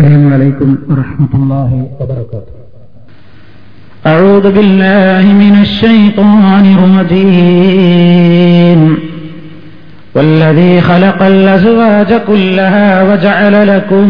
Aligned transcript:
السلام 0.00 0.32
عليكم 0.32 0.76
ورحمة 0.88 1.32
الله 1.34 1.88
وبركاته. 2.00 2.54
أعوذ 4.06 4.52
بالله 4.52 5.32
من 5.32 5.60
الشيطان 5.60 6.76
الرجيم. 6.78 8.98
والذي 10.14 10.80
خلق 10.80 11.22
الأزواج 11.22 12.20
كلها 12.26 13.12
وجعل 13.12 13.76
لكم 13.76 14.08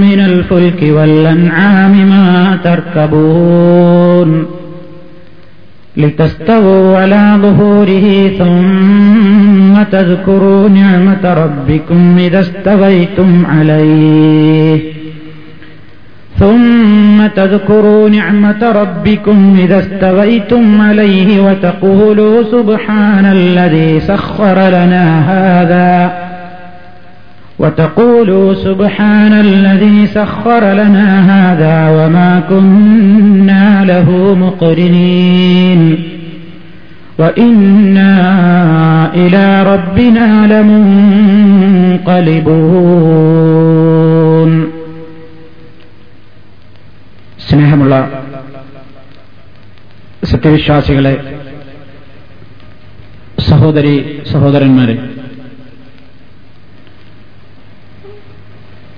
من 0.00 0.20
الفلك 0.20 0.82
والأنعام 0.82 2.08
ما 2.08 2.58
تركبون. 2.64 4.46
لتستووا 5.96 6.98
على 6.98 7.38
ظهوره 7.42 8.28
ثم 8.38 9.53
تذكروا 9.82 10.68
نعمة 10.68 11.34
ربكم 11.34 12.16
إذا 12.18 12.40
استويتم 12.40 13.46
عليه. 13.46 14.80
ثم 16.38 17.26
تذكروا 17.26 18.08
نعمة 18.08 18.72
ربكم 18.72 19.56
إذا 19.58 19.78
استويتم 19.78 20.80
عليه 20.80 21.40
وتقولوا 21.40 22.42
سبحان 22.42 23.24
الذي 23.24 24.00
سخر 24.00 24.68
لنا 24.68 25.20
هذا. 25.30 26.12
وتقولوا 27.58 28.54
سبحان 28.54 29.32
الذي 29.32 30.06
سخر 30.06 30.72
لنا 30.72 31.22
هذا 31.22 31.88
وما 31.90 32.42
كنا 32.48 33.84
له 33.84 34.34
مقرنين. 34.34 36.13
وإنا 37.19 38.13
إلى 39.15 39.45
ربنا 39.63 40.27
لمنقلبون 43.59 44.51
സ്നേഹമുള്ള 47.49 47.93
സത്യവിശ്വാസികളെ 50.23 51.13
സഹോദരി 53.49 53.93
സഹോദരന്മാരെ 54.31 54.95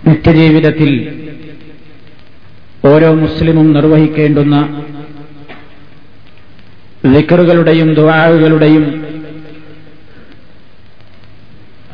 നിത്യജീവിതത്തിൽ 0.07 0.91
ഓരോ 2.85 3.13
മുസ്ലിമും 3.15 3.67
നിർവഹിക്കേണ്ടുന്ന 3.73 4.55
വിക്കറുകളുടെയും 7.12 7.94
ദുവാഹുകളുടെയും 7.94 8.84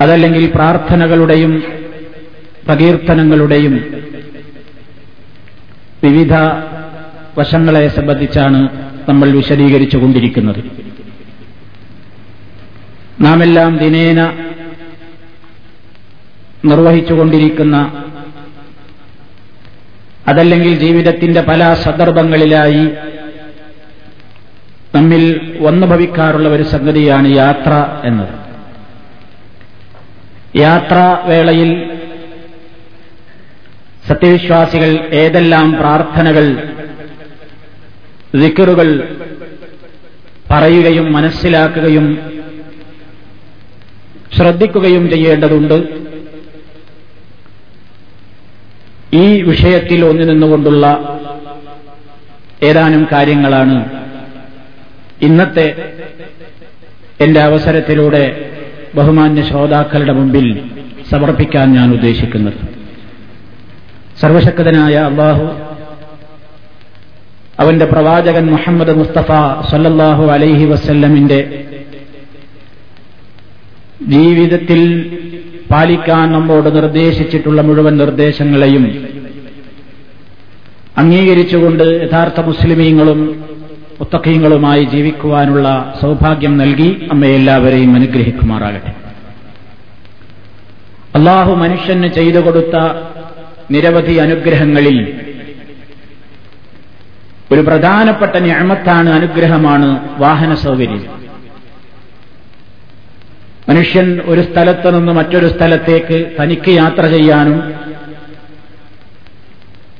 അതല്ലെങ്കിൽ 0.00 0.50
പ്രാർത്ഥനകളുടെയും 0.50 1.62
പ്രകീർത്തനങ്ങളുടെയും 2.66 3.74
വിവിധ 6.04 6.34
വശങ്ങളെ 7.38 7.88
സംബന്ധിച്ചാണ് 7.88 8.60
നമ്മൾ 9.08 9.30
വിശദീകരിച്ചു 9.30 9.96
കൊണ്ടിരിക്കുന്നത്. 9.96 10.60
നാം 13.20 13.42
എല്ലാം 13.42 13.78
ദിനേന 13.78 14.20
നിർവഹിച്ചുകൊണ്ടിരിക്കുന്ന 16.64 17.76
അതല്ലെങ്കിൽ 20.26 20.78
ജീവിതത്തിന്റെ 20.78 21.40
പല 21.40 21.74
സന്ദർഭങ്ങളിലായി 21.74 22.84
നമ്മിൽ 24.94 25.56
വന്നു 25.60 25.86
ഭവിക്കാറുള്ള 25.86 26.48
ഒരു 26.48 26.62
സംഗതിയാണ് 26.62 27.28
യാത്ര 27.28 28.00
എന്നത്. 28.04 28.34
യാത്രാവേളയിൽ 30.56 31.90
സത്യവിശ്വാസികൾ 34.08 35.08
ഏതെല്ലാം 35.12 35.72
പ്രാർത്ഥനകൾ 35.72 36.70
ദിക്കറുകൾ 38.34 39.16
പറയുകയും 40.50 41.12
മനസ്സിലാക്കുകയും 41.12 42.32
ശ്രദ്ധിക്കുകയും 44.36 45.10
ചെയ്യേണ്ടതുണ്ട്. 45.10 46.02
ഈ 49.16 49.42
വിഷയത്തിൽ 49.42 50.04
ഒന്നു 50.04 50.22
നിന്നുകൊണ്ടുള്ള 50.22 50.86
ഏതാനും 52.62 53.08
കാര്യങ്ങളാണ് 53.12 54.01
ഇന്നത്തെ 55.22 55.66
എന്റെ 57.20 57.40
അവസരത്തിലൂടെ 57.40 58.24
ബഹുമാന്യ 58.94 59.42
ശ്രോതാക്കളുടെ 59.42 60.12
മുമ്പിൽ 60.12 60.46
സമർപ്പിക്കാൻ 61.10 61.66
ഞാൻ 61.72 61.88
ഉദ്ദേശിക്കുന്നത്. 61.92 62.58
സർവശക്തനായ 64.20 64.94
അള്ളാഹു 65.10 65.44
അവന്റെ 67.58 67.84
പ്രവാചകൻ 67.84 68.44
മുഹമ്മദ് 68.50 68.92
മുസ്തഫ 69.00 69.30
സല്ലല്ലാഹു 69.70 70.24
അലൈഹി 70.34 70.64
വസല്ലമിന്റെ 70.64 71.40
ജീവിതത്തിൽ 74.08 74.80
പാലിക്കാൻ 75.72 76.32
നമ്മോട് 76.32 76.68
നിർദ്ദേശിച്ചിട്ടുള്ള 76.74 77.60
മുഴുവൻ 77.62 77.94
നിർദ്ദേശങ്ങളെയും 77.96 78.84
അംഗീകരിച്ചുകൊണ്ട് 80.96 81.84
യഥാർത്ഥ 82.04 82.40
മുസ്ലിമീങ്ങളും 82.40 83.20
മുത്തഖീങ്ങളുമായി 84.02 84.84
ജീവിക്കുവാനുള്ള 84.84 85.94
സൗഭാഗ്യം 86.00 86.58
നൽകി 86.58 87.08
അമ്മയെല്ലാവരെയും 87.12 87.94
അനുഗ്രഹിക്കുമാറാകട്ടെ. 87.94 88.92
അള്ളാഹു 91.14 91.54
മനുഷ്യന് 91.54 92.08
ചെയ്തു 92.08 92.38
കൊടുത്ത 92.38 92.76
നിരവധി 93.70 94.12
അനുഗ്രഹങ്ങളിൽ 94.12 95.22
ഒരു 97.52 97.60
പ്രധാനപ്പെട്ട 97.60 98.36
ഞാമത്താണ് 98.36 99.10
അനുഗ്രഹമാണ് 99.10 100.20
വാഹന 100.20 100.54
സൗകര്യം. 100.54 101.20
മനുഷ്യൻ 103.68 104.20
ഒരു 104.24 104.40
സ്ഥലത്ത് 104.40 104.98
നിന്ന് 104.98 105.12
മറ്റൊരു 105.12 105.48
സ്ഥലത്തേക്ക് 105.48 106.30
തനിക്ക് 106.42 106.70
യാത്ര 106.70 107.06
ചെയ്യാനും 107.06 107.74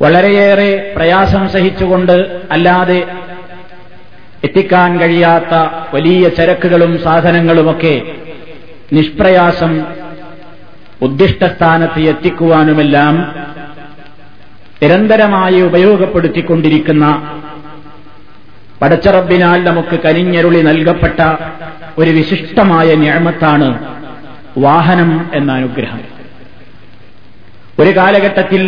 വളരെയേറെ 0.02 0.92
പ്രയാസം 0.96 1.48
സഹിച്ചുകൊണ്ട് 1.48 2.42
അല്ലാതെ 2.50 3.06
എത്തിക്കാൻ 4.42 5.00
കഴിയാത്ത 5.00 5.54
വലിയ 5.94 6.28
ചരക്കുകളും 6.28 6.98
സാധനങ്ങളുമൊക്കെ 7.04 7.94
നിഷ്പ്രയാസം 8.92 9.72
ഉദ്ദിഷ്ട 11.00 11.44
സ്ഥാനത്ത് 11.44 12.00
എത്തിക്കുവാനുമെല്ലാം 12.00 13.14
നിരന്തരമായി 14.82 15.60
ഉപയോഗപ്പെടുത്തിക്കൊണ്ടിരിക്കുന്ന 15.62 17.06
പടച്ചറബിനാൽ 18.82 19.64
നമുക്ക് 19.64 19.97
കനിഞ്ഞരുളി 20.04 20.62
നൽകപ്പെട്ട 20.62 21.20
ഒരു 21.98 22.10
വിശിഷ്ടമായ 22.10 22.94
ഞാമത്താണ് 22.94 23.69
വാഹനം 24.56 25.31
എന്ന 25.34 25.52
അനുഗ്രഹം 25.52 26.00
ഒരു 27.78 27.91
കാലഘട്ടത്തിൽ 27.97 28.62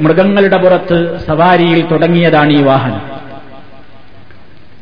മൃഗങ്ങളുടെ 0.00 0.56
പുറത്ത് 0.56 0.98
സവാരിയിൽ 1.26 1.80
തുടങ്ങിയതാണ് 1.90 2.52
ഈ 2.52 2.62
വാഹനം. 2.62 3.11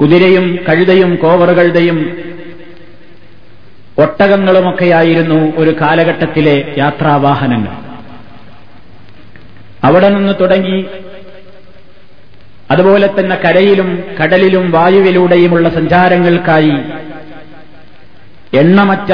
കുതിരയും 0.01 0.59
കഴുതയും 0.69 1.17
കോവറുകളുടെയും 1.23 1.99
ഒട്ടകങ്ങളുമൊക്കെയായിരുന്നു 4.03 5.39
ഒരു 5.57 5.73
കാലഘട്ടത്തിലെ 5.81 6.75
യാത്രാവാഹനങ്ങൾ. 6.79 7.73
അവിടെ 9.85 10.09
നിന്ന് 10.09 10.35
തുടങ്ങി 10.41 10.79
അതുപോലെ 12.71 13.07
തന്നെ 13.07 13.37
കരയിലും 13.37 13.89
കടലിലും 14.21 14.71
വായുവിലൂടെയുമുള്ള 14.71 15.69
സഞ്ചാരങ്ങൾക്കായി 15.69 16.75
എണ്ണമറ്റ 18.59 19.13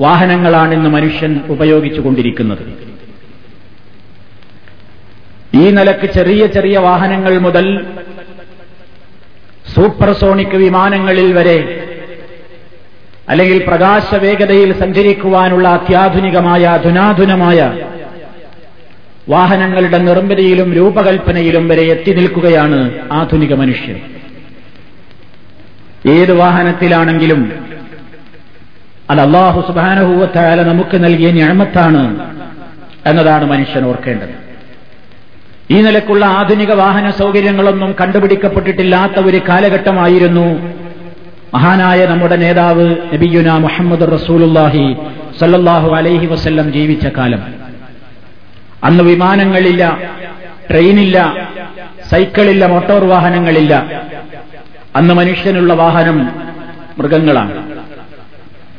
വാഹനങ്ങളാണ് 0.00 0.72
ഇന്ന് 0.74 0.90
മനുഷ്യൻ 0.90 1.40
ഉപയോഗിച്ചുകൊണ്ടിരിക്കുന്നത് 1.48 2.64
ഈ 5.54 5.70
നിലയ്ക്ക് 5.70 6.08
ചെറിയ 6.14 6.46
ചെറിയ 6.46 6.78
വാഹനങ്ങൾ 6.78 7.38
മുതൽ 7.38 7.66
സൂപ്പർസോണിക് 9.74 10.56
വിമാനങ്ങളിൽ 10.56 11.32
വരെ 11.32 11.58
അല്ലെങ്കിൽ 13.28 13.58
പ്രകാശവേഗതയിൽ 13.66 14.70
സഞ്ചരിക്കുവാനുള്ള 14.80 15.68
അത്യാധുനികമായ 15.68 16.62
അധുനാധുനമായ 16.64 17.58
വാഹനങ്ങളുടെ 19.28 19.98
നിർമ്മിതിയിലും 19.98 20.72
രൂപകൽപ്പനയിലും 20.72 21.68
വരെ 21.68 21.82
എത്തി 21.82 22.10
നിൽക്കുകയാണ് 22.10 22.78
ആധുനിക 23.12 23.54
മനുഷ്യൻ 23.54 23.98
ഏത് 26.14 26.32
വാഹനത്തിലാണെങ്കിലും 26.32 27.40
അത് 29.10 29.20
അള്ളാഹു 29.20 29.60
സുബാനഹൂവത്തായാലും 29.60 30.66
നമുക്ക് 30.68 31.04
നൽകിയ 31.04 31.30
ഞാമത്താണ് 31.30 32.02
എന്നതാണ് 33.06 33.44
മനുഷ്യൻ 33.46 33.84
ഓർക്കേണ്ടത്. 33.84 34.49
ഈ 35.70 35.82
നിലക്കുള്ള 35.82 36.24
ആധുനിക 36.24 36.72
വാഹന 36.72 37.10
സൗകര്യങ്ങളൊന്നും 37.10 37.94
കണ്ടുപിടിക്കപ്പെട്ടിട്ടില്ലാത്ത 38.00 39.12
ഒരു 39.26 39.40
കാലഘട്ടമായിരുന്നു. 39.48 40.74
മഹാനായ 41.54 42.06
നമ്മുടെ 42.06 42.36
നേതാവ് 42.36 42.96
നബിയുന 43.12 43.58
മുഹമ്മദ് 43.58 44.12
റസൂലുല്ലാഹി 44.12 44.96
സല്ലാഹു 45.40 45.94
അലൈഹി 45.94 46.26
വസ്ല്ലം 46.26 46.72
ജീവിച്ച 46.72 47.06
കാലം. 47.06 47.42
അന്ന് 48.84 49.04
വിമാനങ്ങളില്ല 49.04 49.98
ട്രെയിനില്ല 50.70 51.48
സൈക്കിളില്ല 52.10 52.66
മോട്ടോർ 52.66 53.04
വാഹനങ്ങളില്ല. 53.04 53.86
അന്ന് 54.96 55.14
മനുഷ്യനുള്ള 55.14 55.74
വാഹനം 55.74 56.26
മൃഗങ്ങളാണ്. 56.98 57.72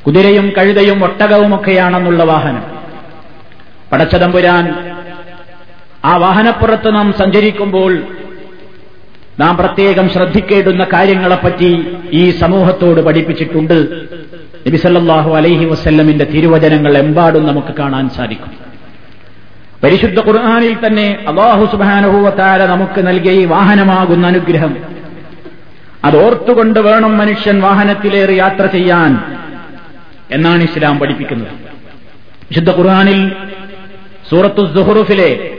കുതിരയും 0.06 0.54
കഴുതയും 0.58 1.04
ഒട്ടകവുമൊക്കെയാണെന്നുള്ള 1.04 2.24
വാഹനം. 2.24 2.64
പടച്ചതമ്പുരാൻ 3.92 4.92
ആ 6.06 6.18
വാഹനപ്പുറത്ത് 6.18 6.96
നാം 6.96 7.14
സഞ്ചരിക്കുമ്പോൾ 7.14 7.98
നാം 9.40 9.58
പ്രത്യേകം 9.58 10.10
ശ്രദ്ധിക്കേണ്ടുന്ന 10.10 10.84
കാര്യങ്ങളെപ്പറ്റി 10.84 11.96
ഈ 12.12 12.32
സമൂഹത്തോട് 12.32 13.02
പഠിപ്പിച്ചിട്ടുണ്ട്. 13.02 14.08
നബിസല്ലാഹു 14.68 15.36
അലൈഹി 15.36 15.66
വസ്ല്ലമിന്റെ 15.66 16.26
തിരുവചനങ്ങൾ 16.26 16.98
എമ്പാടും 16.98 17.48
നമുക്ക് 17.48 17.74
കാണാൻ 17.80 18.10
സാധിക്കും. 18.10 18.52
പരിശുദ്ധ 19.84 20.20
ഖുർആാനിൽ 20.20 20.88
തന്നെ 20.88 21.26
അള്ളാഹു 21.28 21.66
സുബാനുഭൂവത്താര 21.66 22.62
നമുക്ക് 22.62 23.08
നൽകിയ 23.08 23.32
ഈ 23.32 23.46
വാഹനമാകുന്ന 23.46 24.28
അനുഗ്രഹം. 24.28 24.78
അതോർത്തുകൊണ്ട് 26.06 26.80
വേണം 26.80 27.18
മനുഷ്യൻ 27.18 27.62
വാഹനത്തിലേറി 27.62 28.34
യാത്ര 28.34 28.66
ചെയ്യാൻ 28.66 29.38
എന്നാണ് 30.32 30.64
ഇസ്ലാം 30.64 31.00
പഠിപ്പിക്കുന്നത്. 31.00 31.52
വിശുദ്ധ 32.50 32.72
ഖുർആാനിൽ 32.72 33.32
സൂറത്തു 34.30 34.74
സുഹറുഫിലെ 34.74 35.58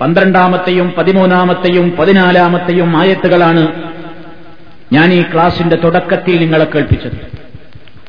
പന്ത്രണ്ടാമത്തെയും 0.00 0.94
പതിമൂന്നാമത്തെയും 0.98 1.96
പതിനാലാമത്തെയും 1.98 2.96
ആയത്തുകളാണ് 2.96 3.92
ഞാൻ 4.92 5.12
ഈ 5.12 5.22
ക്ലാസിന്റെ 5.22 5.76
തുടക്കത്തിൽ 5.76 6.40
നിങ്ങളെ 6.40 6.64
കേൾപ്പിച്ചത്. 6.64 7.14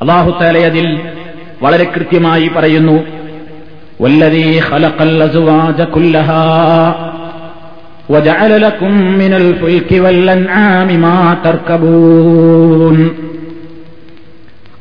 അള്ളാഹുത്താലെ 0.00 0.64
അതിൽ 0.64 1.00
വളരെ 1.62 1.84
കൃത്യമായി 1.84 2.48
പറയുന്നു 2.48 3.06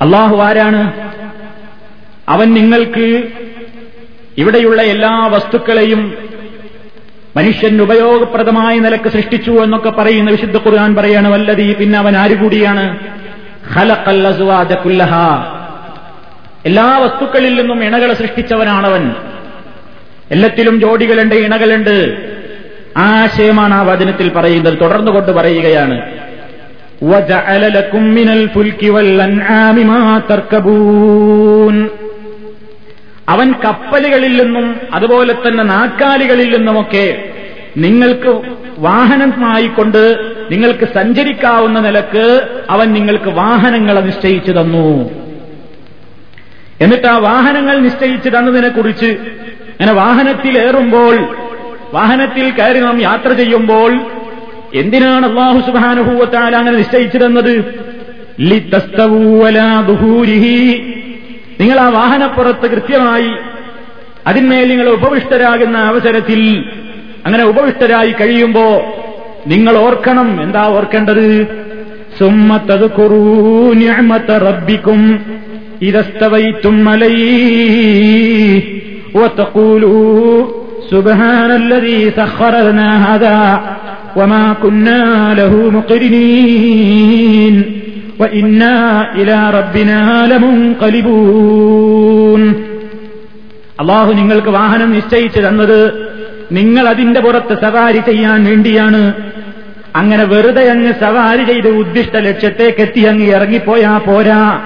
അള്ളാഹു 0.01 0.37
ആരാണ്? 0.37 0.93
അവൻ 2.29 2.53
നിങ്ങൾക്ക് 2.53 3.23
ഇവിടെയുള്ള 4.37 4.81
എല്ലാ 4.81 5.27
വസ്തുക്കളെയും 5.27 6.24
മനുഷ്യൻ 7.37 7.81
ഉപയോഗപ്രദമായ 7.81 8.79
നിലയ്ക്ക് 8.79 9.09
സൃഷ്ടിച്ചു 9.09 9.51
എന്നൊക്കെ 9.51 9.89
പറയുന്ന 9.89 10.31
വിശുദ്ധ 10.31 10.57
ഖുർആൻ 10.57 10.95
പറയാണ് 10.95 11.27
വല്ലതീ 11.33 11.73
പിന്നെ 11.73 11.99
അവൻ 11.99 12.17
ആരുകൂടിയാണ് 12.17 12.97
കൂടിയാണ്? 13.77 15.15
എല്ലാ 16.65 16.97
വസ്തുക്കളിൽ 16.97 17.55
നിന്നും 17.55 17.83
ഇണകളെ 17.83 18.13
സൃഷ്ടിച്ചവനാണവൻ. 18.13 19.13
എല്ലാത്തിലും 20.31 20.79
ജോഡികളുണ്ട് 20.79 21.35
ഇണകളുണ്ട്. 21.35 22.17
ആശയമാണ് 22.97 23.73
ആ 23.73 23.81
വചനത്തിൽ 23.81 24.29
പറയുന്നത്. 24.29 24.77
തുടർന്നു 24.81 25.11
കൊണ്ട് 25.11 25.31
പറയുകയാണ് 25.31 26.01
അവൻ 33.29 33.51
കപ്പലുകളിൽ 33.51 34.43
നിന്നും 34.43 34.75
അതുപോലെ 34.93 35.33
തന്നെ 35.33 35.63
നാക്കാലികളിൽ 35.63 36.57
നിന്നുമൊക്കെ 36.57 37.23
നിങ്ങൾക്ക് 37.77 38.41
വാഹനമായിക്കൊണ്ട് 38.77 40.31
നിങ്ങൾക്ക് 40.51 40.87
സഞ്ചരിക്കാവുന്ന 40.93 41.79
നിലയ്ക്ക് 41.79 42.47
അവൻ 42.69 42.93
നിങ്ങൾക്ക് 42.93 43.29
വാഹനങ്ങളെ 43.29 44.01
നിശ്ചയിച്ചു 44.01 44.51
തന്നു. 44.51 45.09
എന്നിട്ട് 46.81 47.07
ആ 47.07 47.17
വാഹനങ്ങൾ 47.17 47.79
നിശ്ചയിച്ചു 47.79 48.29
തന്നതിനെ 48.29 48.69
കുറിച്ച് 48.69 49.05
അങ്ങനെ 49.05 49.93
വാഹനത്തിലേറുമ്പോൾ 49.93 51.35
വാഹനത്തിൽ 51.93 52.51
കയറി 52.51 52.79
നാം 52.79 53.01
യാത്ര 53.01 53.33
ചെയ്യുമ്പോൾ 53.33 53.99
എന്തിനാണ് 54.75 55.25
അള്ളാഹു 55.25 55.59
സുബാനുഭൂവത്താൽ 55.59 56.55
അങ്ങനെ 56.55 56.77
നിശ്ചയിച്ചു 56.77 57.17
തന്നത്? 57.17 57.85
നിങ്ങൾ 61.60 61.78
ആ 61.78 61.86
വാഹനപ്പുറത്ത് 61.98 62.66
കൃത്യമായി 62.70 63.30
അതിന്മേൽ 64.26 64.66
നിങ്ങൾ 64.72 64.88
ഉപവിഷ്ടരാകുന്ന 64.88 65.78
അവസരത്തിൽ 65.84 66.40
അങ്ങനെ 67.26 67.44
ഉപവിഷ്ടരായി 67.44 68.12
കഴിയുമ്പോ 68.12 68.66
നിങ്ങൾ 69.46 69.74
ഓർക്കണം 69.78 70.28
എന്താ 70.42 70.64
ഓർക്കേണ്ടത് 70.76 71.26
സുമ്മത്തത് 72.18 72.86
കുറൂ 72.98 73.22
റബ്ബിക്കും 74.46 75.02
ഇതസ്തവൈത്തും 75.80 76.76
മലൈ 76.84 77.16
وتقولوا 79.14 80.46
سبحان 80.90 81.50
الذي 81.52 82.10
سخر 82.10 82.54
لنا 82.60 82.90
هذا 83.06 83.38
وما 84.16 84.54
كنا 84.62 85.34
له 85.34 85.70
مقرنين 85.70 87.54
അള്ളാഹു 93.79 94.13
നിങ്ങൾക്ക് 94.13 94.47
വാഹനം 94.47 94.91
നിശ്ചയിച്ചു 94.91 95.39
തന്നത് 95.39 96.07
നിങ്ങൾ 96.51 96.87
അതിന്റെ 96.87 97.19
പുറത്ത് 97.19 97.61
സവാരി 97.61 97.97
ചെയ്യാൻ 97.97 98.45
വേണ്ടിയാണ്. 98.45 99.13
അങ്ങനെ 99.95 100.23
വെറുതെ 100.23 100.69
അങ്ങ് 100.69 100.93
സവാരി 100.93 101.43
ചെയ്ത് 101.43 101.67
ഉദ്ദിഷ്ട 101.67 102.17
ലക്ഷ്യത്തേക്ക് 102.17 102.81
എത്തി 102.81 102.99
അങ്ങ് 102.99 103.25
ഇറങ്ങിപ്പോയാ 103.25 103.97
പോരാ. 103.97 104.59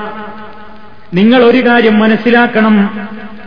നിങ്ങൾ 1.14 1.44
ഒരു 1.44 1.68
കാര്യം 1.68 2.00
മനസ്സിലാക്കണം. 2.00 3.00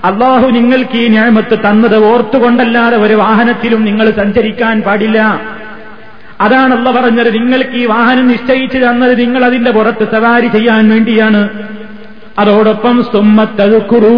അള്ളാഹു 0.05 0.51
നിങ്ങൾക്ക് 0.51 0.97
ഈ 0.97 1.09
ഞാമത്ത് 1.09 1.59
തന്നത് 1.59 2.05
ഓർത്തുകൊണ്ടല്ലാതെ 2.05 2.97
ഒരു 2.97 3.15
വാഹനത്തിലും 3.15 3.85
നിങ്ങൾ 3.85 4.11
സഞ്ചരിക്കാൻ 4.11 4.83
പാടില്ല. 4.83 5.41
അതാണ് 6.43 6.75
അല്ല 6.75 7.01
പറഞ്ഞത്. 7.01 7.35
നിങ്ങൾക്ക് 7.35 7.71
ഈ 7.71 7.87
വാഹനം 7.87 8.29
നിശ്ചയിച്ചു 8.29 8.79
തന്നത് 8.79 9.21
നിങ്ങൾ 9.21 9.45
അതിന്റെ 9.45 9.71
പുറത്ത് 9.71 10.13
സവാരി 10.13 10.47
ചെയ്യാൻ 10.49 10.89
വേണ്ടിയാണ്. 10.89 11.49
അതോടൊപ്പം 12.39 13.03
സുമ്മത്തതുക്കുറൂ 13.03 14.17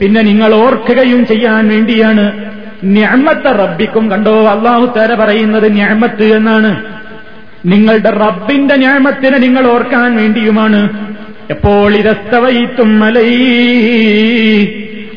പിന്നെ 0.00 0.22
നിങ്ങൾ 0.22 0.54
ഓർക്കുകയും 0.54 1.26
ചെയ്യാൻ 1.26 1.68
വേണ്ടിയാണ്. 1.68 2.50
ഞാമത്തെ 2.84 3.52
റബ്ബിക്കും 3.52 4.10
കണ്ടോ? 4.10 4.48
അള്ളാഹു 4.48 4.86
തര 4.86 5.14
പറയുന്നത് 5.14 5.72
ഞാമത്ത് 5.72 6.24
എന്നാണ്. 6.24 6.84
നിങ്ങളുടെ 7.66 8.10
റബ്ബിന്റെ 8.10 8.76
ഞാമത്തിനെ 8.76 9.38
നിങ്ങൾ 9.38 9.66
ഓർക്കാൻ 9.66 10.16
വേണ്ടിയുമാണ്. 10.16 11.12
എപ്പോൾ 11.50 11.96
ഇരസ്തവയിത്തും 11.96 13.00
മലൈ 13.00 13.30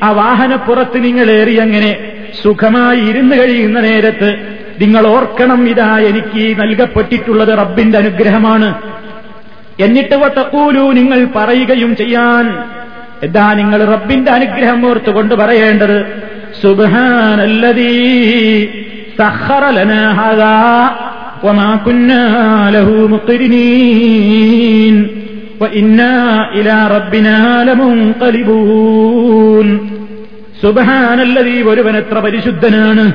ആ 0.04 0.12
വാഹനപ്പുറത്ത് 0.12 1.04
നിങ്ങൾ 1.04 1.32
അങ്ങനെ 1.62 1.98
സുഖമായി 2.44 3.00
ഇരുന്ന് 3.00 3.36
കഴിയുന്ന 3.36 3.80
നേരത്ത് 3.80 4.57
നിങ്ങൾ 4.80 5.08
ഓർക്കണം 5.08 5.68
ഇതാ 5.68 6.00
എനിക്ക് 6.00 6.62
നൽകപ്പെട്ടിട്ടുള്ളത് 6.62 7.58
റബ്ബിന്റെ 7.58 7.98
അനുഗ്രഹമാണ്. 7.98 8.82
എന്നിട്ട് 9.80 10.16
വത്തക്കൂലു 10.16 10.80
നിങ്ങൾ 10.80 11.28
പറയുകയും 11.36 11.96
ചെയ്യാൻ. 11.96 12.64
എന്താ 13.24 13.54
നിങ്ങൾ 13.54 13.86
റബ്ബിന്റെ 13.86 14.32
അനുഗ്രഹം 14.32 14.90
ഓർത്തുകൊണ്ട് 14.90 15.36
പറയേണ്ടത്. 15.36 16.06
സുബാനല്ലതീ 16.62 17.86
സുബഹാനല്ലതീ 30.62 31.62
ഒരുവൻ 31.62 31.98
എത്ര 31.98 32.20
പരിശുദ്ധനാണ്. 32.20 33.12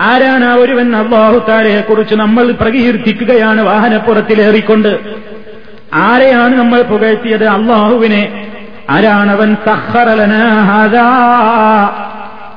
ആരാണ് 0.00 0.44
ആ 0.44 0.54
ഒരുവൻ 0.54 0.96
അള്ളാഹുത്താലയെ 0.96 1.80
കുറിച്ച് 1.80 2.14
നമ്മൾ 2.14 2.50
പ്രകീർത്തിക്കുകയാണ് 2.50 3.60
വാഹനപ്പുറത്തിലേറിക്കൊണ്ട് 3.60 4.98
ആരെയാണ് 5.94 6.56
നമ്മൾ 6.56 6.82
പുകഴ്ത്തിയത്? 6.82 7.46
അള്ളാഹുവിനെ. 7.46 8.46
ആരാണവൻ? 8.90 9.56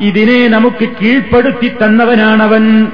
ഇതിനെ 0.02 0.48
നമുക്ക് 0.48 0.90
കീഴ്പ്പെടുത്തി 1.02 1.68
തന്നവനാണവൻ. 1.68 2.88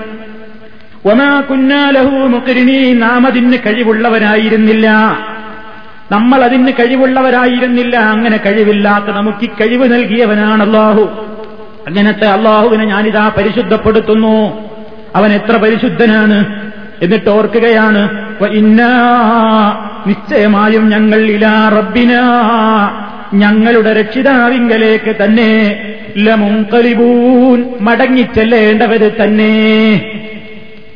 ഒമാ 1.05 1.41
കുഞ്ഞാലഹു 1.41 2.09
മുക്കരിണി 2.09 2.93
നാം 2.93 3.27
അതിന് 3.27 3.57
കഴിവുള്ളവരായിരുന്നില്ല. 3.65 4.87
നമ്മൾ 6.11 6.43
അതിന് 6.43 6.71
കഴിവുള്ളവരായിരുന്നില്ല. 6.71 7.97
അങ്ങനെ 7.97 8.37
കഴിവില്ലാത്ത 8.37 9.05
നമുക്ക് 9.05 9.43
ഈ 9.43 9.47
കഴിവ് 9.47 9.93
നൽകിയവനാണ് 9.93 10.63
അള്ളാഹു. 10.63 11.09
അങ്ങനത്തെ 11.87 12.25
അള്ളാഹുവിനെ 12.25 12.85
ഞാനിതാ 12.85 13.31
പരിശുദ്ധപ്പെടുത്തുന്നു. 13.37 14.69
അവൻ 15.15 15.33
എത്ര 15.33 15.57
പരിശുദ്ധനാണ് 15.57 16.69
എന്നിട്ട് 17.01 17.29
ഓർക്കുകയാണ് 17.29 18.29
നിശ്ചയമായും 20.07 20.89
ഞങ്ങൾ 20.89 21.19
ഇലാ 21.19 21.69
റബ്ബിന. 21.69 22.11
ഞങ്ങളുടെ 23.33 23.93
രക്ഷിതാവിങ്കലേക്ക് 23.93 25.15
തന്നെ 25.23 25.81
ലമുങ്കലിബൂൻ 26.17 27.65
മടങ്ങിച്ചെല്ലേണ്ടവര് 27.81 29.11
തന്നെ. 29.23 30.01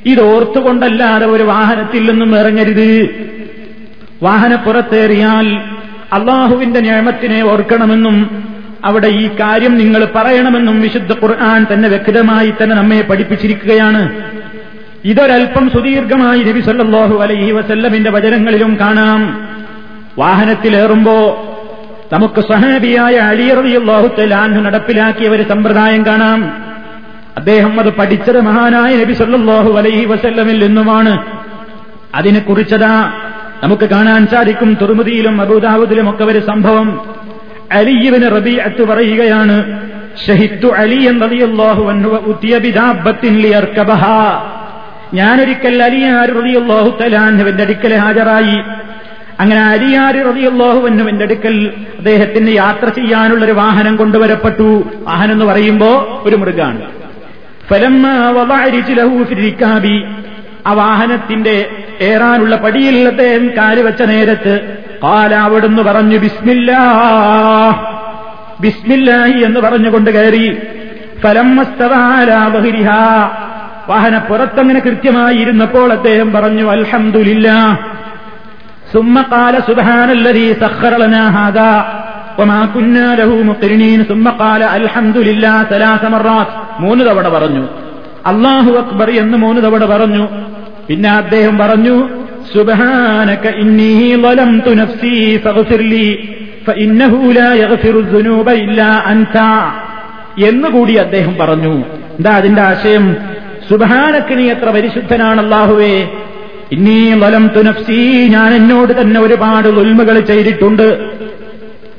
ഇതോർത്തുകൊണ്ടല്ലാതെ 0.05 1.25
ഒരു 1.25 1.43
വാഹനത്തിൽ 1.43 2.11
നിന്നും 2.11 2.39
ഇറങ്ങരുത്. 2.39 3.09
വാഹനപ്പുറത്തേറിയാൽ 4.23 5.47
അള്ളാഹുവിന്റെ 6.13 6.79
നിയമത്തിനെ 6.79 7.43
ഓർക്കണമെന്നും 7.43 8.43
അവിടെ 8.83 9.07
ഈ 9.07 9.27
കാര്യം 9.27 9.77
നിങ്ങൾ 9.77 10.07
പറയണമെന്നും 10.15 10.81
വിശുദ്ധ 10.81 11.11
ഖുർആൻ 11.11 11.65
തന്നെ 11.73 11.89
വ്യക്തമായി 11.89 12.53
തന്നെ 12.63 12.75
നമ്മെ 12.75 13.01
പഠിപ്പിച്ചിരിക്കുകയാണ്. 13.01 14.09
ഇതൊരൽപ്പം 15.05 15.69
സുദീർഘമായി 15.69 16.43
നബി 16.43 16.59
സല്ലാഹു 16.59 17.19
അലൈഹി 17.19 17.51
വസല്ലമിന്റെ 17.51 18.11
വചനങ്ങളിലും 18.11 18.77
കാണാം. 18.79 19.47
വാഹനത്തിലേറുമ്പോ 20.17 21.49
നമുക്ക് 22.13 22.41
സഹാബിയായ 22.41 23.15
അലി 23.15 23.77
നടപ്പിലാക്കിയ 24.61 25.29
ഒരു 25.29 25.43
സമ്പ്രദായം 25.43 26.05
കാണാം. 26.05 26.51
അദ്ദേഹം 27.37 27.79
അത് 27.79 27.89
പഠിച്ചത് 27.89 28.41
മഹാനായ 28.41 28.95
നബി 28.95 29.13
സല്ലാഹു 29.13 29.73
അലൈഹി 29.73 30.05
വസല്ലമിൽ 30.05 30.65
നിന്നുമാണ്. 30.65 31.25
അതിനെ 32.15 32.39
കുറിച്ചതാ 32.39 33.11
നമുക്ക് 33.63 33.89
കാണാൻ 33.89 34.27
സാധിക്കും 34.27 34.77
തുറമുതിയിലും 34.81 35.41
അബൂദാവുദിലും 35.41 36.09
ഒക്കെ 36.09 36.23
ഒരു 36.23 36.39
സംഭവം. 36.39 37.12
അലിയുവിന് 37.71 38.31
റബീഅത്ത് 38.31 38.81
പറയുകയാണ് 38.81 39.83
ഷഹിത്തു 40.27 40.67
അലി 40.67 41.07
റളിയല്ലാഹു 41.07 41.89
അൻഹു 41.89 42.09
ഉത്തിയ 42.09 42.57
ബിദാബത്തിൻ 42.57 43.37
ലിയർക്കബഹ. 43.37 44.05
ഞാനൊരിക്കൽ 45.13 45.83
അലിയാർ 45.83 46.29
റളിയല്ലാഹു 46.33 46.97
തആലാന്റെ 47.01 47.63
അടുക്കൽ 47.63 47.93
ഹാജരായി. 47.95 48.63
അങ്ങനെ 49.39 49.61
അലിയാർ 49.61 50.15
റളിയല്ലാഹുവിന്റെ 50.15 51.23
അടുക്കൽ 51.23 51.73
അദ്ദേഹത്തിന് 51.97 52.49
യാത്ര 52.49 52.89
ചെയ്യാനുള്ള 52.89 53.45
ഒരു 53.45 53.51
വാഹനം 53.51 53.95
കൊണ്ടുവരപ്പെട്ടു. 53.95 54.89
വാഹനം 55.01 55.31
എന്ന് 55.31 55.45
പറയുമ്പോ 55.45 56.21
ഒരു 56.25 56.35
മൃഗാണ്. 56.35 56.81
ആ 60.67 60.73
വാഹനത്തിന്റെ 60.73 61.69
ഏറാനുള്ള 62.01 62.55
പടിയിൽ 62.55 63.07
അദ്ദേഹം 63.07 63.51
നേരത്ത് 64.09 64.82
പാല 65.03 65.35
അവിടുന്ന് 65.35 65.81
പറഞ്ഞു 65.81 66.17
ബിസ്മില്ലാ. 66.17 66.83
ബിസ്മില്ലാഹി 68.61 69.39
എന്ന് 69.39 69.59
പറഞ്ഞുകൊണ്ട് 69.59 70.11
കയറി. 70.11 70.57
ഫലംസ്തവാലാബഹിരിഹ 71.23 72.87
വാഹന 73.89 74.17
പുറത്തങ്ങനെ 74.17 74.79
കൃത്യമായിരുന്നപ്പോൾ 74.79 75.93
അദ്ദേഹം 75.93 76.31
പറഞ്ഞു 76.31 76.71
അൽഹമുല്ല 76.71 77.51
സുമ്മക്കാല 78.93 79.59
സുധാനല്ലരീ 79.59 80.53
സഹറളനാഹാദ 80.53 81.59
സുമ്മക്കാല 84.03 84.63
അൽഹമുല്ല 84.63 85.65
സലാസമറാത്ത് 85.71 86.81
മൂന്ന് 86.81 87.03
തവണ 87.05 87.29
പറഞ്ഞു. 87.29 87.67
അള്ളാഹു 88.25 88.71
അക്ബർ 88.71 89.09
എന്ന് 89.11 89.37
മൂന്ന് 89.37 89.61
തവണ 89.61 89.85
പറഞ്ഞു. 89.85 90.27
പിന്നെ 90.87 91.09
അദ്ദേഹം 91.09 91.57
പറഞ്ഞു 91.57 92.22
യഗ്ഫിറു 97.53 97.99
ദുനൂബ 97.99 98.51
ഇല്ലാ 98.51 99.03
അൻത. 99.05 99.37
എന്നുകൂടി 100.45 100.93
അദ്ദേഹം 100.93 101.37
പറഞ്ഞു. 101.37 101.85
എന്താ 102.17 102.31
അതിന്റെ 102.31 102.61
ആശയം? 102.61 103.15
സുബഹാനക്ക് 103.69 104.37
നീ 104.37 104.49
എത്ര 104.49 104.69
പരിശുദ്ധനാണ് 104.69 105.41
അള്ളാഹുവേ 105.41 106.07
ഇന്നീ 106.71 107.13
വലം 107.13 107.47
തുനഫ്സി 107.47 108.27
ഞാൻ 108.31 108.53
എന്നോട് 108.53 109.01
തന്നെ 109.01 109.21
ഒരുപാട് 109.21 109.67
ഉൽമകൾ 109.67 110.19
ചെയ്തിട്ടുണ്ട്. 110.19 111.11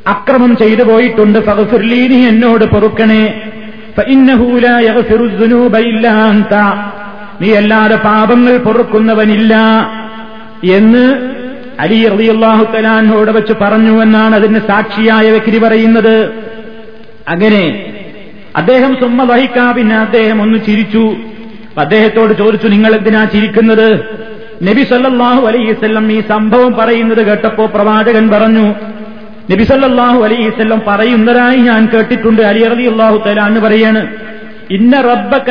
അക്രമം 0.06 0.56
ചെയ്തു 0.56 0.82
പോയിട്ടുണ്ട്. 0.82 1.46
സഹസുർലീ 1.46 2.08
നീ 2.08 2.26
എന്നോട് 2.26 2.64
പൊറുക്കണേ. 2.64 3.42
നീ 7.40 7.54
അല്ലാതെ 7.54 7.96
പാപങ്ങൾ 7.96 8.58
പൊറുക്കുന്നവനില്ല. 8.58 9.54
എന്ന് 10.62 11.04
അലി 11.80 12.08
റളിയല്ലാഹു 12.08 12.64
തലാനോട് 12.74 13.30
വെച്ച് 13.30 13.52
പറഞ്ഞു 13.52 14.02
എന്നാണ് 14.02 14.34
അതിന് 14.34 14.60
സാക്ഷിയായ 14.70 15.30
വ്യക്തി 15.30 15.58
പറയുന്നത്. 15.58 16.16
അങ്ങനെ 17.28 17.64
അദ്ദേഹം 18.56 18.96
സുമ്മ 18.96 19.22
വഹിക്കാ 19.22 19.72
പിന്നെ 19.72 19.96
അദ്ദേഹം 19.96 20.42
ഒന്ന് 20.42 20.58
ചിരിച്ചു. 20.58 21.04
അദ്ദേഹത്തോട് 21.78 22.32
ചോദിച്ചു 22.32 22.66
നിങ്ങൾ 22.66 22.94
എന്തിനാ 22.94 23.24
ചിരിക്കുന്നത്? 23.24 23.88
നബി 24.62 24.82
സല്ലാഹു 24.82 25.46
അലൈസ്വല്ലം 25.46 26.12
ഈ 26.12 26.20
സംഭവം 26.20 26.74
പറയുന്നത് 26.74 27.26
കേട്ടപ്പോ 27.26 27.66
പ്രവാചകൻ 27.66 28.30
പറഞ്ഞു 28.30 28.66
നബി 29.50 29.64
സല്ലാഹു 29.64 30.20
അലൈസ്വല്ലം 30.24 30.82
പറയുന്നതായി 30.88 31.56
ഞാൻ 31.56 31.88
കേട്ടിട്ടുണ്ട്. 31.94 32.42
അലി 32.42 32.62
റളിയല്ലാഹു 32.74 33.16
തആല 33.26 33.40
എന്ന് 33.48 33.60
പറയാണ് 33.60 34.02
ഇന്ന 34.70 35.00
റബ്ബക 35.00 35.48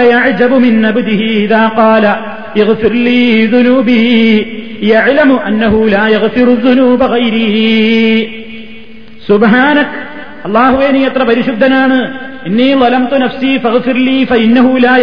അള്ളാഹുവേ 10.46 10.88
നീ 10.92 11.06
എത്ര 11.06 11.24
പരിശുദ്ധനാണ്? 11.24 12.20
ഇന്നീ 12.46 12.74
വലംതു 12.74 13.18
നഫ്സി 13.18 13.58
ഫഗ്ഫിർലി 13.58 14.24
ഫഇന്നഹു 14.24 14.78
ലാ 14.78 14.98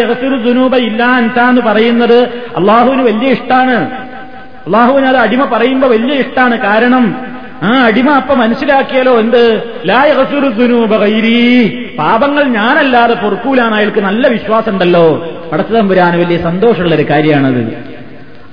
ദുനൂബ 0.44 0.76
ഇല്ലാ 0.76 1.06
അൻത 1.06 1.40
എന്ന് 1.40 1.62
പറയുന്നത്. 1.62 2.24
അള്ളാഹുവിന് 2.56 3.02
വലിയ 3.02 3.30
ഇഷ്ടാണ്. 3.30 3.90
അള്ളാഹുവിന് 4.66 5.06
അത് 5.06 5.16
അടിമ 5.16 5.44
പറയുമ്പോൾ 5.44 5.86
വലിയ 5.86 6.14
ഇഷ്ടാണ്. 6.14 6.58
കാരണം 6.58 7.29
ആ 7.68 7.70
അടിമ 7.86 8.08
അപ്പൊ 8.20 8.34
മനസ്സിലാക്കിയാലോ 8.34 9.12
എന്ത്? 9.22 9.42
ലാ 9.88 9.98
യഗ്ഫിറു 10.10 10.48
ദുനൂബ 10.58 10.92
ഗൈരി. 11.02 11.40
പാപങ്ങൾ 11.98 12.44
ഞാനല്ലാതെ 12.58 13.14
പൊറുക്കൂലാണ് 13.14 13.74
അയാൾക്ക് 13.78 14.00
നല്ല 14.00 14.28
വിശ്വാസം 14.28 14.72
ഉണ്ടല്ലോ 14.74 15.06
വരാൻ 15.90 16.18
വലിയ 16.20 16.38
സന്തോഷമുള്ള 16.48 16.94
ഒരു 16.94 17.06
കാര്യമാണത്. 17.10 17.62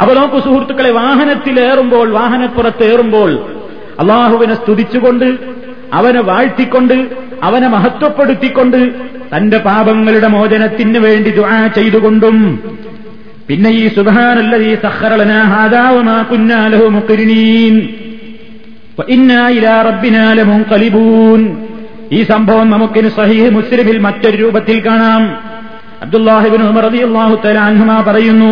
അപ്പൊ 0.02 0.14
നോക്കൂ 0.14 0.40
സുഹൃത്തുക്കളെ 0.40 0.92
വാഹനത്തിലേറുമ്പോൾ 1.02 2.08
വാഹനപ്പുറത്തേറുമ്പോൾ 2.18 3.32
അള്ളാഹുവിനെ 4.02 4.56
സ്തുതിച്ചുകൊണ്ട് 4.56 5.28
അവനെ 5.94 6.20
വാഴ്ത്തിക്കൊണ്ട് 6.20 6.98
അവനെ 7.44 7.68
മഹത്വപ്പെടുത്തിക്കൊണ്ട് 7.68 8.80
തന്റെ 9.34 9.58
പാപങ്ങളുടെ 9.58 10.28
മോചനത്തിന് 10.36 11.00
വേണ്ടി 11.06 11.30
ദുആ 11.40 11.68
ചെയ്തുകൊണ്ടും 11.78 12.38
പിന്നെ 13.48 13.70
ഈ 13.70 13.88
സുബഹാനല്ലതീ 13.88 14.72
സഖറലനാ 14.86 15.40
ഹാദാ 15.54 15.84
വമാ 15.96 16.18
ഈ 22.17 22.21
സംഭവം 22.31 22.67
നമുക്കിന് 22.75 23.11
സഹീഹ് 23.19 23.51
മുസ്ലിമിൽ 23.57 23.99
മറ്റൊരു 24.07 24.37
രൂപത്തിൽ 24.43 24.79
കാണാം 24.87 25.23
അബ്ദുല്ലാഹിബിൻ 26.05 26.63
ഉമർ 26.71 26.85
റളിയല്ലാഹു 26.89 27.35
തആല 27.45 27.59
അൻഹുമാ 27.69 27.97
പറയുന്നു 28.09 28.51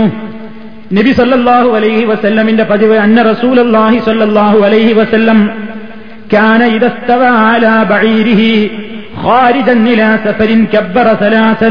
നബി 0.98 1.10
സല്ലല്ലാഹു 1.18 1.68
അലൈഹി 1.78 2.04
വസല്ലമിന്റെ 2.12 2.64
പതിവ് 2.70 2.96
അന്ന 3.04 3.18
റസൂലുള്ളാഹി 3.30 3.98
സല്ലല്ലാഹു 4.08 4.58
അലൈഹി 4.68 4.94
വസല്ലം 5.00 5.40
كان 6.34 6.62
إذا 6.76 6.88
استوى 6.92 7.30
على 7.46 7.74
بعيره 7.92 8.42
خارجا 9.24 9.74
إلى 9.86 10.08
سفر 10.26 10.50
كبر 10.74 11.06
ثلاثا 11.24 11.70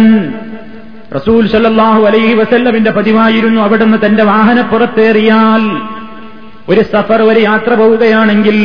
റസൂൽ 1.18 1.44
സല്ലല്ലാഹു 1.54 2.02
അലൈഹി 2.10 2.34
വസല്ലമിന്റെ 2.34 2.92
പതിവായിരുന്നു 2.92 3.60
അവിടുന്ന് 3.68 3.98
തന്റെ 3.98 4.24
വാഹനപ്പുറത്തേറിയാൽ 4.32 5.62
ഒരു 6.69 6.83
സഫർ 6.93 7.21
ഒരു 7.31 7.41
യാത്ര 7.41 7.75
പോവുകയാണെങ്കിൽ 7.75 8.59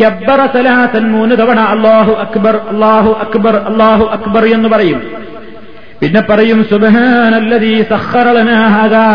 കബ്ബറ 0.00 0.40
സലാഹത്തൻ 0.54 1.04
മൂന്ന് 1.14 1.34
തവണ 1.40 1.60
അള്ളാഹു 1.74 2.12
അക്ബർ 2.24 2.54
അള്ളാഹു 2.72 3.10
അക്ബർ 3.24 3.54
അള്ളാഹു 3.70 4.04
അക്ബർ 4.16 4.44
എന്ന് 4.56 4.68
പറയും. 4.68 5.00
പിന്നെ 6.00 6.20
പറയും 6.20 6.58
ലനാ 8.36 8.60
ഹാദാ 8.74 9.06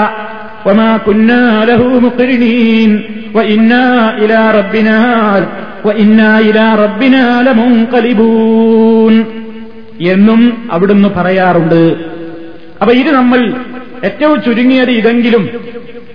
വമാ 0.68 0.98
കുന്നാ 0.98 1.42
ലഹു 1.70 1.88
മുഖ്രിനീൻ 2.06 2.92
വഇന്നാ 3.36 3.84
ഇലാ 4.24 4.44
റബ്ബിനാ 4.52 4.98
വഇന്നാ 5.86 6.30
ഇലാ 6.50 6.68
റബ്ബിനാ 6.84 7.24
ലമുൻഖലിബൂൻ 7.48 9.14
എന്നും 10.14 10.42
അവിടുന്ന് 10.72 11.10
പറയാറുണ്ട്. 11.18 11.82
അപ്പൊ 12.82 12.92
ഇത് 13.02 13.12
നമ്മൾ 13.12 13.40
ഏറ്റവും 14.04 14.38
ചുരുങ്ങിയത് 14.42 14.92
ഇതെങ്കിലും 14.92 15.44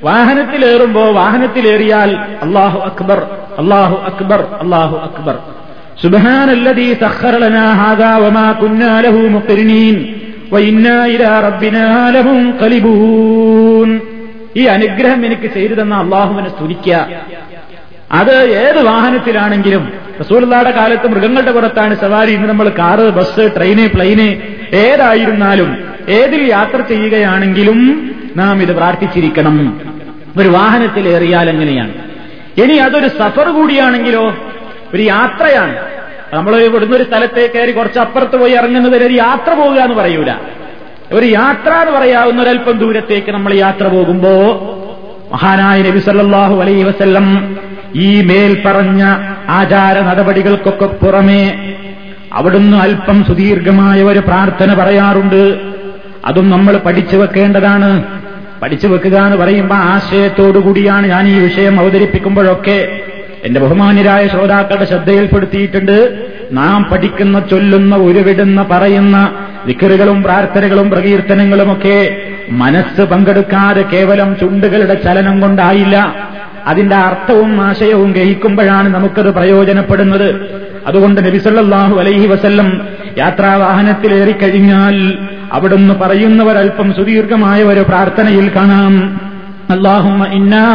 വാഹനത്തിലേറുമ്പോ 0.05 1.05
വാഹനത്തിലേറിയാൽ 1.11 2.11
അള്ളാഹു 2.43 2.79
അക്ബർ 2.89 3.19
അള്ളാഹു 3.59 3.97
അക്ബർ 4.11 4.41
അള്ളാഹു 4.63 4.97
അക്ബർ. 4.97 5.37
സുബ്ഹാനല്ലദീ 6.03 6.87
സഖറ 7.03 7.35
ലനാ 7.37 7.67
ഹാദാ 7.81 8.13
വമാ 8.17 8.47
കുന്നാ 8.53 8.93
ലഹു 9.01 9.21
മുഖ്രിനീൻ 9.37 9.97
വഇന്നാ 10.53 10.97
ഇലാ 11.15 11.33
റബ്ബിനാ 11.41 11.87
ലമുൻഖലിബൂൻ 12.15 13.91
ഈ 14.57 14.65
അനുഗ്രഹം 14.75 15.21
എനിക്ക് 15.27 15.49
ചെയ്തു 15.55 15.75
തന്ന 15.75 15.95
അള്ളാഹുവിനെ 15.95 16.49
സ്തുതിക്കുക. 16.49 16.97
അത് 18.13 18.35
ഏത് 18.65 18.81
വാഹനത്തിലാണെങ്കിലും 18.87 19.85
റസൂലുള്ളാടെ 20.21 20.71
കാലത്ത് 20.71 21.07
മൃഗങ്ങളുടെ 21.13 21.53
പുറത്താണ് 21.53 21.95
സവാരി 22.03 22.33
ഇന്ന് 22.33 22.49
നമ്മൾ 22.49 22.69
കാറ് 22.79 23.07
ബസ് 23.17 23.45
ട്രെയിന് 23.57 23.87
പ്ലെയിന് 23.95 24.29
ഏതായിരുന്നാലും 24.83 25.71
ഏതിൽ 26.09 26.43
യാത്ര 26.51 26.81
ചെയ്യുകയാണെങ്കിലും 26.93 27.79
നാം 28.37 28.63
ഇത് 28.63 28.73
പ്രാർത്ഥിച്ചിരിക്കണം. 28.77 29.57
ഒരു 30.37 30.49
വാഹനത്തിൽ 30.49 31.09
ഏറിയാൽ 31.09 31.51
എങ്ങനെയാണ്? 31.51 31.93
ഇനി 32.61 32.75
അതൊരു 32.75 33.09
സഫർ 33.09 33.49
കൂടിയാണെങ്കിലോ? 33.49 34.37
ഒരു 34.95 35.03
യാത്രയാണ്. 35.03 35.77
നമ്മൾ 36.35 36.57
ഇവിടുന്ന് 36.57 36.97
ഒരു 36.97 37.05
സ്ഥലത്തേക്ക് 37.05 37.55
കയറി 37.55 37.73
കുറച്ച് 37.73 37.99
അപ്പുറത്ത് 37.99 38.37
പോയി 38.37 38.53
ഇറങ്ങുന്നത് 38.53 39.05
ഒരു 39.05 39.15
യാത്ര 39.15 39.55
പോവുക 39.55 39.79
എന്ന് 39.79 39.95
പറയൂല. 39.95 40.39
ഒരു 41.13 41.27
യാത്ര 41.27 41.73
എന്ന് 41.73 41.93
പറയാവുന്ന 41.93 42.43
ഒരല്പം 42.43 42.79
ദൂരത്തേക്ക് 42.79 43.33
നമ്മൾ 43.33 43.55
യാത്ര 43.55 43.87
പോകുമ്പോ 43.87 44.31
മഹാനായ 45.33 45.83
നബി 45.83 45.99
സല്ലാഹു 45.99 46.61
അലൈ 46.61 46.83
വസ്ല്ലം 46.83 47.57
ഈ 47.97 48.23
മേൽ 48.23 48.63
പറഞ്ഞ 48.67 49.05
ആചാര 49.49 50.01
നടപടികൾക്കൊക്കെ 50.01 50.87
പുറമേ 50.87 51.75
അവിടുന്ന് 52.33 52.77
അല്പം 52.77 53.25
സുദീർഘമായ 53.25 54.03
ഒരു 54.03 54.19
പ്രാർത്ഥന 54.19 54.75
പറയാറുണ്ട്. 54.75 55.59
അതും 56.25 56.51
നമ്മൾ 56.51 56.77
പഠിച്ചു 56.77 57.17
വെക്കേണ്ടതാണ്. 57.17 58.05
പഠിച്ചു 58.63 58.87
വെക്കുക 58.87 59.19
എന്ന് 59.19 59.37
പറയുമ്പോൾ 59.37 59.75
ആശയത്തോടുകൂടിയാണ് 59.75 61.07
ഞാൻ 61.07 61.29
ഈ 61.29 61.39
വിഷയം 61.39 61.81
അവതരിപ്പിക്കുമ്പോഴൊക്കെ 61.81 63.01
എന്റെ 63.45 63.61
ബഹുമാന്യരായ 63.61 64.27
ശ്രോതാക്കളുടെ 64.27 64.85
ശ്രദ്ധയിൽപ്പെടുത്തിയിട്ടുണ്ട്. 64.85 66.27
നാം 66.53 66.85
പഠിക്കുന്ന 66.85 67.41
ചൊല്ലുന്ന 67.41 67.97
ഉരുവിടുന്ന 67.97 68.67
പറയുന്ന 68.71 69.35
വിക്കറുകളും 69.65 70.23
പ്രാർത്ഥനകളും 70.23 70.91
പ്രകീർത്തനങ്ങളുമൊക്കെ 70.91 72.17
മനസ്സ് 72.51 73.03
പങ്കെടുക്കാതെ 73.03 73.83
കേവലം 73.83 74.37
ചുണ്ടുകളുടെ 74.37 74.95
ചലനം 74.95 75.41
കൊണ്ടായില്ല. 75.41 76.15
അതിന്റെ 76.67 76.97
അർത്ഥവും 76.97 77.61
ആശയവും 77.61 78.13
ഗ്രഹിക്കുമ്പോഴാണ് 78.13 78.95
നമുക്കത് 78.95 79.35
പ്രയോജനപ്പെടുന്നത്. 79.35 80.35
അതുകൊണ്ട് 80.90 81.20
നബിസല്ലാഹു 81.28 81.96
അലൈഹി 82.02 82.28
വസല്ലം 82.28 82.70
യാത്രാവാഹനത്തിലേറിക്കഴിഞ്ഞാൽ 83.22 84.96
അവിടുന്ന് 85.52 85.94
പറയുന്നവരൽപ്പം 85.96 86.90
സുദീർഘമായ 86.98 87.60
ഒരു 87.66 87.84
പ്രാർത്ഥനയിൽ 87.84 88.50
കാണാം 88.58 88.94
അള്ളാഹുമ്മ 89.70 90.28
ഇന്നാ 90.34 90.66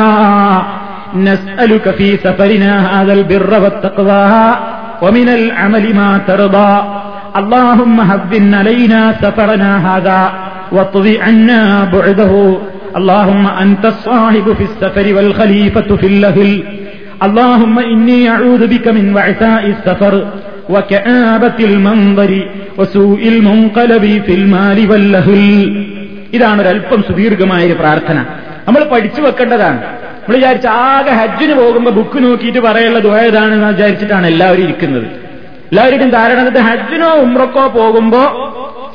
نسألك 1.19 1.91
في 1.91 2.17
سفرنا 2.19 2.73
هذا 2.93 3.13
البر 3.13 3.51
والتقوى 3.55 4.57
ومن 5.03 5.29
العمل 5.31 5.85
ما 5.95 6.11
ترضى 6.21 6.73
اللهم 7.37 7.97
هبن 8.03 8.55
علينا 8.55 9.01
سفرنا 9.15 9.71
هذا 9.89 10.21
واطضي 10.73 11.15
عنا 11.21 11.63
بعده 11.87 12.33
اللهم 12.97 13.45
أنت 13.57 13.85
الصاحب 13.87 14.47
في 14.53 14.65
السفر 14.65 15.15
والخليفة 15.15 15.89
في 15.93 16.07
اللهل 16.07 16.51
اللهم 17.21 17.77
إني 17.89 18.21
أعوذ 18.29 18.63
بك 18.67 18.87
من 18.91 19.07
وعثاء 19.17 19.63
السفر 19.69 20.15
وكآبة 20.69 21.59
المنظر 21.63 22.33
وسوء 22.79 23.23
المنقلب 23.29 24.05
في 24.27 24.33
المال 24.35 24.79
واللهل 24.91 25.43
ഇതാണ് 26.35 26.59
ഒരല്പം 26.63 27.01
സുദീർഘമായ 27.09 27.63
ഒരു 27.69 27.77
പ്രാർത്ഥന 27.81 28.17
നമ്മൾ 28.67 28.83
പഠിച്ചു 28.93 29.21
വെക്കേണ്ടതാണ് 29.25 29.79
നമ്മൾ 30.17 30.37
വിചാരിച്ച 30.37 30.67
ആകെ 30.87 31.13
ഹജ്ജിന് 31.21 31.55
പോകുമ്പോൾ 31.61 31.93
ബുക്ക് 31.99 32.19
നോക്കിയിട്ട് 32.25 32.61
പറയാനുള്ള 32.67 33.01
ദ്വയതാണെന്ന് 33.07 33.69
വിചാരിച്ചിട്ടാണ് 33.73 34.27
എല്ലാവരും 34.33 34.65
ഇരിക്കുന്നത് 34.67 35.07
എല്ലാവരുടെയും 35.71 36.13
ധാരണ 36.17 36.63
ഹജ്ജിനോ 36.69 37.11
ഉമ്രക്കോ 37.25 37.65
പോകുമ്പോ 37.77 38.23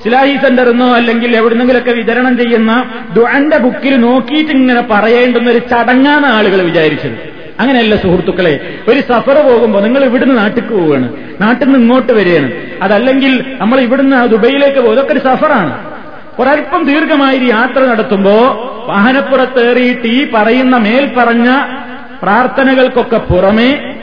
സിലാഹി 0.04 0.36
സെന്ററിന്നോ 0.44 0.88
അല്ലെങ്കിൽ 1.00 1.32
എവിടുന്നെങ്കിലൊക്കെ 1.40 1.94
വിതരണം 2.00 2.34
ചെയ്യുന്ന 2.42 2.72
ദുഅന്റെ 3.16 3.58
ബുക്കിൽ 3.66 3.94
നോക്കിയിട്ട് 4.06 4.54
ഇങ്ങനെ 4.58 4.84
പറയേണ്ടുന്ന 4.94 5.50
ഒരു 5.56 5.62
ചടങ്ങാണ് 5.72 6.28
ആളുകൾ 6.38 6.62
വിചാരിച്ചത് 6.70 7.18
അങ്ങനെയല്ല 7.61 7.97
സുഹൃത്തുക്കളെ 7.97 8.79
ഒരു 8.89 9.01
സഫർ 9.01 9.35
പോകുമ്പോൾ 9.35 9.83
നിങ്ങൾ 9.83 10.05
ഇവിടുന്ന് 10.05 10.39
നാട്ടിക്ക് 10.39 10.69
പോവുകയാണ്. 10.69 11.13
നാട്ടിൽ 11.41 11.65
നിന്ന് 11.65 11.79
ഇങ്ങോട്ട് 11.79 12.13
വരികയാണ്. 12.13 12.53
അതല്ലെങ്കിൽ 12.83 13.57
നമ്മൾ 13.59 13.81
ഇവിടുന്ന് 13.81 14.29
ദുബൈയിലേക്ക് 14.29 14.81
പോകും. 14.81 14.93
ഇതൊക്കെ 14.93 15.13
ഒരു 15.13 15.19
സഫറാണ്. 15.19 15.95
ഒരൽപ്പം 16.39 16.85
ദീർഘമായി 16.85 17.39
യാത്ര 17.39 17.85
നടത്തുമ്പോ 17.85 18.33
വാഹനപ്പുറത്തേറിയിട്ട് 18.87 20.07
ഈ 20.07 20.31
പറയുന്ന 20.35 20.77
മേൽ 20.77 21.11
പറഞ്ഞ 21.19 21.63
പ്രാർത്ഥനകൾക്കൊക്കെ 22.23 23.17
പുറമെ 23.17 23.95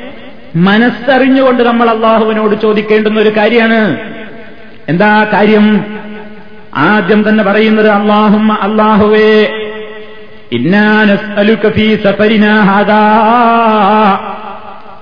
മനസ്സറിഞ്ഞുകൊണ്ട് 0.56 1.64
നമ്മൾ 1.64 1.90
അള്ളാഹുവിനോട് 1.90 2.62
ചോദിക്കേണ്ടുന്ന 2.62 3.20
ഒരു 3.20 3.30
കാര്യമാണ്. 3.30 3.98
എന്താ 4.90 5.28
കാര്യം? 5.34 5.86
ആദ്യം 6.76 7.30
തന്നെ 7.30 7.44
പറയുന്നത് 7.44 7.88
അള്ളാഹും 7.88 8.64
അള്ളാഹുവേ 8.64 9.48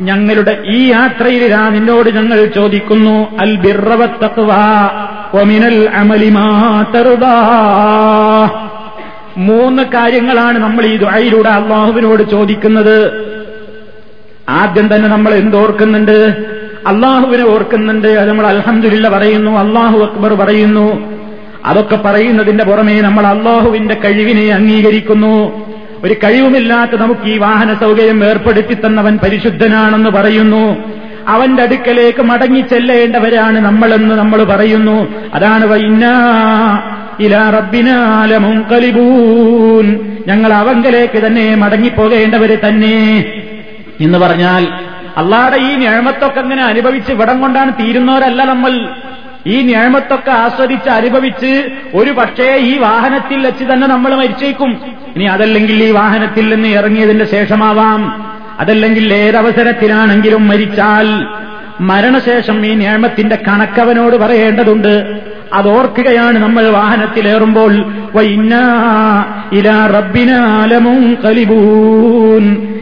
ഞങ്ങളുടെ 0.02 0.62
ഈ 0.66 0.88
യാത്രയിൽ 0.88 1.70
നിന്നോട് 1.70 2.10
ഞങ്ങൾ 2.10 2.46
ചോദിക്കുന്നു 2.46 3.40
അൽ 3.40 3.56
ബിറവത്തക്വാമിനൽ 3.56 5.90
അമലിമാതറുദാ 5.96 7.40
മൂന്ന് 9.38 9.84
കാര്യങ്ങളാണ് 9.84 10.58
നമ്മൾ 10.58 10.86
ഈ 10.86 10.98
ദ്വായിലൂടെ 10.98 11.50
അള്ളാഹുവിനോട് 11.50 12.32
ചോദിക്കുന്നത്. 12.32 13.30
ആദ്യം 14.50 14.96
തന്നെ 14.96 15.10
നമ്മൾ 15.10 15.34
എന്തോർക്കുന്നുണ്ട്? 15.34 16.46
അള്ളാഹുവിനെ 16.88 17.44
ഓർക്കുന്നുണ്ട്. 17.44 18.08
അത് 18.08 18.30
നമ്മൾ 18.30 18.48
അലഹമില്ല 18.48 19.10
പറയുന്നു 19.10 19.52
അള്ളാഹു 19.52 20.00
അക്ബർ 20.00 20.34
പറയുന്നു. 20.34 21.19
അതൊക്കെ 21.70 21.96
പറയുന്നതിന്റെ 21.96 22.64
പുറമേ 22.64 23.02
നമ്മൾ 23.02 23.28
അള്ളാഹുവിന്റെ 23.28 23.96
കഴിവിനെ 23.96 24.54
അംഗീകരിക്കുന്നു. 24.54 25.66
ഒരു 26.04 26.14
കഴിവുമില്ലാത്ത 26.14 26.92
നമുക്ക് 26.96 27.28
ഈ 27.28 27.38
വാഹന 27.38 27.74
സൗകര്യം 27.74 28.26
ഏർപ്പെടുത്തി 28.26 28.74
തന്നവൻ 28.74 29.20
പരിശുദ്ധനാണെന്ന് 29.24 30.10
പറയുന്നു. 30.10 30.78
അവന്റെ 31.28 31.64
അടുക്കലേക്ക് 31.64 32.22
മടങ്ങി 32.22 32.62
ചെല്ലേണ്ടവരാണ് 32.62 33.60
നമ്മളെന്ന് 33.60 34.16
നമ്മൾ 34.16 34.44
പറയുന്നു. 34.44 35.14
അതാണ് 35.34 35.66
വൈന്നാ 35.66 36.16
ഇലാ 37.20 37.50
റബ്ബിനാലമും 37.50 38.66
കലിബൂൻ 38.72 40.18
ഞങ്ങൾ 40.28 40.54
അവങ്കലേക്ക് 40.54 41.28
തന്നെ 41.28 41.56
മടങ്ങിപ്പോകേണ്ടവര് 41.56 42.58
തന്നെ. 42.68 43.26
എന്ന് 44.02 44.20
പറഞ്ഞാൽ 44.20 44.68
അള്ളാടെ 45.18 45.58
ഈ 45.58 45.76
ഞഴമത്തൊക്കെ 45.76 46.40
അങ്ങനെ 46.40 46.64
അനുഭവിച്ച് 46.64 47.12
ഇവിടം 47.12 47.42
കൊണ്ടാണ് 47.42 47.74
തീരുന്നവരല്ല 47.74 48.46
നമ്മൾ. 48.46 48.90
ഈ 49.48 49.62
നിയമത്തൊക്കെ 49.62 50.32
ആസ്വദിച്ച് 50.32 50.90
അനുഭവിച്ച് 50.90 51.70
ഒരു 51.94 52.12
പക്ഷേ 52.12 52.56
ഈ 52.56 52.78
വാഹനത്തിൽ 52.78 53.46
വെച്ച് 53.46 53.64
തന്നെ 53.64 53.88
നമ്മൾ 53.88 54.16
മരിച്ചേക്കും. 54.16 54.82
ഇനി 55.16 55.24
അതല്ലെങ്കിൽ 55.24 55.84
ഈ 55.84 55.92
വാഹനത്തിൽ 55.92 56.56
നിന്ന് 56.56 56.68
ഇറങ്ങിയതിന്റെ 56.68 57.26
ശേഷമാവാം. 57.26 58.30
അതല്ലെങ്കിൽ 58.60 59.14
ഏതവസരത്തിലാണെങ്കിലും 59.14 60.48
മരിച്ചാൽ 60.48 61.28
മരണശേഷം 61.82 62.66
ഈ 62.66 62.76
നിയമത്തിന്റെ 62.76 63.36
കണക്കവനോട് 63.36 64.16
പറയേണ്ടതുണ്ട്. 64.16 65.29
അതോർക്കുകയാണ് 65.54 66.40
നമ്മൾ 66.40 66.68
വാഹനത്തിലേറുമ്പോൾ. 66.68 67.74
ഇലാ 69.52 69.86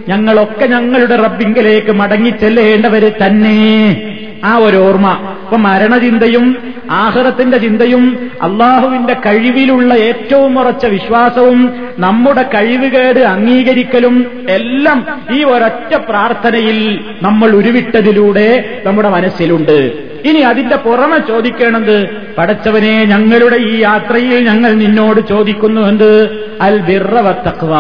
ഞങ്ങളൊക്കെ 0.10 0.65
ഞങ്ങളുടെ 0.65 1.15
റബ്ബിങ്കിലേക്ക് 1.15 1.91
മടങ്ങിച്ചെല്ലേണ്ടവര് 1.91 3.12
തന്നെ. 3.25 4.13
ആ 4.45 4.58
ഒരു 4.58 4.77
ഓർമ്മ 4.77 5.08
അപ്പൊ 5.08 5.58
മരണചിന്തയും 5.58 6.58
ആഹ്റത്തിന്റെ 6.91 7.58
ചിന്തയും 7.58 8.32
അള്ളാഹുവിന്റെ 8.41 9.13
കഴിവിലുള്ള 9.13 9.93
ഏറ്റവും 9.93 10.60
ഉറച്ച 10.60 10.86
വിശ്വാസവും 10.86 11.73
നമ്മുടെ 11.99 12.41
കഴിവുകേട് 12.41 13.19
അംഗീകരിക്കലും 13.19 14.45
എല്ലാം 14.49 15.21
ഈ 15.32 15.43
ഒരൊറ്റ 15.43 15.95
പ്രാർത്ഥനയിൽ 15.95 16.99
നമ്മൾ 17.21 17.51
ഉരുവിട്ടതിലൂടെ 17.51 18.82
നമ്മുടെ 18.86 19.10
മനസ്സിലുണ്ട്. 19.10 20.07
ഇനി 20.25 20.39
അതിന്റെ 20.39 20.75
പുറമെ 20.75 21.19
ചോദിക്കേണ്ടത് 21.19 22.10
പടച്ചവനെ 22.38 23.06
ഞങ്ങളുടെ 23.06 23.56
ഈ 23.56 23.77
യാത്രയിൽ 23.77 24.45
ഞങ്ങൾ 24.45 24.73
നിന്നോട് 24.73 25.19
ചോദിക്കുന്നു 25.19 25.82
എന്ത്? 25.82 26.39
അൽ 26.62 26.77
ബിറവത്തക്വ 26.77 27.73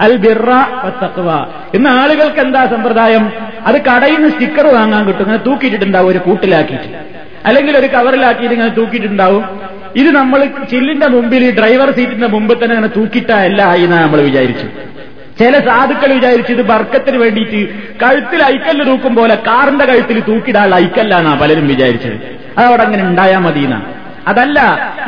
അൽ 0.00 0.16
ബിറ 0.16 0.50
വത്തക്വ 0.84 1.46
ഇന്ന് 1.74 1.90
ആളുകൾക്ക് 1.90 2.40
എന്താ 2.40 2.66
സമ്പ്രദായം? 2.66 3.32
അത് 3.66 3.82
കടയിൽ 3.82 4.14
നിന്ന് 4.14 4.28
സ്റ്റിക്കർ 4.28 4.66
വാങ്ങാൻ 4.66 5.06
കിട്ടും. 5.06 5.20
ഇങ്ങനെ 5.20 5.38
തൂക്കിയിട്ടുണ്ടാവും 5.38 6.10
ഒരു 6.10 6.18
കൂട്ടിലാക്കിയിട്ട്. 6.18 6.88
അല്ലെങ്കിൽ 7.46 7.76
ഒരു 7.76 7.86
കവറിലാക്കിയിട്ട് 7.86 8.54
ഇങ്ങനെ 8.54 8.70
തൂക്കിയിട്ടുണ്ടാവും. 8.70 9.44
ഇത് 9.96 10.10
നമ്മൾ 10.10 10.44
ചില്ലിന്റെ 10.70 11.06
മുമ്പിൽ 11.06 11.44
ഈ 11.44 11.50
ഡ്രൈവർ 11.50 11.90
സീറ്റിന്റെ 11.90 12.26
മുമ്പിൽ 12.26 12.54
തന്നെ 12.54 12.76
അങ്ങനെ 12.76 12.88
തൂക്കിയിട്ടല്ല 12.96 13.74
എന്നാണ് 13.74 14.02
നമ്മൾ 14.02 14.20
വിചാരിച്ചു. 14.20 14.66
ചില 15.38 15.58
സാധുക്കൾ 15.58 16.12
വിചാരിച്ച് 16.12 16.52
ഇത് 16.52 16.62
ബർക്കത്തിന് 16.62 17.16
വേണ്ടിയിട്ട് 17.16 17.60
കഴുത്തിൽ 18.02 18.42
ഐക്കല്ല് 18.44 18.86
തൂക്കും 18.86 19.14
പോലെ 19.14 19.34
കാറിന്റെ 19.34 19.84
കഴുത്തിൽ 19.84 20.20
തൂക്കിടാനുള്ള 20.20 20.76
ഐക്കല്ലാന്നാ 20.76 21.34
പലരും 21.34 21.66
വിചാരിച്ചത്. 21.68 22.16
അതവിടെ 22.58 22.82
അങ്ങനെ 22.82 23.02
ഉണ്ടായാൽ 23.02 23.38
മതിയെന്നാണ് 23.38 24.03
അതല്ല 24.28 24.58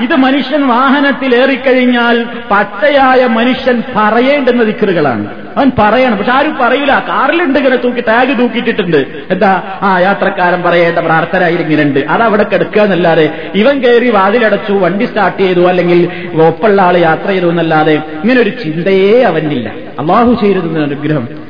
ഇത് 0.02 0.16
മനുഷ്യൻ 0.16 0.68
വാഹനത്തിലേറിക്കഴിഞ്ഞാൽ 0.68 2.26
പച്ചയായ 2.50 3.26
മനുഷ്യൻ 3.26 3.82
പറയേണ്ടുന്ന 3.96 4.62
ദിക്കറുകളാണ് 4.62 5.26
അവൻ 5.56 5.70
പറയണം 5.78 6.16
പക്ഷെ 6.16 6.32
ആരും 6.32 6.56
പറയൂല. 6.56 6.92
കാറിലുണ്ട് 7.08 7.58
ഇങ്ങനെ 7.58 7.76
തൂക്കി 7.76 8.00
ടാഗ് 8.00 8.38
തൂക്കിയിട്ടിട്ടുണ്ട്. 8.38 8.96
എന്താ? 9.30 9.78
ആ 9.82 9.98
യാത്രക്കാരൻ 9.98 10.62
പറയേണ്ട 10.62 10.98
പ്രാർത്ഥന 10.98 11.44
ഇങ്ങനെയുണ്ട് 11.46 11.98
അതവിടെ 11.98 12.42
കിടക്കുക 12.42 12.82
എന്നല്ലാതെ 12.82 13.50
ഇവൻ 13.54 13.80
കയറി 13.80 14.10
വാതിലടച്ചു 14.10 14.72
വണ്ടി 14.72 15.04
സ്റ്റാർട്ട് 15.04 15.38
ചെയ്തു 15.38 15.60
അല്ലെങ്കിൽ 15.60 16.08
ഒപ്പുള്ള 16.42 16.82
ആൾ 16.82 16.96
യാത്ര 16.96 17.28
ചെയ്തു 17.28 17.46
എന്നല്ലാതെ 17.46 17.92
ഇങ്ങനൊരു 17.92 18.50
ചിന്തയേ 18.50 19.22
അവനില്ല. 19.22 19.68
അള്ളാഹു 19.98 20.34
ചെയ്തിരുന്ന 20.34 20.82
അനുഗ്രഹം. 20.82 21.45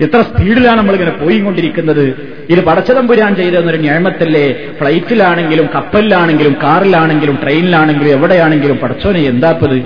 എത്ര 0.00 0.22
സ്പീഡിലാണ് 0.22 0.78
നമ്മളിങ്ങനെ 0.78 1.10
പോയിക്കൊണ്ടിരിക്കുന്നത്? 1.10 2.14
ഇത് 2.48 2.64
പടച്ചതമ്പുരാൻ 2.64 3.36
ചെയ്തെന്നൊരു 3.36 3.76
ഞാമത്തല്ലേ 3.76 4.70
ഫ്ലൈറ്റിലാണെങ്കിലും 4.78 5.68
കപ്പലിലാണെങ്കിലും 5.74 6.56
കാറിലാണെങ്കിലും 6.62 7.38
ട്രെയിനിലാണെങ്കിലും 7.42 8.10
എവിടെയാണെങ്കിലും 8.10 8.76
പടച്ചോനെ 8.76 9.20
എന്താപ്പത്? 9.20 9.76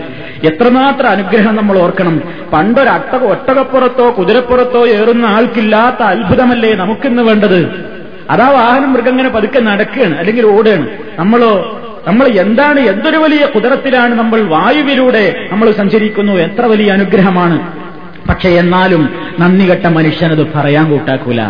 എത്രമാത്രം 0.46 1.08
അനുഗ്രഹം 1.08 1.56
നമ്മൾ 1.56 1.78
ഓർക്കണം. 1.78 2.22
പണ്ടൊരട്ട 2.52 3.16
ഒട്ടകപ്പുറത്തോ 3.16 4.14
കുതിരപ്പുറത്തോ 4.18 4.86
ഏറുന്ന 4.86 5.26
ആൾക്കില്ലാത്ത 5.26 6.02
അത്ഭുതമല്ലേ 6.02 6.74
നമുക്കിന്ന് 6.74 7.22
വേണ്ടത്? 7.22 7.92
അതാ 8.30 8.48
വാഹനം 8.48 8.92
മൃഗങ്ങനെ 8.92 9.28
പതുക്കെ 9.28 9.58
നടക്കുകയാണ് 9.58 10.18
അല്ലെങ്കിൽ 10.18 10.46
ഓടുകയാണ്. 10.46 10.88
നമ്മളോ 11.18 11.78
നമ്മൾ 12.06 12.28
എന്താണ് 12.28 12.80
എന്തൊരു 12.80 13.16
വലിയ 13.16 13.46
കുതിരത്തിലാണ് 13.46 14.14
നമ്മൾ 14.14 14.40
വായുവിലൂടെ 14.40 15.48
നമ്മൾ 15.52 15.70
സഞ്ചരിക്കുന്നു? 15.70 16.32
എത്ര 16.32 16.62
വലിയ 16.66 16.90
അനുഗ്രഹമാണ്. 16.90 17.81
പക്ഷെ 18.28 18.48
എന്നാലും 18.48 19.08
നന്ദി 19.40 19.70
കെട്ട 19.70 19.86
മനുഷ്യനത് 19.86 20.52
പറയാൻ 20.54 20.90
കൂട്ടാക്കൂല. 20.90 21.42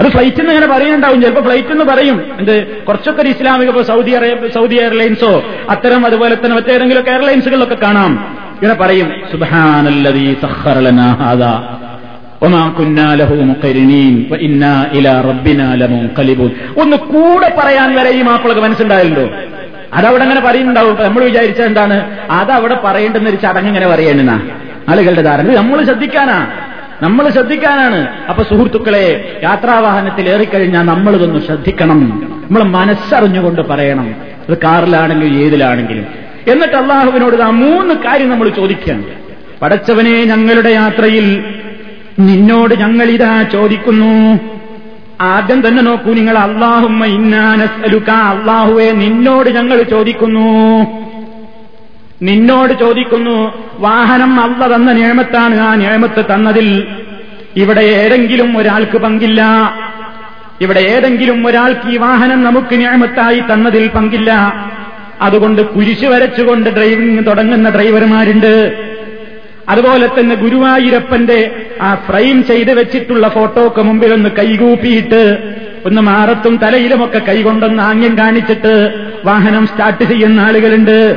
അത് 0.00 0.08
ഫ്ലൈറ്റിൽ 0.08 0.40
നിന്ന് 0.40 0.54
ഇങ്ങനെ 0.54 0.72
പറയുന്നുണ്ടാവും 0.72 1.22
ചിലപ്പോൾ 1.22 1.40
ഫ്ലൈറ്റിൽ 1.40 1.70
നിന്ന് 1.70 1.84
പറയും. 1.84 2.22
എന്ത് 2.38 2.66
കുറച്ചൊക്കെ 2.66 3.22
ഒരു 3.22 3.28
ഇസ്ലാമിക 3.28 3.68
ഇപ്പോൾ 3.68 3.82
സൗദി 3.82 4.10
അറേബ്യ 4.10 4.48
സൗദി 4.48 4.74
എയർലൈൻസോ 4.74 5.44
അത്തരം 5.70 6.06
അതുപോലെ 6.06 6.34
തന്നെ 6.34 6.56
മറ്റേതെങ്കിലും 6.56 7.08
എയർലൈൻസുകളിലൊക്കെ 7.08 7.74
കാണാം. 7.74 8.36
ഇങ്ങനെ 8.62 8.74
പറയും 8.74 9.12
ഒന്ന് 16.82 16.96
കൂടെ 16.96 17.54
പറയാൻ 17.58 17.94
വരെ 17.96 18.10
ഈ 18.10 18.22
മാപ്പിളക്ക് 18.22 18.60
മനസ്സുണ്ടായല്ലോ. 18.60 19.30
അതവിടെ 19.94 20.22
അങ്ങനെ 20.22 20.40
പറയുന്നുണ്ടാവും 20.40 20.96
നമ്മൾ 21.00 21.24
വിചാരിച്ചത് 21.24 21.66
എന്താണ് 21.66 22.18
അതവിടെ 22.30 22.76
പറയേണ്ടെന്നൊരു 22.84 23.36
ചടങ്ങ് 23.36 23.68
ഇങ്ങനെ 23.68 23.86
പറയേണ്ടുന്ന. 23.86 24.42
ആളുകളുടെ 24.88 25.22
ധാരണ. 25.22 25.54
നമ്മൾ 25.54 25.84
ശ്രദ്ധിക്കാനാ. 25.84 26.46
നമ്മൾ 27.02 27.30
ശ്രദ്ധിക്കാനാണ്. 27.30 28.08
അപ്പൊ 28.28 28.42
സുഹൃത്തുക്കളെ 28.42 29.38
യാത്രാവാഹനത്തിൽ 29.42 30.28
ഏറിക്കഴിഞ്ഞാൽ 30.28 30.82
നമ്മളിതൊന്ന് 30.82 31.40
ശ്രദ്ധിക്കണം. 31.40 32.00
നമ്മൾ 32.44 32.62
മനസ്സറിഞ്ഞുകൊണ്ട് 32.62 33.62
പറയണം. 33.62 34.14
അത് 34.48 34.58
കാറിലാണെങ്കിലും 34.58 35.40
ഏതിലാണെങ്കിലും. 35.40 36.06
എന്നിട്ട് 36.48 36.74
അള്ളാഹുവിനോട് 36.74 37.42
ആ 37.42 37.50
മൂന്ന് 37.50 37.94
കാര്യം 37.94 38.30
നമ്മൾ 38.30 38.48
ചോദിക്കണം 38.48 39.04
പടച്ചവനെ 39.62 40.24
ഞങ്ങളുടെ 40.24 40.68
യാത്രയിൽ 40.68 41.44
നിന്നോട് 42.18 42.74
ഞങ്ങൾ 42.74 43.04
ഇതാ 43.04 43.42
ചോദിക്കുന്നു. 43.42 44.38
ആദ്യം 45.20 45.68
തന്നെ 45.68 45.82
നോക്കൂ 45.82 46.12
നിങ്ങൾ 46.12 46.38
അള്ളാഹുമ്മ 46.38 47.04
ഇന്നാനസ്അലുക 47.04 48.10
അള്ളാഹുവെ 48.10 48.92
നിന്നോട് 48.92 49.50
ഞങ്ങൾ 49.50 49.82
ചോദിക്കുന്നു. 49.82 51.03
നിന്നോട് 52.24 52.72
ചോദിക്കുന്നു 52.80 53.68
വാഹനം 53.78 54.40
അല്ല 54.40 54.74
തന്ന 54.74 54.92
നിയമത്താണ് 54.92 55.60
ആ 55.60 55.74
നിയമത്ത് 55.74 56.24
തന്നതിൽ. 56.34 56.86
ഇവിടെ 57.56 57.80
ഏതെങ്കിലും 57.80 58.58
ഒരാൾക്ക് 58.58 58.98
പങ്കില്ല. 58.98 59.42
ഇവിടെ 60.60 60.80
ഏതെങ്കിലും 60.80 61.46
ഒരാൾക്ക് 61.46 61.90
ഈ 61.90 61.96
വാഹനം 61.96 62.44
നമുക്ക് 62.44 62.80
നിയമത്തായി 62.80 63.40
തന്നതിൽ 63.40 63.88
പങ്കില്ല. 63.88 64.32
അതുകൊണ്ട് 65.20 65.62
കുരിശ് 65.62 66.04
വരച്ചുകൊണ്ട് 66.04 66.70
ഡ്രൈവിംഗ് 66.70 67.26
തുടങ്ങുന്ന 67.26 67.70
ഡ്രൈവർമാരുണ്ട്. 67.70 68.84
അതുപോലെ 69.68 70.06
തന്നെ 70.06 70.36
ഗുരുവായൂരപ്പന്റെ 70.36 71.66
ആ 71.80 71.94
ഫ്രെയിം 71.94 72.44
ചെയ്ത് 72.44 72.72
വെച്ചിട്ടുള്ള 72.72 73.28
ഫോട്ടോക്ക് 73.28 73.82
മുമ്പിൽ 73.82 74.12
ഒന്ന് 74.12 74.30
കൈകൂപ്പിയിട്ട് 74.30 75.54
ഒന്ന് 75.86 76.02
മാറത്തും 76.02 76.56
തലയിലുമൊക്കെ 76.56 77.18
കൈകൊണ്ടൊന്ന് 77.18 77.82
ആംഗ്യം 77.82 78.18
കാണിച്ചിട്ട് 78.18 78.94
വാഹനം 79.24 79.66
സ്റ്റാർട്ട് 79.66 80.04
ചെയ്യുന്ന 80.04 80.40
ആളുകളുണ്ട്. 80.40 81.16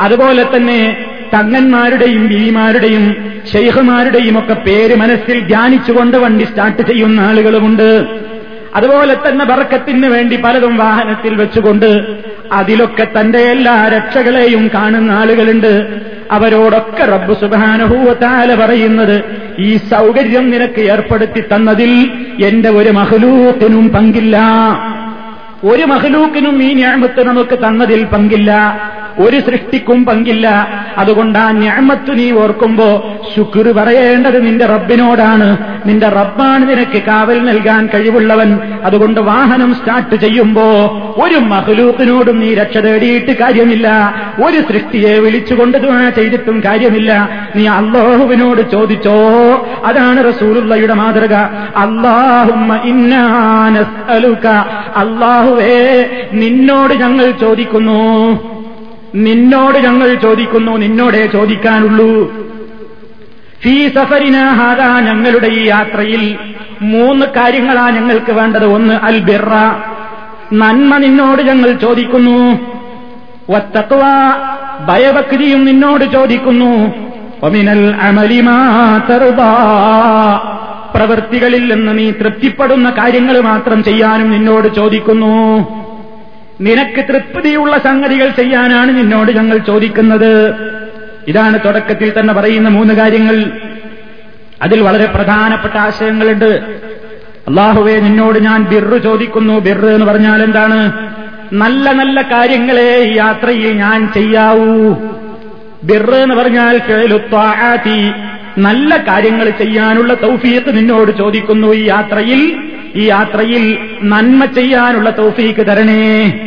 അതുപോലെ 0.00 0.46
തന്നെ 0.56 1.06
തങ്ങന്മാരുടെയും 1.34 2.28
ബീമാരുടെയും 2.28 3.32
ഷെയ്ഖുമാരുടെയും 3.52 4.38
ഒക്കെ 4.38 4.54
പേര് 4.54 4.94
മനസ്സിൽ 4.94 5.40
ധ്യാനിച്ചുകൊണ്ട് 5.40 6.16
വണ്ടി 6.16 6.44
സ്റ്റാർട്ട് 6.44 6.82
ചെയ്യുന്ന 6.82 7.20
ആളുകളുമുണ്ട്. 7.20 8.06
അതുപോലെ 8.74 9.14
തന്നെ 9.14 9.44
ബർക്കത്തിന് 9.44 10.06
വേണ്ടി 10.06 10.36
പലതും 10.36 10.76
വാഹനത്തിൽ 10.76 11.34
വെച്ചുകൊണ്ട് 11.34 12.16
അതിലൊക്കെ 12.52 13.06
തന്റെ 13.20 13.38
എല്ലാ 13.38 13.88
രക്ഷകളെയും 13.88 14.70
കാണുന്ന 14.74 15.10
ആളുകളുണ്ട്. 15.10 16.00
അവരോടൊക്കെ 16.30 17.04
റബ്ബ് 17.04 17.40
സുബാനഹൂവത്താല 17.40 18.54
പറയുന്നത് 18.54 19.24
ഈ 19.58 19.76
സൗകര്യം 19.76 20.50
നിനക്ക് 20.50 20.80
ഏർപ്പെടുത്തി 20.80 21.40
തന്നതിൽ 21.40 22.10
എന്റെ 22.44 22.68
ഒരു 22.68 22.90
മഹലൂത്തിനും 22.90 23.88
പങ്കില്ല. 23.88 24.38
ഒരു 25.64 25.84
മഹലൂക്കിനും 25.84 26.62
ഈ 26.62 26.72
ഞാമത്ത് 26.72 27.26
നമുക്ക് 27.26 27.58
തന്നതിൽ 27.58 28.04
പങ്കില്ല. 28.04 28.50
ഒരു 29.18 29.40
സൃഷ്ടിക്കും 29.40 30.04
പങ്കില്ല. 30.04 30.68
അതുകൊണ്ട് 30.98 31.38
ആ 31.38 31.50
ഞാമത്ത് 31.50 32.18
നീ 32.18 32.30
ഓർക്കുമ്പോ 32.30 33.16
ശുക്ർ 33.36 33.72
പറയേണ്ടത് 33.72 34.46
നിന്റെ 34.46 34.66
റബ്ബിനോടാണ്. 34.66 35.56
നിന്റെ 35.86 36.08
റബ്ബാണ് 36.08 36.68
നിനക്ക് 36.68 37.02
കാവൽ 37.02 37.44
നൽകാൻ 37.44 37.88
കഴിവുള്ളവൻ. 37.94 38.58
അതുകൊണ്ട് 38.84 39.20
വാഹനം 39.20 39.74
സ്റ്റാർട്ട് 39.74 40.14
ചെയ്യുമ്പോ 40.16 40.62
ഒരു 41.16 41.36
മഹലൂക്കിനോടും 41.36 42.40
നീ 42.40 42.54
രക്ഷ 42.54 42.76
തേടിയിട്ട് 42.76 43.38
കാര്യമില്ല. 43.38 44.14
ഒരു 44.46 44.60
സൃഷ്ടിയെ 44.60 45.18
വിളിച്ചുകൊണ്ട് 45.18 45.78
ചെയ്തിട്ടും 46.16 46.62
കാര്യമില്ല. 46.64 47.28
നീ 47.56 47.66
അള്ളാഹുവിനോട് 47.66 48.70
ചോദിച്ചോ? 48.70 49.16
അതാണ് 49.84 50.28
റസൂലുള്ളയുടെ 50.28 50.94
മാതൃക. 50.94 51.34
അള്ളാഹുമ്മ 51.76 52.76
ഇന്നാനസ്അലുക 52.76 54.46
അള്ളാഹുവേ 54.96 56.06
നിന്നോട് 56.32 56.94
ഞങ്ങൾ 56.94 57.30
ചോദിക്കുന്നു. 57.30 58.49
നിന്നോട് 59.14 59.78
ഞങ്ങൾ 59.78 60.14
ചോദിക്കുന്നു 60.14 60.76
നിന്നോടേ 60.76 61.26
ചോദിക്കാനുള്ളൂ. 61.26 62.32
ഫീ 63.62 63.88
സഫരിനാഹാദ 63.88 64.80
ഞങ്ങളുടെ 64.80 65.46
ഈ 65.46 65.64
യാത്രയിൽ 65.66 66.38
മൂന്ന് 66.82 67.26
കാര്യങ്ങളാ 67.26 67.90
ഞങ്ങൾക്ക് 67.90 68.32
വേണ്ടത്. 68.32 68.64
ഒന്ന് 68.64 68.94
അൽ 68.94 69.18
ബിറ 69.18 69.48
നന്മ 70.52 70.96
നിന്നോട് 70.96 71.42
ഞങ്ങൾ 71.42 71.72
ചോദിക്കുന്നു. 71.72 72.58
വത്തത്വ 73.50 74.00
ഭയഭക്തിയും 74.88 75.64
നിന്നോട് 75.64 76.04
ചോദിക്കുന്നു. 76.04 76.94
ഒമിനൽ 77.42 77.96
അമലിമാ 77.96 78.56
പ്രവൃത്തികളിൽ 80.94 81.74
നിന്ന് 81.74 81.98
നീ 81.98 82.10
തൃപ്തിപ്പെടുന്ന 82.10 82.90
കാര്യങ്ങൾ 82.90 83.40
മാത്രം 83.40 83.84
ചെയ്യാനും 83.84 84.30
നിന്നോട് 84.30 84.74
ചോദിക്കുന്നു. 84.74 85.36
നിനക്ക് 86.60 87.04
തൃപ്തിയുള്ള 87.08 87.78
സംഗതികൾ 87.78 88.30
ചെയ്യാനാണ് 88.30 88.98
നിന്നോട് 88.98 89.32
ഞങ്ങൾ 89.32 89.58
ചോദിക്കുന്നത്. 89.58 90.54
ഇതാണ് 91.28 91.58
തുടക്കത്തിൽ 91.64 92.20
തന്നെ 92.20 92.34
പറയുന്ന 92.34 92.68
മൂന്ന് 92.68 92.94
കാര്യങ്ങൾ. 92.94 93.44
അതിൽ 94.62 94.80
വളരെ 94.80 95.06
പ്രധാനപ്പെട്ട 95.06 95.74
ആശയങ്ങളുണ്ട്. 95.74 96.78
അള്ളാഹുവെ 97.48 98.00
നിന്നോട് 98.00 98.38
ഞാൻ 98.38 98.64
ബിർറ് 98.64 99.02
ചോദിക്കുന്നു. 99.02 99.58
ബിർറ് 99.58 99.86
എന്ന് 99.86 100.06
പറഞ്ഞാൽ 100.06 100.42
എന്താണ്? 100.42 101.10
നല്ല 101.52 101.92
നല്ല 101.92 102.22
കാര്യങ്ങളെ 102.22 102.96
ഈ 102.96 103.16
യാത്രയിൽ 103.16 103.72
ഞാൻ 103.72 104.12
ചെയ്യാവൂ. 104.14 104.94
ബിർറ് 105.84 106.14
എന്ന് 106.14 106.34
പറഞ്ഞാൽ 106.34 106.78
കേളുത്വാത്തി 106.78 108.12
നല്ല 108.58 108.96
കാര്യങ്ങൾ 108.96 109.50
ചെയ്യാനുള്ള 109.50 110.14
തൗഫീഖ് 110.14 110.76
നിന്നോട് 110.76 111.18
ചോദിക്കുന്നു 111.18 111.72
ഈ 111.72 111.84
യാത്രയിൽ. 111.84 112.70
ഈ 112.96 113.04
യാത്രയിൽ 113.04 113.78
നന്മ 114.02 114.44
ചെയ്യാനുള്ള 114.44 115.10
തൗഫീക്ക് 115.10 115.66
തരണേ. 115.66 116.46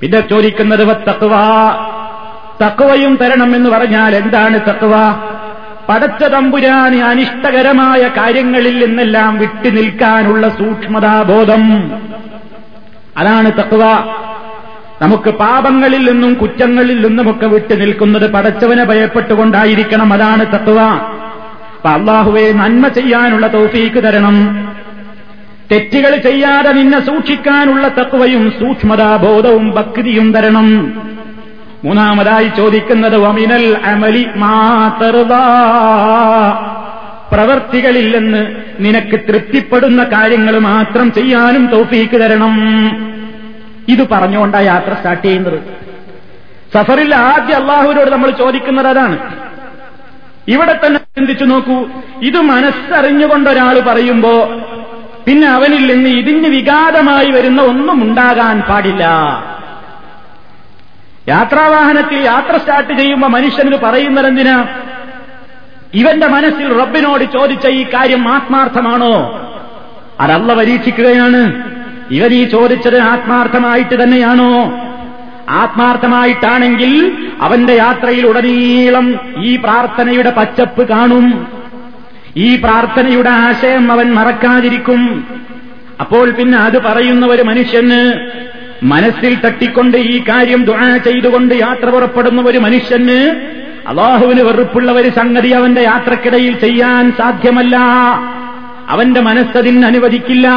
പിന്നെ 0.00 0.20
ചോദിക്കുന്നത് 0.20 0.96
തക്കുവ 1.08 1.32
തക്കുവയും 2.62 3.16
തരണം 3.16 3.56
എന്ന് 3.56 3.70
പറഞ്ഞാൽ 3.70 4.16
എന്താണ് 4.16 4.60
തക്കുവ 4.60 4.94
പടച്ച 5.88 6.24
തമ്പുരാന് 6.24 7.02
അനിഷ്ടകരമായ 7.02 8.10
കാര്യങ്ങളിൽ 8.16 8.86
നിന്നെല്ലാം 8.86 9.38
വിട്ടു 9.38 9.68
നിൽക്കാനുള്ള 9.68 10.48
സൂക്ഷ്മതാബോധം. 10.48 11.92
അതാണ് 13.16 13.52
തക്കുവ 13.58 13.84
നമുക്ക് 15.02 15.30
പാപങ്ങളിൽ 15.30 16.10
നിന്നും 16.10 16.34
കുറ്റങ്ങളിൽ 16.34 17.06
നിന്നുമൊക്കെ 17.06 17.46
വിട്ടു 17.46 17.74
നിൽക്കുന്നത് 17.74 18.32
പടച്ചവനെ 18.32 18.84
ഭയപ്പെട്ടുകൊണ്ടായിരിക്കണം. 18.84 20.12
അതാണ് 20.12 20.46
തത്വ 20.46 20.80
അപ്പൊ 20.80 21.90
അള്ളാഹുവെ 21.90 22.52
നന്മ 22.52 22.88
ചെയ്യാനുള്ള 22.88 23.46
തൗഫീക്ക് 23.46 24.04
തരണം. 24.04 24.36
തെറ്റുകൾ 25.72 26.16
ചെയ്യാതെ 26.16 26.72
നിന്നെ 26.72 27.06
സൂക്ഷിക്കാനുള്ള 27.06 27.88
തത്വയും 27.88 28.50
സൂക്ഷ്മതാബോധവും 28.50 29.70
ഭക്തിയും 29.70 30.32
തരണം. 30.32 30.94
മൂന്നാമതായി 31.84 32.50
ചോദിക്കുന്നത് 32.56 33.16
വമിനൽ 33.16 33.78
അമലി 33.84 34.26
മാതർവാ. 34.36 35.40
പ്രവർത്തികളില്ലെന്ന് 37.32 38.56
നിനക്ക് 38.80 39.20
തൃപ്തിപ്പെടുന്ന 39.20 40.04
കാര്യങ്ങൾ 40.04 40.58
മാത്രം 40.58 41.12
ചെയ്യാനും 41.12 41.66
തോഫീക്ക് 41.66 42.20
തരണം. 42.20 42.60
ഇത് 43.88 44.08
പറഞ്ഞുകൊണ്ടാണ് 44.08 44.64
യാത്ര 44.64 44.94
സ്റ്റാർട്ട് 44.94 45.22
ചെയ്യുന്നത്. 45.22 45.60
സഫറിൽ 46.74 47.14
ആദ്യം 47.14 47.56
അള്ളാഹുവിനോട് 47.56 48.10
നമ്മൾ 48.10 48.30
ചോദിക്കുന്നത് 48.30 48.88
അതാണ്. 48.88 49.34
ഇവിടെ 50.48 50.80
തന്നെ 50.86 50.98
ചിന്തിച്ചു 50.98 51.44
നോക്കൂ 51.44 51.86
ഇത് 52.22 52.40
മനസ്സറിഞ്ഞുകൊണ്ട് 52.40 53.50
ഒരാൾ 53.50 53.80
പറയുമ്പോ 53.80 54.60
പിന്നെ 55.30 55.48
അവനിൽ 55.48 55.94
നിന്ന് 55.94 56.10
ഇതിന് 56.10 56.48
വിഘാതമായി 56.48 57.30
വരുന്ന 57.30 57.62
ഒന്നും 57.62 58.02
ഉണ്ടാകാൻ 58.02 58.60
പാടില്ല. 58.60 59.04
യാത്രാവാഹനത്തിൽ 61.28 62.16
യാത്ര 62.24 62.56
സ്റ്റാർട്ട് 62.56 62.92
ചെയ്യുമ്പോൾ 62.92 63.26
മനുഷ്യന് 63.26 63.76
പറയുന്നതെന്തിനാ? 63.76 64.66
ഇവന്റെ 65.94 66.26
മനസ്സിൽ 66.26 66.80
റബ്ബിനോട് 66.80 67.24
ചോദിച്ച 67.24 67.66
ഈ 67.68 67.84
കാര്യം 67.84 68.28
ആത്മാർത്ഥമാണോ? 68.28 69.46
അതല്ല 70.20 70.54
പരീക്ഷിക്കുകയാണ്. 70.54 71.62
ഇവൻ 72.10 72.32
ഈ 72.32 72.44
ചോദിച്ചത് 72.44 73.00
ആത്മാർത്ഥമായിട്ട് 73.00 74.02
തന്നെയാണോ? 74.02 74.72
ആത്മാർത്ഥമായിട്ടാണെങ്കിൽ 75.48 77.12
അവന്റെ 77.40 77.72
യാത്രയിൽ 77.72 78.26
ഉടനീളം 78.26 79.18
ഈ 79.38 79.56
പ്രാർത്ഥനയുടെ 79.56 80.30
പച്ചപ്പ് 80.30 80.88
കാണും. 80.88 81.59
ഈ 82.36 82.56
പ്രാർത്ഥനയുടെ 82.56 83.30
ആശയം 83.30 83.92
അവൻ 83.92 84.14
മറക്കാതിരിക്കും. 84.14 85.24
അപ്പോൾ 86.00 86.30
പിന്നെ 86.30 86.58
അത് 86.58 86.82
പറയുന്ന 86.82 87.26
ഒരു 87.26 87.42
മനുഷ്യന് 87.42 88.20
മനസ്സിൽ 88.82 89.38
തട്ടിക്കൊണ്ട് 89.44 89.96
ഈ 89.96 90.24
കാര്യം 90.28 90.64
ദുആ 90.64 90.96
ചെയ്തുകൊണ്ട് 90.96 91.54
യാത്ര 91.54 91.90
പുറപ്പെടുന്ന 91.90 92.42
ഒരു 92.42 92.58
മനുഷ്യന് 92.58 93.36
അള്ളാഹുവിന് 93.88 94.40
വെറുപ്പുള്ള 94.40 94.92
ഒരു 94.92 95.08
സംഗതി 95.08 95.48
അവന്റെ 95.48 95.80
യാത്രക്കിടയിൽ 95.80 96.60
ചെയ്യാൻ 96.60 97.12
സാധ്യമല്ല. 97.12 97.76
അവന്റെ 98.88 99.20
മനസ്സതിന് 99.20 99.86
അനുവദിക്കില്ല. 99.86 100.48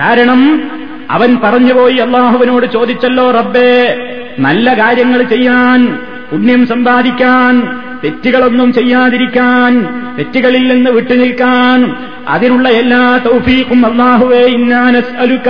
കാരണം 0.00 0.70
അവൻ 1.10 1.38
പറഞ്ഞുപോയി 1.44 1.96
അള്ളാഹുവിനോട് 1.96 2.66
ചോദിച്ചല്ലോ 2.66 3.30
റബ്ബേ 3.30 3.98
നല്ല 4.38 4.74
കാര്യങ്ങൾ 4.74 5.22
ചെയ്യാൻ 5.22 5.98
പുണ്യം 6.30 6.66
സമ്പാദിക്കാൻ 6.66 7.80
തെറ്റുകളൊന്നും 8.04 8.72
ചെയ്യാതിരിക്കാൻ 8.72 9.86
തെറ്റുകളിൽ 10.18 10.68
നിന്ന് 10.68 10.90
വിട്ടുനിൽക്കാൻ 10.90 11.96
അതിനുള്ള 12.28 12.68
എല്ലാ 12.68 13.20
തൗഫീഖും 13.26 13.86
അള്ളാഹുവേ 13.86 14.42
ഇന്നാനസ് 14.42 15.40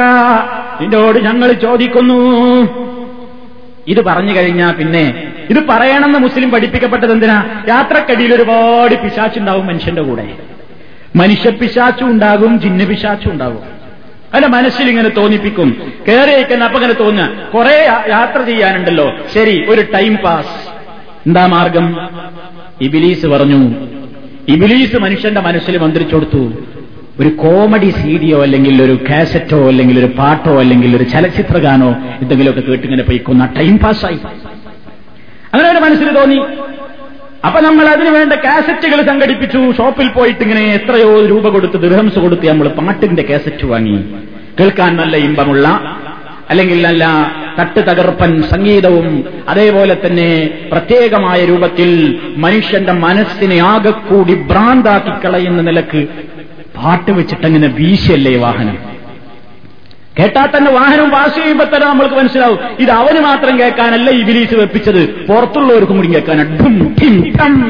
നിന്നോട് 0.80 1.18
ഞങ്ങൾ 1.18 1.52
ചോദിക്കുന്നു. 1.52 2.18
ഇത് 3.88 4.00
പറഞ്ഞു 4.00 4.36
കഴിഞ്ഞാ 4.36 4.72
പിന്നെ 4.72 5.32
ഇത് 5.50 5.66
പറയണമെന്ന് 5.68 6.18
മുസ്ലിം 6.18 6.50
പഠിപ്പിക്കപ്പെട്ടത് 6.50 7.12
എന്തിനാ? 7.12 7.62
യാത്രക്കടിയിൽ 7.68 8.34
ഒരുപാട് 8.34 9.02
പിശാച്ചുണ്ടാവും 9.02 9.66
മനുഷ്യന്റെ 9.66 10.02
കൂടെ. 10.02 10.34
മനുഷ്യ 11.16 11.50
പിശാച്ചും 11.50 12.10
ഉണ്ടാകും 12.10 12.60
ജിന്ന 12.60 12.84
പിശാച്ചും 12.84 13.32
ഉണ്ടാകും. 13.32 13.62
അല്ല 14.34 14.46
മനസ്സിൽ 14.46 14.90
ഇങ്ങനെ 14.90 15.08
തോന്നിപ്പിക്കും. 15.08 15.92
കയറിയേക്കുന്ന 16.08 16.64
അപ്പൊ 16.64 16.80
ഇങ്ങനെ 16.80 16.98
തോന്നുക. 16.98 17.28
കുറെ 17.54 17.88
യാത്ര 18.08 18.42
ചെയ്യാനുണ്ടല്ലോ. 18.42 19.12
ശരി 19.34 19.64
ഒരു 19.68 19.80
ടൈം 19.94 20.16
പാസ്. 20.16 20.67
എന്താ 21.28 21.44
മാർഗം? 21.54 21.86
ഇബിലീസ് 22.86 23.26
പറഞ്ഞു 23.26 23.60
ഇബിലീസ് 24.54 24.96
മനുഷ്യന്റെ 25.04 25.40
മനസ്സിൽ 25.46 25.74
മന്ത്രിച്ചു 25.84 26.14
കൊടുത്തു. 26.16 26.42
ഒരു 27.20 27.30
കോമഡി 27.42 27.90
സീഡിയോ 28.00 28.36
അല്ലെങ്കിൽ 28.42 28.76
ഒരു 28.84 28.94
കാസറ്റോ 29.08 29.58
അല്ലെങ്കിൽ 29.70 29.96
ഒരു 30.02 30.08
പാട്ടോ 30.18 30.52
അല്ലെങ്കിൽ 30.62 30.90
ഒരു 30.98 31.06
ചലച്ചിത്രഗാനോ 31.12 31.90
എന്തെങ്കിലുമൊക്കെ 32.22 32.62
കേട്ടിങ്ങനെ 32.68 33.04
പോയിക്കൊന്ന 33.08 33.46
ടൈം 33.58 33.74
പാസ്സായി. 33.84 34.18
അങ്ങനെ 35.52 35.68
ഒരു 35.74 35.80
മനസ്സിൽ 35.86 36.08
തോന്നി 36.18 36.38
അപ്പൊ 37.46 37.58
നമ്മൾ 37.66 37.86
അതിനു 37.94 38.10
വേണ്ട 38.10 38.34
കാസറ്റുകൾ 38.46 39.00
സംഘടിപ്പിച്ചു. 39.10 39.60
ഷോപ്പിൽ 39.78 40.08
പോയിട്ട് 40.16 40.42
ഇങ്ങനെ 40.46 40.62
എത്രയോ 40.78 41.10
രൂപ 41.32 41.48
കൊടുത്ത് 41.56 41.78
ദൃഹംസ് 41.84 42.18
കൊടുത്ത് 42.24 42.48
നമ്മൾ 42.52 42.68
പാട്ടിന്റെ 42.78 43.24
കാസറ്റ് 43.30 43.66
വാങ്ങി. 43.72 43.96
കേൾക്കാൻ 44.60 44.92
നല്ല 44.96 45.16
ഇമ്പമുള്ള 45.28 45.66
അല്ലെങ്കിൽ 46.48 46.82
നല്ല 46.82 47.04
തട്ട് 47.58 47.80
തകർപ്പൻ 47.88 48.42
സംഗീതവും 48.42 49.06
അതേപോലെ 49.48 49.94
തന്നെ 49.94 50.28
പ്രത്യേകമായ 50.70 51.44
രൂപത്തിൽ 51.44 51.90
മനുഷ്യന്റെ 52.36 52.92
മനസ്സിനെ 52.98 53.58
ആകെക്കൂടി 53.64 54.34
ഭ്രാന്താക്കി 54.50 55.12
കളയുന്ന 55.24 55.62
നിലയ്ക്ക് 55.62 56.02
പാട്ട് 56.76 57.10
വെച്ചിട്ടങ്ങനെ 57.10 57.68
വീശല്ലേ 57.78 58.36
വാഹനം? 58.36 58.76
കേട്ടാൽ 60.18 60.46
തന്നെ 60.56 60.70
വാഹനം 60.70 61.10
പാസ് 61.10 61.34
ചെയ്യുമ്പോൾ 61.34 61.64
തന്നെ 61.64 61.86
നമ്മൾക്ക് 61.86 62.14
മനസ്സിലാവും. 62.14 62.58
ഇത് 62.78 62.90
അവന് 62.90 63.20
മാത്രം 63.20 63.58
കേൾക്കാനല്ല 63.58 64.10
ഈ 64.10 64.22
വിലീസ് 64.22 64.54
വെപ്പിച്ചത്. 64.54 65.26
പുറത്തുള്ളവർക്കും 65.26 65.96
കൂടി 65.96 66.08
കേൾക്കാൻ 66.08 66.38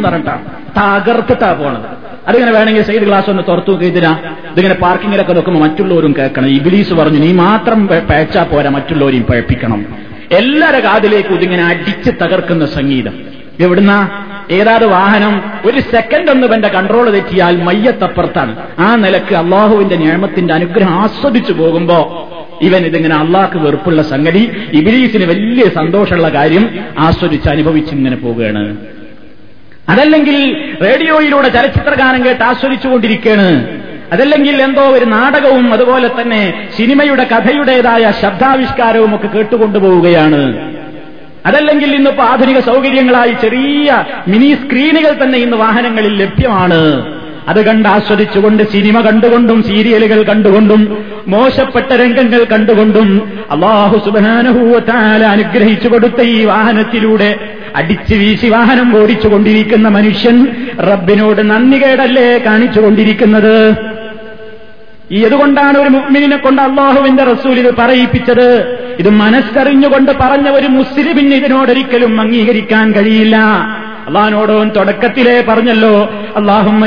പറഞ്ഞിട്ടാണ് 0.04 0.44
തകർത്തിട്ടാ 0.78 1.52
പോണത്. 1.52 2.08
അതിങ്ങനെ 2.28 2.52
വേണമെങ്കിൽ 2.52 2.82
സൈഡ് 2.82 3.02
ഗ്ലാസ് 3.02 3.30
ഒന്ന് 3.30 3.42
തുറത്തു 3.48 3.72
ഇതിനാ. 3.72 4.12
ഇതിങ്ങനെ 4.52 4.74
പാർക്കിങ്ങിലൊക്കെ 4.74 5.32
നോക്കുമ്പോൾ 5.32 5.60
മറ്റുള്ളവരും 5.60 6.14
കേൾക്കണം. 6.18 6.48
ഈ 6.48 6.58
വിലീസ് 6.58 6.94
പറഞ്ഞു 6.94 7.18
നീ 7.18 7.32
മാത്രം 7.32 7.88
പേച്ചാ 7.88 8.42
പോരാ 8.42 8.70
മറ്റുള്ളവരെയും 8.70 9.22
പഴപ്പിക്കണം 9.22 9.86
എല്ലാവരുടെ 10.32 10.80
കാതിലേക്കും 10.80 11.34
ഇതിങ്ങനെ 11.34 11.64
അടിച്ച് 11.64 12.10
തകർക്കുന്ന 12.10 12.66
സംഗീതം. 12.66 13.12
എവിടുന്ന? 13.60 14.24
ഏതാത് 14.50 14.86
വാഹനം 14.86 15.42
ഒരു 15.64 15.80
സെക്കൻഡ് 15.80 16.30
ഒന്ന് 16.30 16.46
എന്റെ 16.46 16.68
കൺട്രോൾ 16.68 17.10
തെറ്റിയാൽ 17.10 17.62
മയ്യത്തപ്പുറത്താണ്. 17.62 18.56
ആ 18.78 18.94
നിലയ്ക്ക് 18.94 19.34
അള്ളാഹുവിന്റെ 19.34 19.96
നിയമത്തിന്റെ 19.96 20.54
അനുഗ്രഹം 20.54 20.94
ആസ്വദിച്ചു 20.94 21.52
പോകുമ്പോ 21.52 22.28
ഇവൻ 22.62 22.86
ഇതിങ്ങനെ 22.86 23.14
അള്ളാഹ്ക്ക് 23.16 23.56
വെറുപ്പുള്ള 23.56 24.02
സംഗതി 24.02 24.50
ഇബിലീസിന് 24.72 25.24
വലിയ 25.24 25.68
സന്തോഷമുള്ള 25.68 26.28
കാര്യം 26.28 26.84
ആസ്വദിച്ച് 26.98 27.48
അനുഭവിച്ചിങ്ങനെ 27.48 28.16
പോവുകയാണ്. 28.16 28.76
അതല്ലെങ്കിൽ 29.88 30.64
റേഡിയോയിലൂടെ 30.82 31.48
ചലച്ചിത്ര 31.48 31.94
ഗാനം 31.94 32.24
കേട്ട് 32.24 32.44
ആസ്വദിച്ചുകൊണ്ടിരിക്കുകയാണ്. 32.44 33.78
അതല്ലെങ്കിൽ 34.12 34.62
എന്തോ 34.62 34.82
ഒരു 34.82 35.04
നാടകവും 35.04 35.72
അതുപോലെ 35.72 36.10
തന്നെ 36.20 36.68
സിനിമയുടെ 36.76 37.24
കഥയുടേതായ 37.24 38.12
ശബ്ദാവിഷ്കാരവും 38.22 39.14
ഒക്കെ 39.14 39.26
കേട്ടുകൊണ്ടുപോവുകയാണ്. 39.26 40.74
അതല്ലെങ്കിൽ 41.46 41.94
ഇന്നിപ്പോ 41.94 42.24
ആധുനിക 42.24 42.58
സൗകര്യങ്ങളായി 42.58 43.32
ചെറിയ 43.32 44.04
മിനി 44.28 44.54
സ്ക്രീനുകൾ 44.54 45.22
തന്നെ 45.22 45.38
ഇന്ന് 45.38 45.56
വാഹനങ്ങളിൽ 45.56 46.22
ലഭ്യമാണ്. 46.22 47.17
അത് 47.48 47.66
കണ്ട് 47.66 47.88
ആസ്വദിച്ചുകൊണ്ട് 47.88 48.62
സിനിമ 48.62 49.00
കണ്ടുകൊണ്ടും 49.00 49.62
സീരിയലുകൾ 49.62 50.22
കണ്ടുകൊണ്ടും 50.22 51.04
മോശപ്പെട്ട 51.28 51.92
രംഗങ്ങൾ 51.92 52.44
കണ്ടുകൊണ്ടും 52.44 53.22
അള്ളാഹു 53.50 53.98
സുബാനഹൂവത്താല 53.98 55.24
അനുഗ്രഹിച്ചു 55.24 55.88
കൊടുത്ത 55.88 56.20
ഈ 56.22 56.44
വാഹനത്തിലൂടെ 56.44 57.30
അടിച്ചു 57.76 58.14
വീശി 58.14 58.48
വാഹനം 58.48 59.02
ഓടിച്ചുകൊണ്ടിരിക്കുന്ന 59.02 59.88
മനുഷ്യൻ 59.88 60.46
റബ്ബിനോട് 60.78 61.50
നന്ദികേടല്ലേ 61.50 62.38
കാണിച്ചുകൊണ്ടിരിക്കുന്നത്? 62.38 63.74
ഈ 65.12 65.22
അതുകൊണ്ടാണ് 65.22 65.78
ഒരു 65.78 65.88
മുഗ്മിനെ 65.88 66.36
കൊണ്ട് 66.36 66.62
അള്ളാഹുവിന്റെ 66.62 67.24
റസൂൽ 67.24 67.58
ഇത് 67.58 67.74
പറയിപ്പിച്ചത്. 67.74 68.78
ഇത് 68.98 69.10
മനസ്സറിഞ്ഞുകൊണ്ട് 69.10 70.12
പറഞ്ഞ 70.12 70.48
ഒരു 70.48 70.66
മുസ്ലിമിന് 70.66 71.34
ഇതിനോടൊരിക്കലും 71.34 72.20
അംഗീകരിക്കാൻ 72.20 72.92
കഴിയില്ല. 72.92 73.36
അള്ളഹാനോടോൻ 74.08 74.68
തുടക്കത്തിലേ 74.76 75.44
പറഞ്ഞല്ലോ 75.48 76.10
അള്ളാഹുമ്മ 76.36 76.86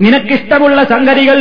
നിനക്കിഷ്ടമുള്ള 0.00 0.84
സംഗതികൾ 0.84 1.38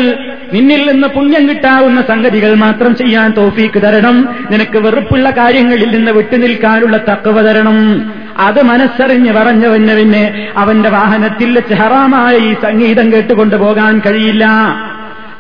നിന്നിൽ 0.54 0.92
നിന്ന് 0.92 1.08
പുണ്യം 1.08 1.50
കിട്ടാവുന്ന 1.50 2.02
സംഗതികൾ 2.02 2.54
മാത്രം 2.54 2.96
ചെയ്യാൻ 2.96 3.32
തോഫീക്ക് 3.32 3.82
തരണം. 3.82 4.36
നിനക്ക് 4.52 4.78
വെറുപ്പുള്ള 4.78 5.30
കാര്യങ്ങളിൽ 5.30 5.92
നിന്ന് 5.92 6.12
വിട്ടുനിൽക്കാനുള്ള 6.12 6.98
തക്കവ 6.98 7.42
തരണം. 7.42 8.12
അത് 8.38 8.62
മനസ്സറിഞ്ഞ് 8.62 9.34
പറഞ്ഞവന് 9.34 9.98
പിന്നെ 9.98 10.48
അവന്റെ 10.58 10.90
വാഹനത്തിൽ 10.90 11.56
വെച്ച് 11.56 11.74
ഹറാമായ 11.74 12.38
ഈ 12.38 12.54
സംഗീതം 12.54 13.14
കേട്ടുകൊണ്ടു 13.14 13.56
പോകാൻ 13.56 14.02
കഴിയില്ല. 14.06 14.46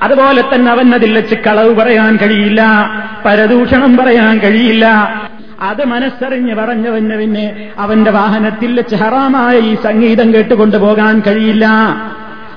അതുപോലെ 0.01 0.43
തന്നെ 0.53 0.71
അവൻ 0.71 0.93
അതിൽ 0.95 1.13
വെച്ച് 1.13 1.35
കളവ് 1.35 1.75
പറയാൻ 1.75 2.19
കഴിയില്ല 2.21 2.61
പരദൂഷണം 3.25 3.97
പറയാൻ 3.97 4.39
കഴിയില്ല. 4.39 4.85
അത് 5.61 5.85
മനസ്സറിഞ്ഞ് 5.85 6.55
പറഞ്ഞവന് 6.55 7.15
പിന്നെ 7.19 7.71
അവന്റെ 7.77 8.11
വാഹനത്തിൽ 8.11 8.75
വെച്ച് 8.75 8.95
ഹറാമായ 8.95 9.57
ഈ 9.59 9.75
സംഗീതം 9.75 10.33
കേട്ടുകൊണ്ടു 10.33 10.77
പോകാൻ 10.77 11.21
കഴിയില്ല. 11.27 11.65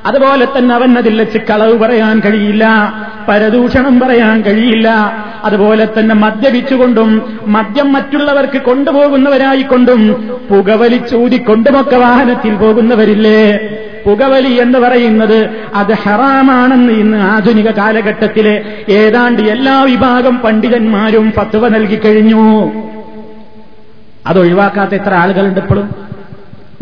അതുപോലെ 0.07 0.45
തന്നെ 0.45 0.75
അവൻ 0.75 0.99
അതിൽ 0.99 1.19
വെച്ച് 1.19 1.39
കളവ് 1.39 1.79
പറയാൻ 1.79 2.23
കഴിയില്ല 2.25 2.93
പരദൂഷണം 3.29 4.01
പറയാൻ 4.01 4.43
കഴിയില്ല. 4.43 4.89
അതുപോലെ 5.45 5.89
തന്നെ 5.99 6.15
മദ്യപിച്ചുകൊണ്ടും 6.15 7.41
മദ്യം 7.47 7.93
മറ്റുള്ളവർക്ക് 7.93 8.63
കൊണ്ടുപോകുന്നവരായിക്കൊണ്ടും 8.63 10.01
പുകവലിച്ചൂതിക്കൊണ്ടുമൊക്കെ 10.51 11.97
വാഹനത്തിൽ 11.97 12.55
പോകുന്നവരില്ലേ? 12.55 13.43
പുകവലി 14.07 14.53
എന്ന് 14.53 14.79
പറയുന്നത് 14.79 15.51
അത് 15.75 15.93
ഹറാമാണെന്ന് 15.93 16.93
ഇന്ന് 16.93 17.19
ആധുനിക 17.19 17.71
കാലഘട്ടത്തിലെ 17.71 18.85
ഏതാണ്ട് 18.89 19.43
എല്ലാ 19.43 19.83
വിഭാഗം 19.83 20.39
പണ്ഡിതന്മാരും 20.39 21.33
ഫത്വ 21.33 21.69
നൽകിക്കഴിഞ്ഞു 21.69 22.73
അത് 24.27 24.39
ഒഴിവാക്കാത്ത 24.39 24.95
എത്ര 24.95 25.15
ആളുകളുണ്ട് 25.15 25.61
ഇപ്പോഴും? 25.61 25.95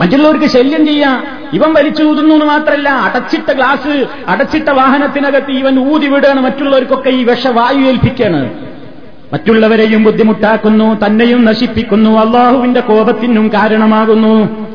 മറ്റുള്ളവർക്ക് 0.01 0.45
ശല്യം 0.45 0.87
ചെയ്യാം. 0.87 1.27
ഇവൻ 1.53 1.73
വലിച്ചു 1.73 2.03
ഊതുന്നു 2.03 2.35
എന്ന് 2.35 2.47
മാത്രമല്ല 2.47 2.89
അടച്ചിട്ട 2.89 3.53
ഗ്ലാസ് 3.53 4.07
അടച്ചിട്ട 4.29 4.69
വാഹനത്തിനകത്ത് 4.69 5.51
ഇവൻ 5.51 5.79
ഊതി 5.79 6.07
വിടുകയാണ് 6.07 6.41
മറ്റുള്ളവർക്കൊക്കെ 6.41 7.11
ഈ 7.11 7.25
വിഷവായു 7.25 7.79
ഏൽപ്പിക്കാണ്. 7.79 8.51
മറ്റുള്ളവരെയും 9.33 10.05
ബുദ്ധിമുട്ടാക്കുന്നു 10.05 11.07
തന്നെയും 11.07 11.45
നശിപ്പിക്കുന്നു 11.45 12.11
അള്ളാഹുവിന്റെ 12.11 12.81
കോപത്തിനും 12.81 13.51
കാരണമാകുന്നു. 13.55 14.68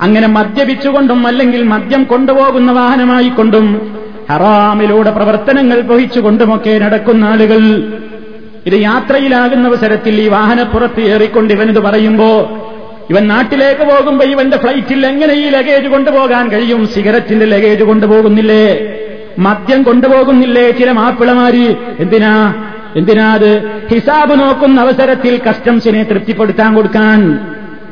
അങ്ങനെ 0.00 0.28
മദ്യപിച്ചുകൊണ്ടും 0.28 1.26
അല്ലെങ്കിൽ 1.26 1.62
മദ്യം 1.62 2.04
കൊണ്ടുപോകുന്ന 2.04 2.72
വാഹനമായി 2.72 3.28
കൊണ്ടും 3.28 3.98
ഹറാമിലൂടെ 4.30 5.10
പ്രവർത്തനങ്ങൾ 5.10 5.80
വഹിച്ചുകൊണ്ടുമൊക്കെ 5.80 6.78
നടക്കുന്ന 6.78 7.24
ആളുകൾ 7.24 7.92
ഇത് 8.66 8.74
യാത്രയിലാകുന്ന 8.74 9.68
അവസരത്തിൽ 9.68 10.20
ഈ 10.20 10.28
വാഹനപ്പുറത്ത് 10.28 11.00
ഏറിക്കൊണ്ട് 11.00 11.54
ഇവനിത് 11.54 11.80
പറയുമ്പോ 11.80 12.60
ഇവൻ 13.10 13.28
നാട്ടിലേക്ക് 13.28 13.80
പോകുമ്പോ 13.80 14.24
ഇവന്റെ 14.24 14.56
ഫ്ലൈറ്റിൽ 14.56 15.06
എങ്ങനെ 15.06 15.34
ഈ 15.34 15.48
ലഗേജ് 15.48 15.86
കൊണ്ടുപോകാൻ 15.88 16.48
കഴിയും? 16.48 16.86
സിഗരറ്റിന്റെ 16.86 17.46
ലഗേജ് 17.46 17.82
കൊണ്ടുപോകുന്നില്ലേ? 17.82 18.94
മദ്യം 19.38 19.82
കൊണ്ടുപോകുന്നില്ലേ? 19.82 20.70
ചില 20.70 20.90
മാപ്പിളമാര് 20.90 21.74
എന്തിനാ? 21.98 22.54
എന്തിനാ 22.96 23.34
അത്? 23.34 23.70
ഹിസാബ് 23.92 24.40
നോക്കുന്ന 24.40 24.80
അവസരത്തിൽ 24.80 25.40
കസ്റ്റംസിനെ 25.48 26.02
തൃപ്തിപ്പെടുത്താൻ 26.02 26.74
കൊടുക്കാൻ 26.74 27.46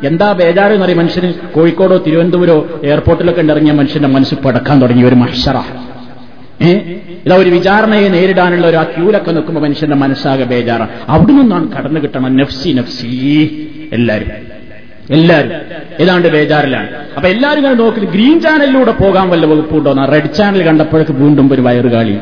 എന്താ 0.05 0.33
ബേജാറ് 0.33 0.73
എന്നറിയ 0.73 0.95
മനുഷ്യന്? 0.95 1.33
കോഴിക്കോടോ 1.33 1.97
തിരുവനന്തപുരോ 1.97 2.81
എയർപോർട്ടിലൊക്കെ 2.85 3.41
ഇറങ്ങിയ 3.41 3.73
മനുഷ്യന്റെ 3.73 4.09
മനസ്സ് 4.09 4.35
പടക്കാൻ 4.35 4.81
തുടങ്ങി 4.81 5.03
ഒരു 5.03 5.15
മഷറ 5.15 5.57
ഏ? 6.63 6.73
ഇതാ 7.27 7.37
ഒരു 7.37 7.51
വിചാരണയെ 7.51 8.09
നേരിടാനുള്ള 8.09 8.67
ഒരു 8.67 8.77
ആ 8.77 8.83
ക്യൂലൊക്കെ 8.83 9.31
നിൽക്കുമ്പോൾ 9.31 9.61
മനുഷ്യന്റെ 9.61 9.97
മനസ്സാകെ 9.97 10.45
ബേജാറ. 10.45 10.83
അവിടെ 11.09 11.33
നിന്നാണ് 11.33 11.73
കടന്നു 11.73 12.01
കിട്ടണം. 12.01 12.37
നഫ്സി 12.37 12.69
നഫ്സി. 12.73 13.09
എല്ലാരും. 13.93 14.29
എല്ലാരും. 15.11 15.53
ഏതാണ്ട് 16.01 16.29
ബേജാറിലാണ്. 16.29 16.89
അപ്പൊ 17.17 17.29
എല്ലാരും 17.29 17.59
ഇങ്ങനെ 17.59 17.75
നോക്കി 17.75 18.01
ഗ്രീൻ 18.01 18.41
ചാനലിലൂടെ 18.41 18.91
പോകാൻ 18.91 19.29
വല്ല 19.29 19.47
വകുപ്പുണ്ടോ 19.47 20.05
റെഡ് 20.05 20.35
ചാനൽ 20.35 20.63
കണ്ടപ്പോഴേക്ക് 20.63 21.13
വീണ്ടും 21.13 21.53
ഒരു 21.53 21.63
വയറുകാളി 21.63 22.19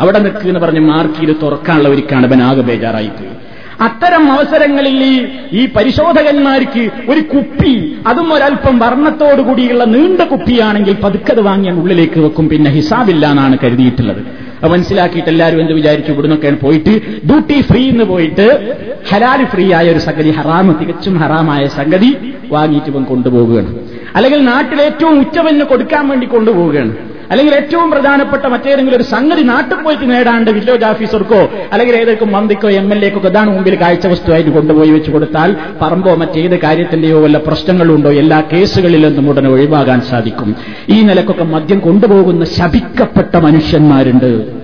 അവിടെ 0.00 0.18
നിൽക്കുന്ന 0.18 0.58
പറഞ്ഞ് 0.58 0.80
മാർക്കിയിൽ 0.80 1.36
തുറക്കാനുള്ള 1.42 1.88
ഒരുക്കാണ് 1.88 2.26
ഇവൻ 2.26 2.42
ആകെ 2.42 2.60
ബേജാറായിപ്പോയി. 2.60 3.30
അത്തരം 3.80 4.32
അവസരങ്ങളിൽ 4.32 5.28
ഈ- 5.52 5.68
പരിശോധകന്മാർക്ക് 5.76 6.90
ഒരു 7.08 7.20
കുപ്പി 7.20 7.96
അതും 8.06 8.32
ഒരൽപ്പം 8.32 8.78
വർണത്തോടുകൂടിയുള്ള 8.78 9.84
നീണ്ട 9.84 10.20
കുപ്പിയാണെങ്കിൽ 10.20 10.96
പതുക്കത് 11.02 11.40
വാങ്ങിയാൽ 11.40 11.74
ഉള്ളിലേക്ക് 11.74 12.20
വെക്കും. 12.20 12.48
പിന്നെ 12.48 12.70
ഹിസാബില്ല 12.70 13.26
എന്നാണ് 13.26 13.58
കരുതിയിട്ടുള്ളത്. 13.64 14.48
അത് 14.62 14.72
മനസ്സിലാക്കിയിട്ട് 14.72 15.28
എല്ലാവരും 15.28 15.60
എന്ത് 15.60 15.72
വിചാരിച്ചു? 15.72 16.12
ഇവിടുന്നൊക്കെയാണ് 16.12 16.58
പോയിട്ട് 16.58 17.00
ഡ്യൂട്ടി 17.26 17.60
ഫ്രീ 17.60 17.88
എന്ന് 17.88 18.04
പോയിട്ട് 18.04 18.76
ഹലാൽ 19.10 19.44
ഫ്രീ 19.44 19.72
ആയ 19.72 19.90
ഒരു 19.90 19.98
സംഗതി 19.98 20.30
ഹറാമ് 20.30 20.74
തികച്ചും 20.80 21.18
ഹറാമായ 21.18 21.66
സംഗതി 21.66 22.16
വാങ്ങിയിട്ട് 22.48 22.88
ഇവൻ 22.88 23.04
കൊണ്ടുപോവുകയാണ്. 23.04 23.74
അല്ലെങ്കിൽ 24.14 24.44
നാട്ടിൽ 24.44 24.82
ഏറ്റവും 24.82 25.20
ഉച്ചവന് 25.20 25.62
കൊടുക്കാൻ 25.62 26.08
വേണ്ടി 26.08 26.26
കൊണ്ടുപോവുകയാണ്. 26.26 26.96
അല്ലെങ്കിൽ 27.30 27.54
ഏറ്റവും 27.54 27.90
പ്രധാനപ്പെട്ട 27.90 28.46
മറ്റേതെങ്കിലും 28.46 28.96
ഒരു 28.96 29.02
സംഗതി 29.02 29.42
നാട്ടിൽ 29.42 29.74
പോയിട്ട് 29.74 30.10
നേടാണ്ട് 30.10 30.50
വില്ലേജ് 30.50 30.84
ഓഫീസർക്കോ 30.84 31.52
അല്ലെങ്കിൽ 31.72 31.96
ഏതെങ്കിലും 31.96 32.32
മന്ത്രിക്കോ 32.32 32.68
എം 32.68 32.94
എൽ 32.94 33.04
എക്കോ 33.04 33.28
ഇതാണ് 33.28 33.50
മുമ്പിൽ 33.50 33.80
കാഴ്ച 33.80 34.06
വസ്തുവായിട്ട് 34.06 34.50
കൊണ്ടുപോയി 34.50 34.90
വെച്ച് 34.90 35.10
കൊടുത്താൽ 35.10 35.56
പറമ്പോ 35.82 36.14
മറ്റേത് 36.14 36.60
കാര്യത്തിന്റെയോ 36.60 37.22
വല്ല 37.22 37.38
പ്രശ്നങ്ങളുണ്ടോ 37.38 38.10
എല്ലാ 38.10 38.42
കേസുകളിൽ 38.52 39.06
നിന്നും 39.06 39.28
ഉടനെ 39.28 39.50
ഒഴിവാകാൻ 39.50 40.00
സാധിക്കും. 40.00 40.56
ഈ 40.88 41.02
നിലക്കൊക്കെ 41.02 41.44
മദ്യം 41.44 41.78
കൊണ്ടുപോകുന്ന 41.78 42.44
ശപിക്കപ്പെട്ട 42.44 43.36
മനുഷ്യന്മാരുണ്ട്. 43.36 44.58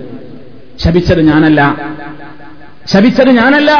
ശപിച്ചത് 0.79 1.21
ഞാനല്ല. 1.21 1.77
ശപിച്ചത് 2.87 3.31
ഞാനല്ല. 3.31 3.71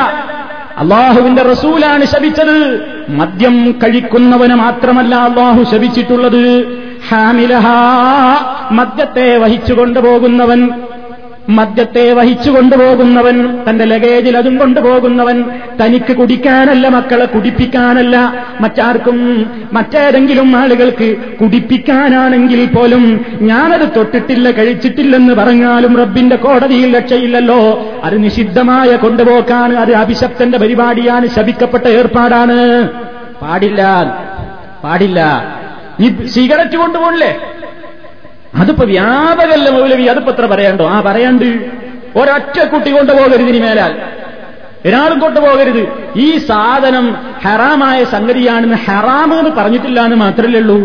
അള്ളാഹുവിന്റെ 0.77 1.41
റസൂലാണ് 1.41 2.05
ശപിച്ചത്. 2.05 2.81
മദ്യം 3.09 3.71
കഴിക്കുന്നവന് 3.71 4.53
മാത്രമല്ല 4.53 5.15
അള്ളാഹു 5.15 5.63
ശപിച്ചിട്ടുള്ളത്. 5.63 6.77
ഹാമിലഹ 7.09 7.67
മദ്യത്തെ 8.71 9.37
വഹിച്ചു 9.37 9.73
കൊണ്ടുപോകുന്നവൻ 9.73 10.71
മദ്യത്തെ 11.49 12.13
വഹിച്ചു 12.13 12.51
കൊണ്ടുപോകുന്നവൻ 12.51 13.63
തന്റെ 13.69 13.85
ലഗേജിൽ 13.85 14.37
അതും 14.37 14.57
കൊണ്ടുപോകുന്നവൻ 14.57 15.43
തനിക്ക് 15.81 16.17
കുടിക്കാനല്ല 16.17 16.87
മക്കളെ 16.87 17.25
കുടിപ്പിക്കാനല്ല. 17.25 18.33
മറ്റാർക്കും 18.61 19.45
മറ്റേതെങ്കിലും 19.73 20.55
ആളുകൾക്ക് 20.55 21.17
കുടിപ്പിക്കാനാണെങ്കിൽ 21.41 22.65
പോലും 22.65 23.25
ഞാനത് 23.41 23.87
തൊട്ടിട്ടില്ല 23.95 24.51
കഴിച്ചിട്ടില്ലെന്ന് 24.51 25.33
പറഞ്ഞാലും 25.33 25.97
റബ്ബിന്റെ 25.97 26.35
കോടതിയിൽ 26.35 26.97
രക്ഷയില്ലല്ലോ. 26.97 27.91
അത് 28.03 28.23
നിഷിദ്ധമായ 28.23 28.95
കൊണ്ടുപോക്കാണ് 28.95 29.73
അത് 29.73 29.93
അഭിശപ്തന്റെ 29.93 30.57
പരിപാടിയാണ് 30.57 31.27
ശപിക്കപ്പെട്ട 31.27 31.87
ഏർപ്പാടാണ്. 31.87 32.89
പാടില്ല 33.41 33.81
പാടില്ല. 34.83 35.21
ഈ 35.99 36.25
സിഗരറ്റ് 36.25 36.77
കൊണ്ടുപോകണില്ലേ 36.77 37.51
അതിപ്പോ 38.55 38.85
വ്യാപകല്ല 38.85 39.69
മൗലവി? 39.69 40.03
അതിപ്പോ 40.03 40.31
എത്ര 40.31 40.45
പറയണ്ടോ? 40.45 40.87
ആ 40.87 41.01
പറയാണ്ട്. 41.01 41.45
ഒരൊറ്റ 42.15 42.65
കുട്ടി 42.65 42.91
കൊണ്ടുപോകരുത് 42.91 43.49
ഇനി 43.49 43.59
മേലാൽ. 43.59 44.01
ഒരാളും 44.85 45.19
കൊണ്ടുപോകരുത്. 45.19 45.87
ഈ 46.15 46.37
സാധനം 46.37 47.15
ഹറാമായ 47.45 48.03
സംഗതിയാണെന്ന് 48.03 48.75
ഹറാമ് 48.75 49.33
എന്ന് 49.33 49.51
പറഞ്ഞിട്ടില്ല 49.51 50.01
എന്ന് 50.01 50.15
മാത്രമല്ലേ 50.15 50.59
ഉള്ളൂ. 50.59 50.77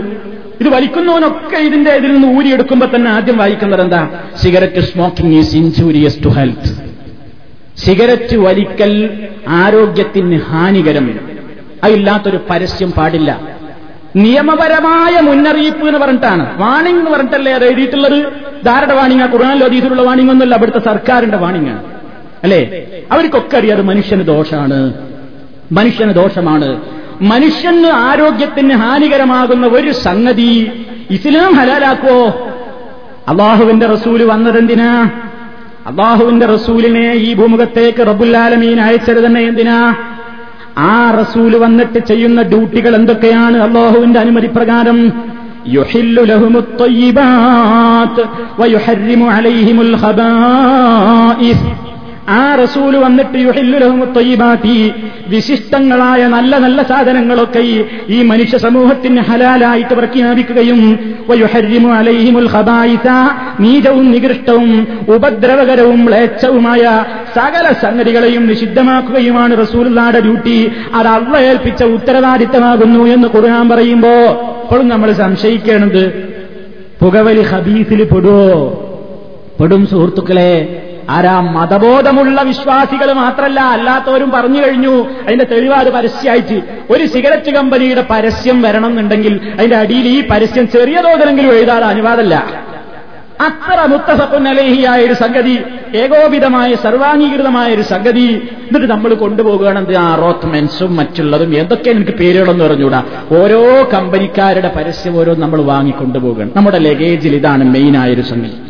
ഇത് 0.60 0.68
വലിക്കുന്നവനൊക്കെ 0.68 1.56
ഇതിന്റെ 1.56 1.90
ഇതിൽ 1.90 2.12
നിന്ന് 2.12 2.38
ഊരിയെടുക്കുമ്പോ 2.38 2.88
തന്നെ 2.94 3.10
ആദ്യം 3.10 3.38
വായിക്കുന്നത് 3.38 3.80
എന്താ? 3.80 4.08
Cigarette 4.42 4.80
smoking 4.80 5.36
is 5.36 5.56
injurious 5.56 6.24
to 6.24 6.28
health. 6.28 6.90
Cigarette 7.76 8.36
വലിക്കൽ 8.36 9.26
ആരോഗ്യത്തിന് 9.48 10.40
ഹാനികരം. 10.40 11.20
അതില്ലാത്തൊരു 11.84 12.40
പരസ്യം 12.50 12.90
പാടില്ല. 12.90 13.59
നിയമപരമായ 14.16 15.20
മുന്നറിയിപ്പ് 15.20 15.86
എന്ന് 15.86 15.98
പറഞ്ഞിട്ടാണ്. 15.98 16.58
വാണിംഗ് 16.58 16.98
എന്ന് 16.98 17.10
പറഞ്ഞിട്ടല്ലേ 17.10 17.52
അത് 17.52 17.64
എഴുതിയിട്ടുള്ളത്? 17.64 18.32
ധാരണ 18.64 18.92
വാണിംഗ് 18.92 19.22
ഖുർആാനിലോ 19.22 19.66
അതീതിലുള്ള 19.66 20.02
വാണിംഗ് 20.02 20.30
ഒന്നുമല്ല 20.30 20.54
അവിടുത്തെ 20.54 20.78
സർക്കാരിന്റെ 20.78 21.36
വാണിംഗാണ് 21.36 21.84
അല്ലേ? 22.42 22.86
അവർക്കൊക്കെ 23.12 23.56
അറിയാതെ 23.56 23.82
മനുഷ്യന് 23.82 24.22
ദോഷമാണ് 24.22 24.94
മനുഷ്യന് 25.72 26.14
ദോഷമാണ്. 26.14 26.80
മനുഷ്യന് 27.22 27.86
ആരോഗ്യത്തിന് 27.86 28.74
ഹാനികരമാകുന്ന 28.74 29.66
ഒരു 29.66 29.92
സംഗതി 29.92 30.70
ഇസ്ലാം 31.10 31.54
ഹലാലാക്കോ 31.54 32.46
അള്ളാഹുവിന്റെ 33.28 33.86
റസൂൽ 33.86 34.24
വന്നതെന്തിനാ? 34.24 35.10
അള്ളാഹുവിന്റെ 35.86 36.46
റസൂലിനെ 36.46 37.12
ഈ 37.12 37.34
ഭൂമുഖത്തേക്ക് 37.34 38.06
റബുല്ലാലമീൻ 38.06 38.80
അയച്ചത് 38.80 39.26
തന്നെ 39.26 39.40
എന്തിനാ? 39.40 39.94
ആ 40.91 40.95
റസൂല് 41.11 41.55
വന്നിട്ട് 41.55 41.99
ചെയ്യുന്ന 42.07 42.39
ഡ്യൂട്ടികൾ 42.51 42.93
എന്തൊക്കെയാണ് 42.95 43.57
അള്ളാഹുവിന്റെ 43.67 44.19
അനുമതി 44.19 44.49
പ്രകാരം 44.57 44.99
يحل 45.77 46.17
لهم 46.27 46.53
الطيبات 46.57 48.17
ويحرم 48.59 49.21
عليهم 49.35 49.77
الخبائث 49.81 51.59
ആ 52.28 52.54
റസൂൽ 52.54 52.96
വന്നിട്ട് 52.96 53.38
യുഹില്ലുലഹും 53.38 54.04
ത്വയ്യിബാത്തി. 54.04 54.92
വിശിഷ്ടങ്ങളായ 55.28 56.26
നല്ല 56.26 56.58
നല്ല 56.58 56.82
സാധനങ്ങളൊക്കെ 56.82 57.58
ഈ- 58.08 58.22
മനുഷ്യ 58.22 58.58
സമൂഹത്തിന് 58.58 59.20
ഹലാലായിട്ട് 59.20 59.94
പ്രഖ്യാപിക്കുകയും 59.94 61.92
അലൈഹിമുൽ 61.92 62.50
ഖബായിസ 62.50 63.08
നീചവും 63.60 64.10
നികൃഷ്ടവും 64.10 64.88
ഉപദ്രവകരവും 65.08 66.04
മ്ലേച്ഛവുമായ 66.04 67.04
സകല 67.36 67.72
സംഗതികളെയും 67.72 68.46
നിഷിദ്ധമാക്കുകയുമാണ് 68.46 69.60
റസൂലുള്ളാടെ 69.60 70.20
ഡ്യൂട്ടി. 70.20 70.72
അത് 70.94 71.08
അവ 71.08 71.38
ഏൽപ്പിച്ച 71.38 71.84
ഉത്തരവാദിത്തമാകുന്നു 71.84 73.04
എന്ന് 73.04 73.28
ഖുർആൻ 73.36 73.68
പറയുമ്പോ 73.68 74.08
ഇപ്പോഴും 74.62 74.88
നമ്മൾ 74.88 75.12
സംശയിക്കേണ്ടത് 75.12 76.30
പുകവലി 77.00 77.42
ഹബീസിൽ 77.42 78.04
പെടുവോ 78.04 78.86
പെടും 79.60 79.86
സുഹൃത്തുക്കളെ 79.86 80.82
ആരാ 81.10 81.40
മതബോധമുള്ള 81.40 82.42
വിശ്വാസികൾ 82.42 83.12
മാത്രല്ല 83.12 83.60
അല്ലാത്തവരും 83.60 84.30
പറഞ്ഞു 84.30 84.66
കഴിഞ്ഞു 84.66 85.06
അതിന്റെ 85.26 85.44
തെളിവാത് 85.44 85.92
പരസ്യമായിട്ട് 85.92 86.62
ഒരു 86.90 87.06
സിഗരറ്റ് 87.06 87.50
കമ്പനിയുടെ 87.50 88.06
പരസ്യം 88.10 88.62
വരണം 88.62 88.88
എന്നുണ്ടെങ്കിൽ 88.88 89.40
അതിന്റെ 89.58 89.76
അടിയിൽ 89.76 90.08
ഈ 90.08 90.28
പരസ്യം 90.28 90.68
ചെറിയ 90.68 91.00
തോതിലെങ്കിലും 91.00 91.52
എഴുതാതെ 91.52 91.86
അനുവാദമല്ല. 91.86 92.70
അത്ര 93.40 93.86
മുത്തഫക്കുൻ 93.86 94.48
അലേഹിയായ 94.48 95.04
ഒരു 95.04 95.12
സംഗതി 95.12 95.58
ഏകോപിതമായ 95.94 96.74
സർവാംഗീകൃതമായ 96.74 97.74
ഒരു 97.74 97.82
സംഗതി. 97.82 98.48
എന്നിട്ട് 98.66 98.86
നമ്മൾ 98.86 99.14
കൊണ്ടുപോകുകയാണെങ്കിൽ 99.14 99.98
ആ 99.98 100.14
റോത്ത്മെൻസും 100.14 100.96
മറ്റുള്ളതും 100.96 101.56
എന്തൊക്കെ 101.56 101.90
എനിക്ക് 101.90 102.10
പേരുകളെന്ന് 102.10 102.64
പറഞ്ഞുകൂടാ? 102.64 103.02
ഓരോ 103.32 103.90
കമ്പനിക്കാരുടെ 103.94 104.72
പരസ്യം 104.76 105.16
ഓരോ 105.18 105.34
നമ്മൾ 105.34 105.62
വാങ്ങിക്കൊണ്ടുപോകണം 105.62 106.50
നമ്മുടെ 106.56 106.78
ലഗേജിൽ 106.78 107.34
ഇതാണ് 107.34 107.64
മെയിനായൊരു 107.64 108.22
സംഗതി. 108.22 108.69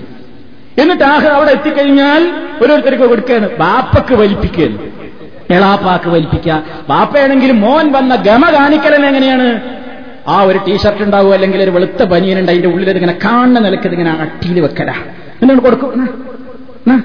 എന്നിട്ട് 0.80 1.04
ആഹ് 1.04 1.26
അവിടെ 1.26 1.50
എത്തിക്കഴിഞ്ഞാൽ 1.50 2.32
ഓരോരുത്തർക്ക് 2.62 3.04
കൊടുക്കുകയാണ്. 3.04 3.48
ബാപ്പക്ക് 3.48 4.14
വലിപ്പിക്കുകയാണ്. 4.14 4.78
എളാപ്പാക്ക് 5.52 6.08
വലിപ്പിക്കുക. 6.08 6.62
ബാപ്പയാണെങ്കിലും 6.88 7.60
മോൻ 7.60 7.92
വന്ന 7.92 8.16
ഗമ 8.16 8.52
കാണിക്കലെന്ന് 8.52 9.06
എങ്ങനെയാണ്? 9.06 9.60
ആ 10.28 10.42
ഒരു 10.42 10.60
ടീഷർട്ട് 10.68 11.02
ഉണ്ടാവും 11.02 11.32
അല്ലെങ്കിൽ 11.32 11.62
ഒരു 11.62 11.70
വെളുത്ത 11.70 12.02
ബനിയനുണ്ട് 12.02 12.50
അതിന്റെ 12.50 12.68
ഉള്ളിൽ 12.68 12.90
ഇങ്ങനെ 12.90 13.18
കാണുന്ന 13.24 13.58
നിലയ്ക്ക് 13.58 13.86
ഇതിങ്ങനെ 13.86 14.10
അട്ടിയിൽ 14.10 14.60
വെക്കല. 14.60 14.90
എന്നിട്ട് 15.42 15.62
കൊടുക്കും. 15.62 15.92
ന്നാ, 15.96 16.06
ന്നാ. 16.86 16.96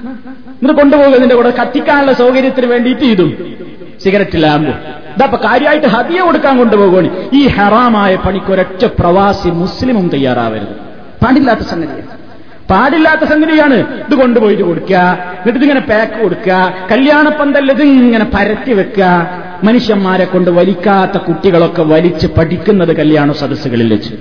എന്നിട്ട് 0.48 0.80
കൊണ്ടുപോകുക 0.80 1.14
ഇതിന്റെ 1.14 1.34
കൂടെ 1.34 1.50
കത്തിക്കാനുള്ള 1.50 2.12
സൗകര്യത്തിന് 2.12 2.66
വേണ്ടിയിട്ട് 2.66 3.02
ഇതും. 3.02 3.56
Cigarette 4.04 4.42
lamp. 4.42 4.70
ഇതപ്പൊ 5.16 5.36
കാര്യമായിട്ട് 5.36 5.86
ഹതിയെ 5.86 6.20
കൊടുക്കാൻ 6.20 6.58
കൊണ്ടുപോകുകയാണ് 6.58 7.30
ഈ 7.32 7.46
ഹറാമായ 7.46 8.16
പണിക്ക് 8.16 8.52
ഒരൊറ്റ 8.52 8.84
പ്രവാസി 8.84 9.48
മുസ്ലിമും 9.48 10.08
തയ്യാറാവരുത്. 10.08 10.86
പാടില്ലാത്ത 11.24 11.60
സംഗതിയാണ്. 11.60 12.15
പാടില്ലാത്ത 12.70 13.20
സംഗതിയാണ്. 13.20 13.74
ഇത് 13.74 14.14
കൊണ്ടുപോയിട്ട് 14.14 14.62
കൊടുക്കുക. 14.62 14.96
എന്നിട്ട് 14.96 15.58
ഇതിങ്ങനെ 15.58 15.80
പാക്ക് 15.80 16.22
കൊടുക്കുക. 16.22 16.74
കല്യാണപ്പന്തല്ല 16.90 17.72
ഇതിങ്ങനെ 17.72 18.30
പരത്തി 18.34 18.72
വെക്കുക. 18.72 19.30
മനുഷ്യന്മാരെ 19.64 20.24
കൊണ്ട് 20.24 20.50
വലിക്കാത്ത 20.50 21.16
കുട്ടികളൊക്കെ 21.16 21.82
വലിച്ച് 21.82 22.26
പഠിക്കുന്നത് 22.26 22.96
കല്യാണ 22.96 23.32
സദസ്സുകളിൽ 23.32 23.92
വെച്ച്. 23.92 24.14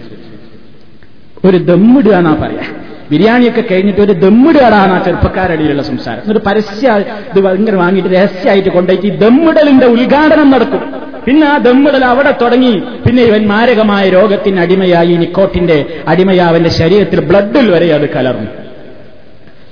ഒരു 1.46 1.58
ദമ്മിടുക 1.58 2.38
പറയാ. 2.42 2.68
ബിരിയാണിയൊക്കെ 3.12 3.62
കഴിഞ്ഞിട്ട് 3.62 4.02
ഒരു 4.02 4.12
ദമ്മിടുകാടാണ് 4.12 4.94
ആ 4.94 5.04
ചെറുപ്പക്കാരടിയിലുള്ള 5.04 5.84
സംസാരം. 5.84 6.20
എന്നിട്ട് 6.20 6.46
പരസ്യ 6.46 7.04
ഇത് 7.38 7.48
ഇങ്ങനെ 7.48 7.78
വാങ്ങിയിട്ട് 7.78 8.10
രഹസ്യമായിട്ട് 8.10 8.70
കൊണ്ടുപോയിട്ട് 8.70 9.16
ഈ 9.16 9.18
ദമ്മിടലിന്റെ 9.18 9.86
ഉദ്ഘാടനം 9.86 10.52
നടക്കും. 10.52 11.05
പിന്നെ 11.28 11.48
ആ 11.48 11.58
ദമ്മിടൽ 11.58 12.06
അവിടെ 12.06 12.34
തുടങ്ങി. 12.42 12.84
പിന്നെ 13.06 13.24
ഇവൻ 13.24 13.48
മാരകമായ 13.48 14.10
രോഗത്തിന് 14.10 14.60
അടിമയായി. 14.60 15.16
നിക്കോട്ടിന്റെ 15.16 15.86
അടിമയാ 16.08 16.46
അവന്റെ 16.48 16.70
ശരീരത്തിൽ 16.70 17.20
ബ്ലഡിൽ 17.20 17.72
വരെ 17.72 17.94
അത് 17.94 18.10
കലർന്നു. 18.10 18.52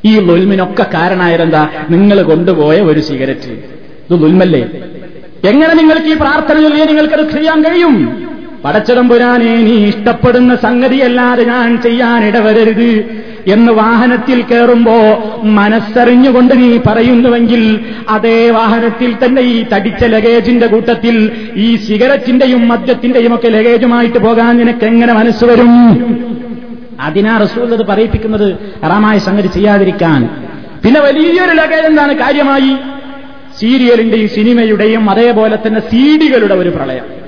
ഈ 0.06 0.20
ലുൽമിനൊക്കെ 0.20 0.86
കാരണമായിരുന്നാ 0.94 1.70
നിങ്ങൾ 1.90 2.22
കൊണ്ടുപോയ 2.22 2.80
ഒരു 2.80 3.00
സിഗരറ്റ്. 3.00 3.52
ഇത് 4.08 4.22
ലുൽമല്ലേ 4.22 4.62
എങ്ങനെ 5.50 5.74
നിങ്ങൾക്ക് 5.74 6.06
ഈ 6.06 6.14
പ്രാർത്ഥന 6.14 6.62
ചൊല്ലിയേ 6.62 6.86
നിങ്ങൾക്കത് 6.86 7.32
ചെയ്യാൻ 7.32 7.64
കഴിയും? 7.64 7.96
പടച്ചതമ്പുരാനെ 8.66 9.56
നീ 9.58 9.86
ഇഷ്ടപ്പെടുന്ന 9.86 10.56
സംഗതിയല്ലാതെ 10.56 11.44
ഞാൻ 11.44 11.82
ചെയ്യാൻ 11.82 12.26
ഇടവരരുത് 12.26 12.90
എന്ന് 13.48 13.72
വാഹനത്തിൽ 13.72 14.42
കയറുമ്പോ 14.42 14.94
മനസ്സറിഞ്ഞുകൊണ്ട് 15.44 16.58
നീ 16.58 16.80
പറയുന്നുവെങ്കിൽ 16.88 17.80
അതേ 18.10 18.50
വാഹനത്തിൽ 18.50 19.16
തന്നെ 19.26 19.42
ഈ 19.42 19.66
തടിച്ച 19.74 20.04
ലഗേജിന്റെ 20.04 20.68
കൂട്ടത്തിൽ 20.68 21.32
ഈ 21.56 21.76
സിഗരറ്റിന്റെയും 21.76 22.68
മദ്യത്തിന്റെയും 22.68 23.36
ഒക്കെ 23.36 23.48
ലഗേജുമായിട്ട് 23.48 24.20
പോകാൻ 24.20 24.58
നിനക്ക് 24.58 24.86
എങ്ങനെ 24.86 25.14
മനസ്സ് 25.14 25.46
വരും? 25.46 25.72
അതിനാ 27.00 27.38
റസൂലത് 27.38 27.86
പറയിപ്പിക്കുന്നത് 27.86 28.58
ഹറാമായ 28.84 29.18
സംഗതി 29.18 29.48
ചെയ്യാതിരിക്കാൻ. 29.48 30.30
പിന്നെ 30.86 31.02
വലിയൊരു 31.02 31.54
ലഗേജ് 31.54 31.86
എന്താണ് 31.86 32.14
കാര്യമായി? 32.14 32.78
സീരിയലിന്റെയും 33.60 34.30
സിനിമയുടെയും 34.30 35.10
അതേപോലെ 35.10 35.60
തന്നെ 35.68 35.80
സീഡികളുടെ 35.80 36.56
ഒരു 36.56 36.70
പ്രളയം. 36.70 37.23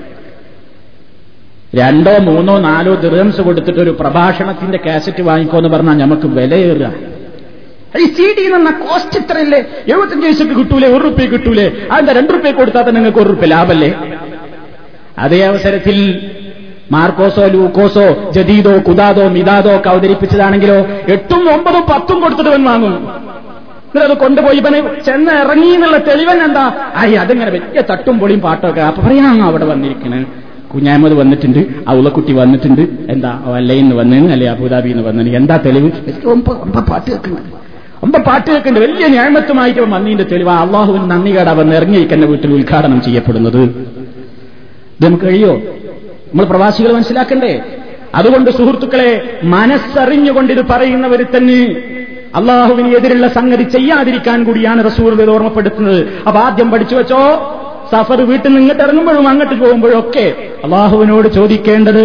രണ്ടോ 1.78 2.18
മൂന്നോ 2.18 2.58
നാലോ 2.58 2.94
ദിർഹംസ് 2.94 3.40
കൊടുത്തിട്ട് 3.40 3.80
ഒരു 3.80 3.90
പ്രഭാഷണത്തിന്റെ 4.00 4.78
കാസറ്റ് 4.86 5.22
വാങ്ങിക്കോന്ന് 5.22 5.68
പറഞ്ഞാൽ 5.68 5.94
നമുക്ക് 5.94 6.26
വിലയേറുക. 6.26 6.92
ഈ 8.00 8.04
സി 8.04 8.26
ഡി 8.38 8.44
എന്ന 8.54 8.70
കോസ്റ്റ് 8.70 9.18
ഇത്രയല്ലേ? 9.20 9.58
എഴുപത്തഞ്ച് 9.58 10.26
പൈസക്ക് 10.26 10.50
കിട്ടൂലേ 10.50 10.88
ഒരു 10.88 11.02
റുപ്യ 11.04 11.26
കിട്ടൂലേ? 11.26 11.66
അതെന്താ 11.92 12.12
രണ്ട് 12.12 12.32
റുപ്യ 12.32 12.50
കൊടുത്താൽ 12.50 12.82
തന്നെ 12.82 13.00
നിങ്ങൾക്ക് 13.00 13.18
ഒരു 13.18 13.28
റുപ്യ 13.28 13.46
ലാഭല്ലേ? 13.46 13.90
അതേ 15.18 15.40
അവസരത്തിൽ 15.42 15.96
മാർക്കോസോ 16.92 17.46
ലൂക്കോസോ 17.46 18.30
ജദീദോ 18.30 18.74
കുദാദോ 18.78 19.28
മിതാദോ 19.28 19.76
ഒക്കെ 19.76 19.88
അവതരിപ്പിച്ചതാണെങ്കിലോ 19.88 20.78
എട്ടും 21.08 21.54
ഒമ്പതും 21.54 21.84
പത്തും 21.92 22.20
കൊടുത്തിട്ട് 22.20 22.50
ഇവൻ 22.50 22.64
വാങ്ങും. 22.64 22.94
എന്നിട്ട് 23.86 24.12
അത് 24.12 24.18
കൊണ്ടുപോയി 24.18 24.56
ഇവന് 24.56 24.78
ചെന്ന് 25.04 25.32
ഇറങ്ങി 25.32 25.68
എന്നുള്ള 25.68 25.96
തെളിവൻ 25.96 26.38
എന്താ 26.42 26.64
ആയി 26.96 27.12
അതിങ്ങനെ 27.12 27.50
വലിയ 27.50 27.82
തട്ടും 27.90 28.18
പൊളിയും 28.20 28.40
പാട്ടൊക്കെ. 28.40 28.80
അപ്പൊ 28.80 29.02
പറയാ 29.02 29.30
അവിടെ 29.50 29.64
വന്നിരിക്കണ്. 29.64 30.45
കുഞ്ഞാമത് 30.76 31.14
വന്നിട്ടുണ്ട് 31.14 31.60
ഔളക്കുട്ടി 31.90 32.32
വന്നിട്ടുണ്ട്. 32.32 32.82
എന്താ 33.12 33.30
അല്ലയിൽ 33.58 33.80
നിന്ന് 33.80 33.96
വന്നതിന് 33.96 34.32
അല്ലെ 34.32 34.50
അബുദാബിയിൽ 34.50 34.96
നിന്ന് 34.96 35.08
വന്നതിന് 35.08 35.36
എന്താ 35.36 35.56
തെളിവ്? 35.56 35.90
പാട്ട് 36.90 37.10
കേൾക്കുന്നത് 37.10 37.52
ഒമ്പ 38.02 38.16
പാട്ട് 38.16 38.50
കേൾക്കുന്നത് 38.50 38.82
വലിയ 38.82 39.06
ന്യായമത്വമായിട്ട് 39.08 39.80
വന്നതിന്റെ 39.80 40.24
തെളിവ്. 40.24 40.50
അള്ളാഹുവിന് 40.50 41.10
നന്ദി 41.10 41.30
കേടാ 41.36 41.52
വന്ന് 41.52 41.76
ഇറങ്ങിയിരിക്കുന്ന 41.76 42.26
വീട്ടിൽ 42.26 42.52
ഉദ്ഘാടനം 42.52 43.00
ചെയ്യപ്പെടുന്നത്. 43.02 43.62
ഇത് 44.96 45.06
നമുക്ക് 45.06 45.24
കഴിയോ? 45.24 45.52
നമ്മൾ 46.30 46.44
പ്രവാസികൾ 46.44 46.92
മനസ്സിലാക്കണ്ടേ? 46.92 47.60
അതുകൊണ്ട് 48.14 48.50
സുഹൃത്തുക്കളെ 48.50 49.40
മനസ്സറിഞ്ഞുകൊണ്ട് 49.44 50.52
ഇത് 50.52 50.62
പറയുന്നവർ 50.70 51.26
തന്നെ 51.36 51.60
അള്ളാഹുവിനെതിരുള്ള 52.34 53.28
സംഗതി 53.28 53.62
ചെയ്യാതിരിക്കാൻ 53.62 54.44
കൂടിയാണ് 54.44 54.84
റസൂർ 54.84 55.30
ഓർമ്മപ്പെടുത്തുന്നത്. 55.30 56.00
അപ്പൊ 56.26 56.40
ആദ്യം 56.40 56.70
പഠിച്ചു 56.70 56.94
വെച്ചോ? 56.94 57.22
സഫർ 57.90 58.20
വീട്ടിൽ 58.22 58.48
നിന്ന് 58.48 58.60
ഇങ്ങോട്ട് 58.60 58.82
ഇറങ്ങുമ്പോഴും 58.82 59.28
അങ്ങോട്ട് 59.28 59.54
പോകുമ്പോഴും 59.54 59.98
ഒക്കെ 59.98 60.24
അള്ളാഹുവിനോട് 60.64 61.28
ചോദിക്കേണ്ടത് 61.28 62.02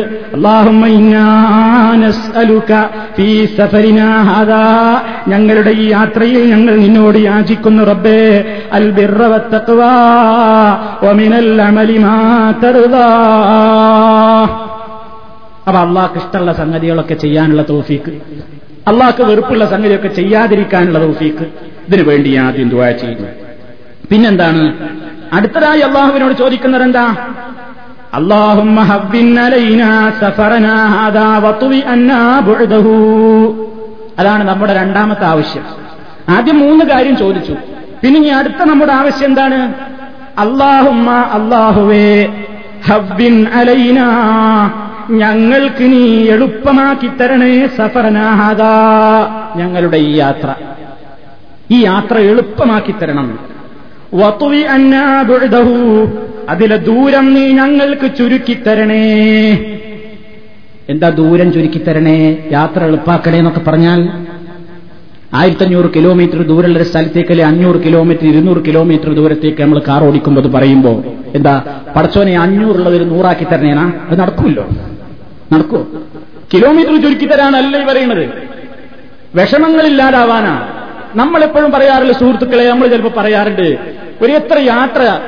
ഞങ്ങളുടെ 5.29 5.71
ഈ 5.83 5.85
യാത്രയിൽ 5.89 6.49
ഞങ്ങൾ 6.49 6.73
നിന്നോട് 6.75 7.17
യാചിക്കുന്നു 7.17 7.83
റബ്ബേ 7.83 8.19
അൽ 8.71 8.85
അപ്പൊ 15.67 15.79
അള്ളാഹ്ക്ക് 15.79 16.17
ഇഷ്ടമുള്ള 16.17 16.53
സംഗതികളൊക്കെ 16.53 17.15
ചെയ്യാനുള്ള 17.15 17.63
തോഫീക്ക് 17.63 18.11
അള്ളാഹ്ക്ക് 18.87 19.23
വെറുപ്പുള്ള 19.23 19.65
സംഗതിയൊക്കെ 19.65 20.07
ചെയ്യാതിരിക്കാനുള്ള 20.07 20.99
തോഫീക്ക് 20.99 21.45
ഇതിനു 21.87 22.03
വേണ്ടി 22.03 22.35
ആദ്യം 22.35 22.69
ദുവാ 22.69 22.91
ചെയ്യുന്നു. 22.91 23.29
പിന്നെന്താണ്? 24.09 24.73
അടുത്തതായി 25.33 25.79
അള്ളാഹുവിനോട് 25.79 26.33
ചോദിക്കുന്നത് 26.33 26.83
എന്താ 26.83 27.15
അതാണ് 34.19 34.47
നമ്മുടെ 34.47 34.73
രണ്ടാമത്തെ 34.73 35.25
ആവശ്യം. 35.25 35.63
ആദ്യം 36.29 36.59
മൂന്ന് 36.59 36.85
കാര്യം 36.85 37.17
ചോദിച്ചു. 37.17 37.55
പിന്നെ 38.03 38.19
ഇനി 38.19 38.27
അടുത്ത 38.27 38.63
നമ്മുടെ 38.63 38.93
ആവശ്യം 38.93 39.27
എന്താണ്? 39.27 39.73
അള്ളാഹുമ്മ 40.37 41.09
അള്ളാഹുവേ 41.11 42.33
ഹബ്ബിൻ 42.87 43.47
അലൈന 43.47 43.99
ഞങ്ങൾക്ക് 45.09 45.83
നീ 45.83 46.25
എളുപ്പമാക്കി 46.27 47.07
തരണേ 47.07 47.67
സഫറനാഹാദ 47.67 48.61
ഞങ്ങളുടെ 49.59 49.97
ഈ 49.97 50.15
യാത്ര. 50.15 50.55
ഈ 51.71 51.83
യാത്ര 51.83 52.17
എളുപ്പമാക്കി 52.17 52.91
തരണം. 52.91 53.50
അതിലെ 56.49 56.77
ദൂരം 56.77 57.33
നീ 57.33 57.43
ഞങ്ങൾക്ക് 57.51 58.07
ചുരുക്കിത്തരണേ. 58.17 59.03
എന്താ 60.89 61.09
ദൂരം 61.09 61.53
ചുരുക്കിത്തരണേ? 61.53 62.17
യാത്ര 62.51 62.83
എളുപ്പാക്കണേ 62.83 63.37
എന്നൊക്കെ 63.37 63.59
പറഞ്ഞാൽ 63.59 63.99
ആയിരത്തഞ്ഞൂറ് 65.33 65.89
കിലോമീറ്റർ 65.95 66.39
ദൂരമുള്ള 66.41 66.77
ഒരു 66.77 66.83
സ്ഥലത്തേക്ക് 66.83 67.31
അല്ലെ 67.31 67.45
അഞ്ഞൂറ് 67.45 67.83
കിലോമീറ്റർ 67.83 68.25
ഇരുന്നൂറ് 68.25 68.65
കിലോമീറ്റർ 68.65 69.09
ദൂരത്തേക്ക് 69.13 69.61
നമ്മൾ 69.61 69.79
കാർ 69.87 70.03
ഓടിക്കുമ്പോൾ 70.03 70.47
പറയുമ്പോ 70.47 70.91
എന്താ 71.35 71.53
പടച്ചോനെ 71.95 72.33
അഞ്ഞൂറുള്ളത് 72.35 72.95
ഒരു 72.95 73.03
നൂറാക്കി 73.03 73.45
തരണേനാ? 73.51 73.91
അത് 74.09 74.19
നടക്കുമല്ലോ. 74.19 74.65
നടക്കുമോ 75.53 75.81
കിലോമീറ്റർ 76.53 77.01
ചുരുക്കി 77.01 77.25
തരാനല്ല 77.25 77.77
ഈ 77.77 77.85
പറയുന്നത് 77.85 78.25
വിഷമങ്ങളില്ലാതാവാനാ. 79.35 80.53
നമ്മളെപ്പോഴും 81.15 81.71
പറയാറില്ല 81.71 82.13
സുഹൃത്തുക്കളെ 82.13 82.69
നമ്മൾ 82.69 82.87
ചിലപ്പോൾ 82.87 83.13
പറയാറുണ്ട് 83.17 83.67
ഒരു 84.21 84.31
എത്ര 84.31 84.59
യാത്ര? 84.59 85.19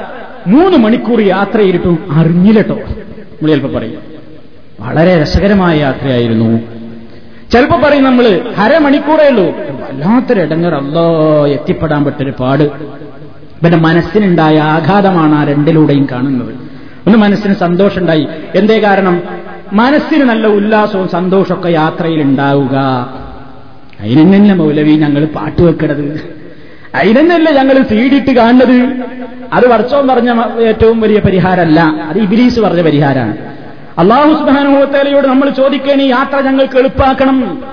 മൂന്ന് 0.47 0.77
മണിക്കൂർ 0.77 1.21
യാത്ര 1.21 1.57
ചെയ്തിട്ടും 1.57 1.99
അറിഞ്ഞില്ലട്ടോ. 2.11 2.75
നമ്മൾ 2.75 3.47
ചിലപ്പോൾ 3.47 3.77
പറയും. 3.79 4.01
വളരെ 4.79 5.21
രസകരമായ 5.21 5.77
യാത്രയായിരുന്നു. 5.79 6.59
ചിലപ്പോ 7.51 7.79
പറയും 7.83 8.03
നമ്മൾ 8.03 8.41
അരമണിക്കൂറേ 8.57 9.29
ഉള്ളൂ. 9.29 9.43
വല്ലാത്തൊരു 9.45 10.41
ഇടങ്ങർ 10.41 10.75
അല്ലോ 10.75 11.47
എത്തിപ്പെടാൻ 11.47 12.03
പറ്റൊരു 12.03 12.33
പാട്. 12.39 12.63
ഇവന്റെ 12.63 13.77
മനസ്സിനുണ്ടായ 13.77 14.57
ആഘാതമാണ് 14.57 15.35
ആ 15.35 15.43
രണ്ടിലൂടെയും 15.43 16.07
കാണുന്നത്. 16.11 16.55
ഒന്ന് 17.07 17.17
മനസ്സിന് 17.17 17.53
സന്തോഷമുണ്ടായി. 17.53 18.27
എന്തേ 18.55 18.79
കാരണം? 18.79 19.23
മനസ്സിന് 19.73 20.23
നല്ല 20.23 20.47
ഉല്ലാസവും 20.47 21.07
സന്തോഷമൊക്കെ 21.07 21.69
യാത്രയിൽ 21.69 22.21
ഉണ്ടാവുക 22.21 22.75
അതിനെന്നല്ല 23.99 24.53
മൗലവി 24.53 24.91
ഞങ്ങൾ 24.91 25.25
പാട്ട് 25.25 25.61
വെക്കണത് 25.61 26.42
അതിനെന്നല്ല 26.95 27.51
ഞങ്ങൾ 27.51 27.83
സീഡിട്ട് 27.83 28.31
കാണുന്നത്? 28.31 28.93
അത് 29.53 29.67
വർഷവും 29.67 30.07
പറഞ്ഞ 30.07 30.43
ഏറ്റവും 30.61 31.01
വലിയ 31.01 31.19
പരിഹാരമല്ല. 31.19 31.79
അത് 31.79 32.17
ഇബിലീസ് 32.17 32.59
പറഞ്ഞ 32.59 32.81
പരിഹാരമാണ്. 32.81 33.37
അള്ളാഹു 33.97 34.33
സുബാനുഭവത്തേലയോട് 34.33 35.27
നമ്മൾ 35.27 35.49
ചോദിക്കേണി 35.49 36.03
യാത്ര 36.03 36.41
ഞങ്ങൾക്ക് 36.41 36.77
എളുപ്പാക്കണം. 36.77 37.63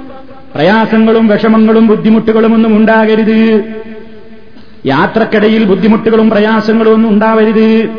പ്രയാസങ്ങളും 0.54 1.28
വിഷമങ്ങളും 1.28 1.86
ബുദ്ധിമുട്ടുകളും 1.86 2.54
ഒന്നും 2.54 2.76
ഉണ്ടാകരുത്. 2.76 3.64
യാത്രക്കിടയിൽ 4.86 5.64
ബുദ്ധിമുട്ടുകളും 5.64 6.30
പ്രയാസങ്ങളും 6.30 6.92
ഒന്നും 6.92 7.10
ഉണ്ടാവരുത്. 7.10 7.90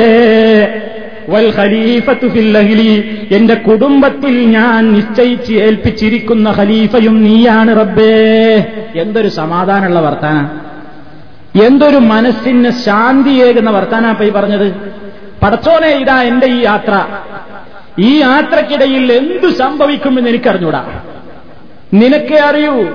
വൽ 1.29 1.53
ഖലീഫത്തു 1.55 2.27
ഫില്ലഹിലി 2.27 3.27
എന്റെ 3.31 3.53
കുടുംബത്തിൽ 3.53 4.39
ഞാൻ 4.39 4.93
നിശ്ചയിച്ച് 4.93 5.53
ഏൽപ്പിച്ചിരിക്കുന്ന 5.53 6.49
ഖലീഫയും 6.49 7.23
നീയാണ് 7.23 7.79
റബ്ബേ. 7.79 8.57
എന്തൊരു 8.95 9.27
സമാധാനമുള്ള 9.27 9.99
വർത്താന. 9.99 10.59
എന്തൊരു 11.65 11.97
മനസ്സിന് 11.97 12.71
ശാന്തിയേകുന്ന 12.71 13.69
വർത്താന 13.69 14.11
പൈ 14.11 14.29
പറഞ്ഞത്. 14.29 14.73
പടച്ചോനെ 15.43 15.87
ഇതാ 15.87 16.21
എന്റെ 16.21 16.47
ഈ 16.47 16.63
യാത്ര. 16.63 17.07
ഈ 17.99 18.19
യാത്രക്കിടയിൽ 18.19 19.13
എന്തു 19.13 19.49
സംഭവിക്കുമെന്ന് 19.51 20.29
എനിക്കറിഞ്ഞൂടാ. 20.29 20.99
നിനക്കേ 21.93 22.37
അറിയൂ 22.37 22.89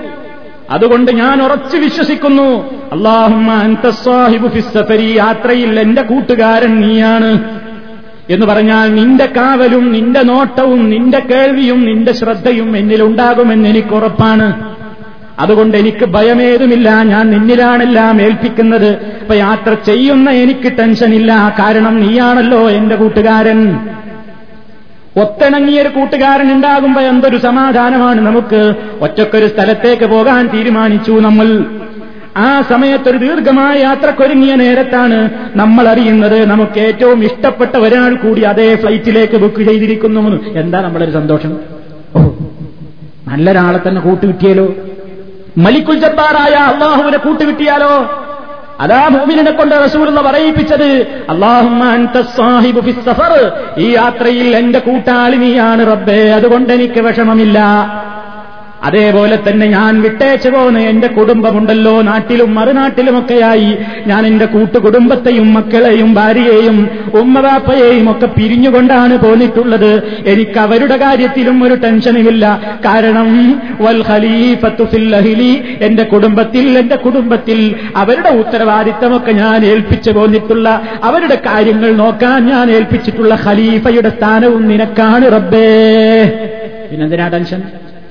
അതുകൊണ്ട് 0.70 1.12
ഞാൻ 1.12 1.42
ഉറച്ചു 1.42 1.76
വിശ്വസിക്കുന്നു. 1.76 2.64
അള്ളാഹുമാരി 2.92 5.16
യാത്രയിൽ 5.16 5.80
എന്റെ 5.80 6.02
കൂട്ടുകാരൻ 6.02 6.80
നീയാണ്. 6.80 7.60
എന്ന് 8.30 8.46
പറഞ്ഞാൽ 8.46 8.94
നിന്റെ 8.94 9.26
കാവലും 9.26 9.92
നിന്റെ 9.92 10.22
നോട്ടവും 10.22 10.90
നിന്റെ 10.90 11.18
കേൾവിയും 11.18 11.84
നിന്റെ 11.84 12.12
ശ്രദ്ധയും 12.12 12.76
എന്നിലുണ്ടാകുമെന്ന് 12.76 13.68
എനിക്ക് 13.68 13.88
ഉറപ്പാണ്. 13.88 14.76
അതുകൊണ്ട് 15.38 15.76
എനിക്ക് 15.76 16.04
ഭയമേതുമില്ല 16.04 17.02
ഞാൻ 17.02 17.30
നിന്നിലാണെല്ലാം 17.30 18.22
ഏൽപ്പിക്കുന്നത്. 18.22 19.16
ഇപ്പൊ 19.20 19.34
യാത്ര 19.34 19.74
ചെയ്യുന്ന 19.74 20.30
എനിക്ക് 20.30 20.78
ടെൻഷനില്ല 20.78 21.56
കാരണം 21.58 22.00
നീയാണല്ലോ 22.00 22.70
എന്റെ 22.70 22.96
കൂട്ടുകാരൻ. 22.96 23.78
ഒത്തിണങ്ങിയൊരു 25.16 25.88
കൂട്ടുകാരൻ 25.88 26.52
ഉണ്ടാകുമ്പോ 26.52 27.00
എന്തൊരു 27.00 27.36
സമാധാനമാണ് 27.36 28.20
നമുക്ക്? 28.20 28.74
ഒറ്റക്കൊരു 29.00 29.46
സ്ഥലത്തേക്ക് 29.46 30.04
പോകാൻ 30.04 30.46
തീരുമാനിച്ചു 30.46 31.12
നമ്മൾ. 31.12 31.64
ആ 32.36 32.62
സമയത്തൊരു 32.62 33.18
ദീർഘമായ 33.18 33.78
യാത്രക്കൊരുങ്ങിയ 33.78 34.54
നേരത്താണ് 34.54 35.30
നമ്മൾ 35.56 35.88
അറിയുന്നത് 35.88 36.44
നമുക്ക് 36.44 36.80
ഏറ്റവും 36.80 37.24
ഇഷ്ടപ്പെട്ട 37.24 37.76
ഒരാൾ 37.76 38.14
കൂടി 38.14 38.40
അതേ 38.40 38.76
ഫ്ലൈറ്റിലേക്ക് 38.76 39.36
ബുക്ക് 39.36 39.62
ചെയ്തിരിക്കുന്നു. 39.62 40.52
എന്താ 40.52 40.80
നമ്മളൊരു 40.80 41.10
സന്തോഷം? 41.10 41.60
നല്ലൊരാളെ 43.28 43.88
തന്നെ 43.88 44.00
കൂട്ടുകിട്ടിയാലോ? 44.00 44.74
മലിക്കുൽ 45.58 45.98
ജബ്ബാറായ 45.98 46.54
അള്ളാഹുവിനെ 46.54 47.18
കൂട്ടുകിട്ടിയാലോ? 47.18 48.25
അതാ 48.80 49.08
ഭൂമിനെ 49.08 49.50
കൊണ്ട് 49.50 49.74
റസൂലുള്ള 49.84 50.20
പറയിപ്പിച്ചത് 50.20 50.88
അള്ളാഹുമാൻ 51.30 52.08
ഈ 53.78 53.92
യാത്രയിൽ 53.92 54.56
എന്റെ 54.56 54.78
കൂട്ടാളി 54.78 55.36
നീയാണ് 55.36 55.86
റബ്ബേ 55.86 56.30
അതുകൊണ്ട് 56.30 56.72
എനിക്ക് 56.72 57.00
വിഷമമില്ല. 57.00 57.58
അതേപോലെ 58.82 59.38
തന്നെ 59.48 59.66
ഞാൻ 59.66 60.02
വിട്ടേച്ചു 60.02 60.48
പോന്ന് 60.48 60.80
എന്റെ 60.80 61.06
കുടുംബമുണ്ടല്ലോ. 61.06 62.02
നാട്ടിലും 62.02 62.54
മറുനാട്ടിലുമൊക്കെയായി 62.54 63.76
ഞാൻ 64.06 64.26
എന്റെ 64.26 64.44
കൂട്ടുകുടുംബത്തെയും 64.44 65.54
മക്കളെയും 65.54 66.14
ഭാര്യയെയും 66.14 66.90
ഉമ്മവാപ്പയെയും 67.14 68.10
ഒക്കെ 68.10 68.26
പിരിഞ്ഞുകൊണ്ടാണ് 68.26 69.18
പോന്നിട്ടുള്ളത്. 69.18 70.02
എനിക്ക് 70.26 70.58
അവരുടെ 70.58 70.96
കാര്യത്തിലും 70.96 71.64
ഒരു 71.64 71.74
ടെൻഷനുമില്ല. 71.74 72.60
കാരണം 72.84 73.60
വൽ 73.80 74.04
ഖലീഫത്തു 74.08 74.84
ഫിൽ 74.84 75.16
അഹ്ലി 75.16 75.78
എന്റെ 75.80 76.02
കുടുംബത്തിൽ 76.02 76.78
എന്റെ 76.78 76.96
കുടുംബത്തിൽ 76.96 77.74
അവരുടെ 77.96 78.28
ഉത്തരവാദിത്തമൊക്കെ 78.28 79.32
ഞാൻ 79.32 79.64
ഏൽപ്പിച്ചു 79.64 80.10
പോന്നിട്ടുള്ള 80.10 80.82
അവരുടെ 81.02 81.34
കാര്യങ്ങൾ 81.34 81.96
നോക്കാൻ 81.96 82.46
ഞാൻ 82.46 82.70
ഏൽപ്പിച്ചിട്ടുള്ള 82.70 83.38
ഖലീഫയുടെ 83.46 84.08
സ്ഥാനവും 84.08 84.68
നിനക്കാണ് 84.68 85.32
റബ്ബേ. 85.32 85.66
പിന്നെന്തിനാ 86.90 87.28
ടെൻഷൻ? 87.28 87.62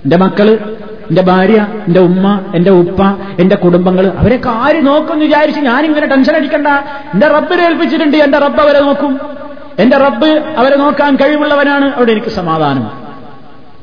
എന്റെ 0.06 0.18
മക്കൾ 0.18 0.76
എന്റെ 1.10 1.22
ഭാര്യ 1.22 1.68
എന്റെ 1.88 1.99
ഉമ്മ 1.99 2.51
എന്റെ 2.56 2.72
ഉപ്പ 2.72 3.03
എന്റെ 3.39 3.56
കുടുംബങ്ങൾ 3.56 4.08
അവരൊക്കെ 4.08 4.49
ആര് 4.49 4.88
നോക്കും 4.88 5.20
വിചാരിച്ച് 5.20 5.62
ഞാനിങ്ങനെ 5.62 6.08
ടെൻഷൻ 6.08 6.36
അടിക്കണ്ട. 6.36 6.68
എന്റെ 7.14 7.28
റബ്ബിനെ 7.28 7.64
ഏൽപ്പിച്ചിട്ടുണ്ട് 7.64 8.18
എന്റെ 8.18 8.38
റബ്ബ് 8.38 8.62
അവരെ 8.62 8.80
നോക്കും. 8.80 9.20
എന്റെ 9.80 9.97
റബ്ബ് 9.97 10.28
അവരെ 10.58 10.76
നോക്കാൻ 10.78 11.16
കഴിവുള്ളവനാണ് 11.16 11.93
അവിടെ 11.95 12.12
എനിക്ക് 12.12 12.28
സമാധാനം. 12.28 12.91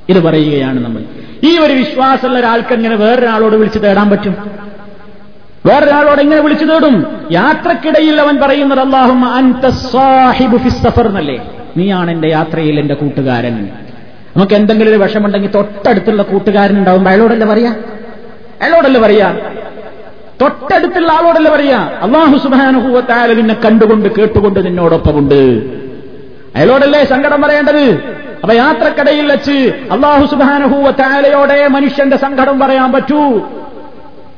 ഇത് 0.09 0.23
പറയുകയാണ് 0.23 0.85
നമ്മൾ. 0.85 1.03
ഈ 1.45 1.59
ഒരു 1.59 1.73
വിശ്വാസമുള്ള 1.73 2.39
ഒരാൾക്ക് 2.39 2.73
എങ്ങനെ 2.73 2.97
വേറൊരാളോട് 2.97 3.57
വിളിച്ചു 3.57 3.79
തേടാൻ 3.79 4.11
പറ്റും? 4.11 4.37
വേറൊരാളോട് 5.66 6.20
എങ്ങനെ 6.20 6.41
വിളിച്ചു 6.41 6.64
തേടും? 6.64 7.07
യാത്രക്കിടയിൽ 7.33 8.20
അവൻ 8.20 8.37
പറയുന്നത് 8.37 8.81
അള്ളാഹും 8.81 9.39
എന്നല്ലേ? 11.09 11.51
നീയാണ് 11.77 12.11
എന്റെ 12.11 12.29
യാത്രയിൽ 12.29 12.81
എന്റെ 12.81 12.95
കൂട്ടുകാരൻ. 12.95 13.68
നമുക്ക് 14.37 14.55
എന്തെങ്കിലും 14.55 14.91
ഒരു 14.91 14.99
വിഷമുണ്ടെങ്കിൽ 14.99 15.51
തൊട്ടടുത്തുള്ള 15.51 16.22
കൂട്ടുകാരനുണ്ടാവും 16.22 17.09
അയാളോടല്ലേ 17.09 17.47
പറയാ? 17.47 17.74
അയാളോടല്ലേ 18.61 19.01
പറയാ? 19.01 19.37
തൊട്ടടുത്തുള്ള 20.41 21.12
ആളോടല്ലേ 21.12 21.51
പറയാ? 21.51 21.78
അള്ളാഹു 21.78 22.39
സുബാനുഭൂവത്തായ 22.39 23.26
നിന്നെ 23.26 23.55
കണ്ടുകൊണ്ട് 23.55 24.09
കേട്ടുകൊണ്ട് 24.09 24.66
നിന്നോടൊപ്പമുണ്ട്. 24.66 25.70
അയാളോടല്ലേ 26.57 27.05
സങ്കടം 27.05 27.43
പറയേണ്ടത്? 27.43 28.12
അപ്പൊ 28.43 28.55
യാത്രക്കടയിൽ 28.55 29.33
വെച്ച് 29.33 29.72
അള്ളാഹു 29.93 30.26
സുബാനുഭൂവത്തായാലയോടെ 30.26 31.68
മനുഷ്യന്റെ 31.68 32.16
സങ്കടം 32.16 32.61
പറയാൻ 32.61 32.93
പറ്റൂ. 32.93 33.39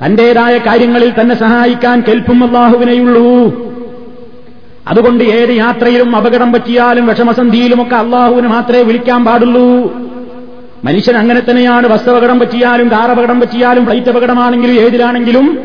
തന്റേതായ 0.06 0.58
കാര്യങ്ങളിൽ 0.58 1.12
തന്നെ 1.20 1.34
സഹായിക്കാൻ 1.34 2.04
കേൾപ്പും 2.08 2.44
അള്ളാഹുവിനെയുള്ളൂ. 2.44 3.30
അതുകൊണ്ട് 4.88 5.24
ഏത് 5.24 5.50
യാത്രയിലും 5.50 6.16
അപകടം 6.16 6.52
പറ്റിയാലും 6.52 7.06
വിഷമസന്ധിയിലുമൊക്കെ 7.06 7.96
അള്ളാഹുവിന് 7.96 8.48
മാത്രമേ 8.48 8.82
വിളിക്കാൻ 8.82 9.24
പാടുള്ളൂ. 9.24 9.94
മനുഷ്യൻ 10.84 11.16
അങ്ങനെ 11.16 11.42
തന്നെയാണ്. 11.50 11.86
ബസ് 11.86 12.08
അപകടം 12.08 12.38
പറ്റിയാലും 12.38 12.90
കാർ 12.90 13.10
അപകടം 13.10 13.40
പറ്റിയാലും 13.40 13.86
ഫ്ലൈറ്റ് 13.86 14.06
അപകടമാണെങ്കിലും 14.06 14.74
ഏതിലാണെങ്കിലും 14.74 15.58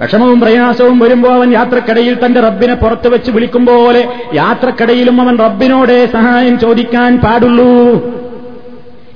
വിഷമവും 0.00 0.40
പ്രയാസവും 0.40 0.98
വരുമ്പോൾ 0.98 1.32
അവൻ 1.32 1.52
യാത്രക്കിടയിൽ 1.52 2.26
തന്റെ 2.26 2.40
റബ്ബിനെ 2.40 2.74
പുറത്തു 2.74 3.08
വെച്ച് 3.08 3.30
വിളിക്കും 3.30 3.66
പോലെ 3.66 4.08
യാത്രക്കടയിലും 4.34 5.20
അവൻ 5.20 5.38
റബ്ബിനോടെ 5.38 6.06
സഹായം 6.06 6.58
ചോദിക്കാൻ 6.58 7.16
പാടുള്ളൂ. 7.16 7.92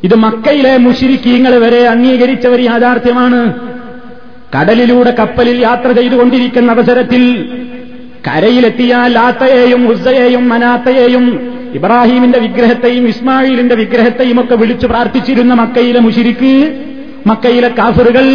ഇത് 0.04 0.14
മക്കയിലെ 0.14 0.76
മുഷിരിക്കീങ്ങൾ 0.76 1.58
വരെ 1.58 1.88
അംഗീകരിച്ച 1.88 2.46
ഒരു 2.46 2.62
യാഥാർത്ഥ്യമാണ്. 2.62 3.54
കടലിലൂടെ 4.60 5.10
കപ്പലിൽ 5.10 5.62
യാത്ര 5.62 5.92
ചെയ്തുകൊണ്ടിരിക്കുന്ന 5.92 6.72
അവസരത്തിൽ 6.72 7.48
കരയിലെത്തിയാൽ 8.28 9.12
ലാത്തയെയും 9.12 9.88
ഹുസയെയും 9.88 10.48
മനാത്തയെയും 10.48 11.24
ഇബ്രാഹീമിന്റെ 11.74 12.38
വിഗ്രഹത്തെയും 12.38 13.08
ഇസ്മായിലിന്റെ 13.08 13.74
വിഗ്രഹത്തെയും 13.74 14.40
ഒക്കെ 14.40 14.54
വിളിച്ചു 14.54 14.86
പ്രാർത്ഥിച്ചിരുന്ന 14.86 15.54
മക്കയിലെ 15.54 16.00
മുഷിരിക്ക് 16.00 16.52
മക്കയിലെ 17.26 17.68
കാഫറുകൾ 17.68 18.26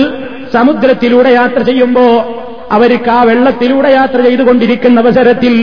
സമുദ്രത്തിലൂടെ 0.53 1.29
യാത്ര 1.29 1.61
ചെയ്യുമ്പോ 1.61 2.05
അവർക്ക് 2.71 3.09
ആ 3.09 3.23
വെള്ളത്തിലൂടെ 3.23 3.89
യാത്ര 3.89 4.19
ചെയ്തുകൊണ്ടിരിക്കുന്ന 4.21 4.99
അവസരത്തിൽ 4.99 5.55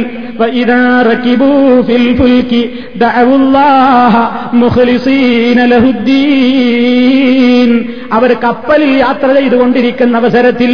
അവർ 8.12 8.32
കപ്പലിൽ 8.44 8.92
യാത്ര 8.98 9.28
ചെയ്തുകൊണ്ടിരിക്കുന്ന 9.34 10.16
അവസരത്തിൽ 10.16 10.72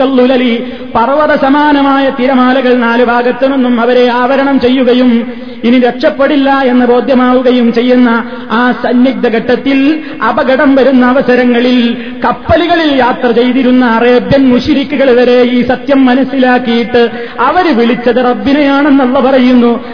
കല്ലുലലി. 0.00 0.72
പർവത 0.94 1.34
സമാനമായ 1.34 2.10
തിരമാലകൾ 2.10 2.74
നാലു 2.74 3.04
ഭാഗത്തു 3.04 3.46
നിന്നും 3.46 3.80
അവരെ 3.80 4.08
ആവരണം 4.08 4.60
ചെയ്യുകയും 4.60 5.32
ഇനി 5.64 5.78
രക്ഷപ്പെടില്ല 5.78 6.50
എന്ന് 6.50 6.86
ബോധ്യമാവുകയും 6.86 7.72
ചെയ്യുന്ന 7.72 8.24
ആ 8.50 8.72
സന്നിഗ്ധ 8.72 9.28
ഘട്ടത്തിൽ 9.28 10.00
അപകടം 10.28 10.74
വരുന്ന 10.74 11.06
അവസരങ്ങളിൽ 11.06 11.96
കപ്പലുകളിൽ 12.24 12.96
യാത്ര 12.96 13.30
ചെയ്തിരുന്ന 13.30 13.84
അറേബ്യൻ 13.84 14.48
മുഷിരിക്കുകൾ 14.48 15.10
വരെ 15.10 15.42
ഈ 15.42 15.68
സത്യം 15.68 16.06
മനസ്സിലാക്കിയിട്ട് 16.06 17.10
അവർ 17.40 17.76
വിളിച്ചത് 17.76 18.16
റബ്ബിനെയാണെന്നുള്ള 18.16 19.20
പറയുന്നു. 19.20 19.84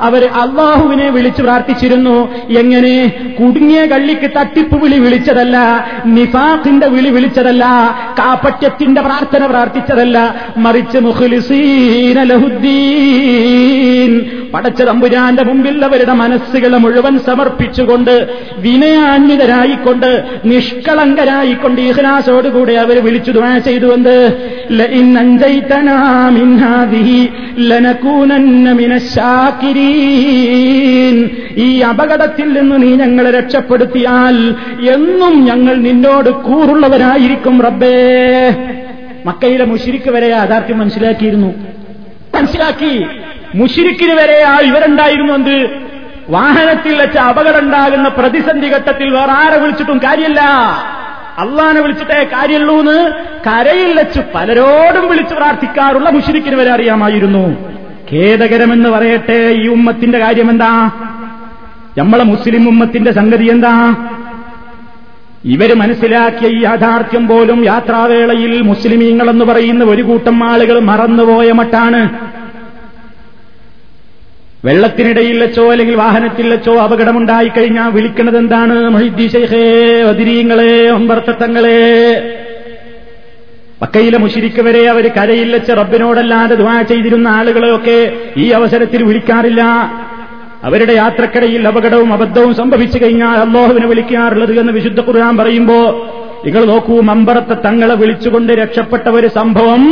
അവർ 0.00 0.24
അള്ളാഹുവിനെ 0.24 1.10
വിളിച്ചു 1.10 1.42
പ്രാർത്ഥിച്ചിരുന്നു. 1.42 2.34
എങ്ങനെ? 2.58 3.12
കുടുങ്ങിയ 3.40 3.86
കള്ളിക്ക് 3.86 4.30
തട്ടിപ്പ് 4.40 4.82
വിളി 4.82 4.98
വിളിച്ചതല്ല 4.98 5.58
നിഫാഖിന്റെ 6.72 6.88
വിളി 6.88 7.10
വിളിച്ചതല്ല 7.10 7.64
കാപ്പറ്റ്യത്തിന്റെ 8.18 9.00
പ്രാർത്ഥന 9.00 9.46
പ്രാർത്ഥിച്ചതല്ല. 9.46 10.18
മറിച്ച് 10.56 10.98
പടച്ച 14.54 14.82
തമ്പുരാന്റെ 14.82 15.42
മുമ്പിൽ 15.42 15.84
അവരുടെ 15.84 16.12
മനസ്സുകളെ 16.12 16.78
മുഴുവൻ 16.78 17.18
സമർപ്പിച്ചുകൊണ്ട് 17.18 18.14
വിനയാന്വിതരായിക്കൊണ്ട് 18.58 20.10
നിഷ്കളങ്കരായിക്കൊണ്ട് 20.44 21.80
ഇഹ്ലാസോടുകൂടെ 21.80 22.72
അവർ 22.72 23.04
വിളിച്ചു 23.04 23.30
ദുവാ 23.30 23.58
ചെയ്തുകൊണ്ട് 23.58 24.14
ഈ 31.56 31.80
അപകടത്തിൽ 31.80 32.48
നിന്ന് 32.52 32.82
നീ 32.82 32.90
ഞങ്ങളെ 32.96 33.30
രക്ഷപ്പെടുത്തിയാൽ 33.30 34.36
എന്നും 34.94 35.44
ഞങ്ങൾ 35.44 35.74
നിന്നോട് 35.76 36.30
കൂറുള്ളവരായിരിക്കും 36.66 37.62
റബ്ബേ. 37.62 37.94
മക്കയിലെ 39.26 39.64
മുഷിരിക്ക് 39.64 40.10
വരെ 40.10 40.28
യാഥാർത്ഥ്യം 40.28 40.78
മനസ്സിലാക്കിയിരുന്നു. 40.78 41.54
മനസ്സിലാക്കി. 42.34 43.06
മുഷിരിക്കിന് 43.54 44.12
വരെ 44.14 44.42
ആ 44.42 44.58
ഇവരുണ്ടായിരുന്നു 44.58 45.32
എന്ത്? 45.32 45.70
വാഹനത്തിൽ 46.28 47.00
വെച്ച 47.00 47.16
അപകടം 47.16 47.58
ഉണ്ടാകുന്ന 47.58 48.08
പ്രതിസന്ധി 48.08 48.66
ഘട്ടത്തിൽ 48.66 49.10
വേറെ 49.10 49.32
ആരെ 49.32 49.58
വിളിച്ചിട്ടും 49.58 49.98
കാര്യമില്ല. 49.98 50.40
അള്ളാനെ 51.38 51.80
വിളിച്ചിട്ടേ 51.80 52.24
കാര്യമുള്ളൂ 52.24 52.80
എന്ന് 52.80 53.10
കരയിൽ 53.46 53.98
വെച്ച് 53.98 54.20
പലരോടും 54.34 55.08
വിളിച്ച് 55.08 55.34
പ്രാർത്ഥിക്കാറുള്ള 55.34 56.10
മുഷിരിക്കിന് 56.10 56.54
വരെ 56.54 56.70
അറിയാമായിരുന്നു. 56.70 57.72
ഖേദകരമെന്ന് 58.12 58.88
പറയട്ടെ 58.88 59.32
ഈ 59.32 59.68
ഉമ്മത്തിന്റെ 59.68 60.18
കാര്യം 60.18 60.50
എന്താ 60.50 60.90
നമ്മളെ 61.98 62.24
മുസ്ലിം 62.24 62.68
ഉമ്മത്തിന്റെ 62.68 63.12
സംഗതി 63.12 63.44
എന്താ? 63.44 63.94
ഇവർ 65.44 65.74
മനസ്സിലാക്കിയ 65.74 66.48
ഈ 66.48 66.62
യാഥാർത്ഥ്യം 66.62 67.28
പോലും 67.28 67.64
യാത്രാവേളയിൽ 67.64 68.60
മുസ്ലിമീങ്ങളെന്ന് 68.60 69.44
പറയുന്ന 69.44 69.84
ഒരു 69.84 70.02
കൂട്ടം 70.02 70.44
ആളുകൾ 70.44 70.78
മറന്നുപോയ 70.78 71.52
മട്ടാണ്. 71.52 72.18
വെള്ളത്തിനിടയിൽ 74.64 75.38
വെച്ചോ 75.42 75.72
അല്ലെങ്കിൽ 75.72 75.96
വാഹനത്തിൽ 75.96 76.50
വെച്ചോ 76.50 76.80
അപകടമുണ്ടായിക്കഴിഞ്ഞാൽ 76.80 77.90
വിളിക്കുന്നത് 77.90 78.38
എന്താണ് 78.38 78.88
മൊഹിദ്ദി 78.88 79.28
ഷെയ്ഖേ 79.28 80.02
വതിരീങ്ങളെ 80.02 80.90
ഒമ്പർത്തങ്ങളെ 80.90 81.78
പക്കയിലെ 83.82 84.18
മുഷിരിക്കവരെ 84.18 84.88
അവർ 84.88 85.08
കരയിൽ 85.08 85.52
വെച്ച് 85.52 85.72
റബ്ബിനോടല്ലാതെ 85.72 86.54
ദുവാ 86.54 86.82
ചെയ്തിരുന്ന 86.82 87.28
ആളുകളെയൊക്കെ 87.28 88.12
ഈ 88.36 88.50
അവസരത്തിൽ 88.50 89.02
വിളിക്കാറില്ല. 89.02 89.62
അവരുടെ 90.64 90.92
യാത്രക്കിടയിൽ 90.92 91.68
അപകടവും 91.68 92.12
അബദ്ധവും 92.12 92.54
സംഭവിച്ചു 92.54 93.04
കഴിഞ്ഞാൽ 93.04 93.36
അള്ളാഹുവിനെ 93.36 93.86
വിളിക്കാറുള്ളത് 93.86 94.60
എന്ന് 94.60 94.72
വിശുദ്ധ 94.72 95.00
ഖുർആൻ 95.00 95.36
പറയുമ്പോ 95.36 95.78
നിങ്ങൾ 96.44 96.64
നോക്കൂ 96.64 97.00
മമ്പറത്തെ 97.00 97.54
തങ്ങളെ 97.54 97.94
വിളിച്ചുകൊണ്ട് 97.94 98.52
രക്ഷപ്പെട്ട 98.52 99.08
ഒരു 99.08 99.26
സംഭവം. 99.26 99.82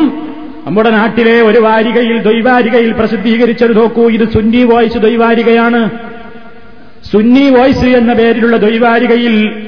നമ്മുടെ 0.67 0.91
നാട്ടിലെ 0.91 1.43
ഒരു 1.43 1.59
വാരികയിൽ 1.59 2.19
ദ്വൈവാരികയിൽ 2.19 2.93
പ്രസിദ്ധീകരിച്ചത് 2.93 3.77
നോക്കൂ 3.77 4.11
ഇത് 4.11 4.33
സുന്നി 4.33 4.63
വോയിസ് 4.63 4.99
ദ്വൈവാരികയാണ്. 4.99 5.91
സുന്നി 7.13 7.51
വോയിസ് 7.51 7.85
എന്ന 7.85 8.13
പേരിലുള്ള 8.13 8.57
ദ്വൈവാരികയിൽ 8.57 9.63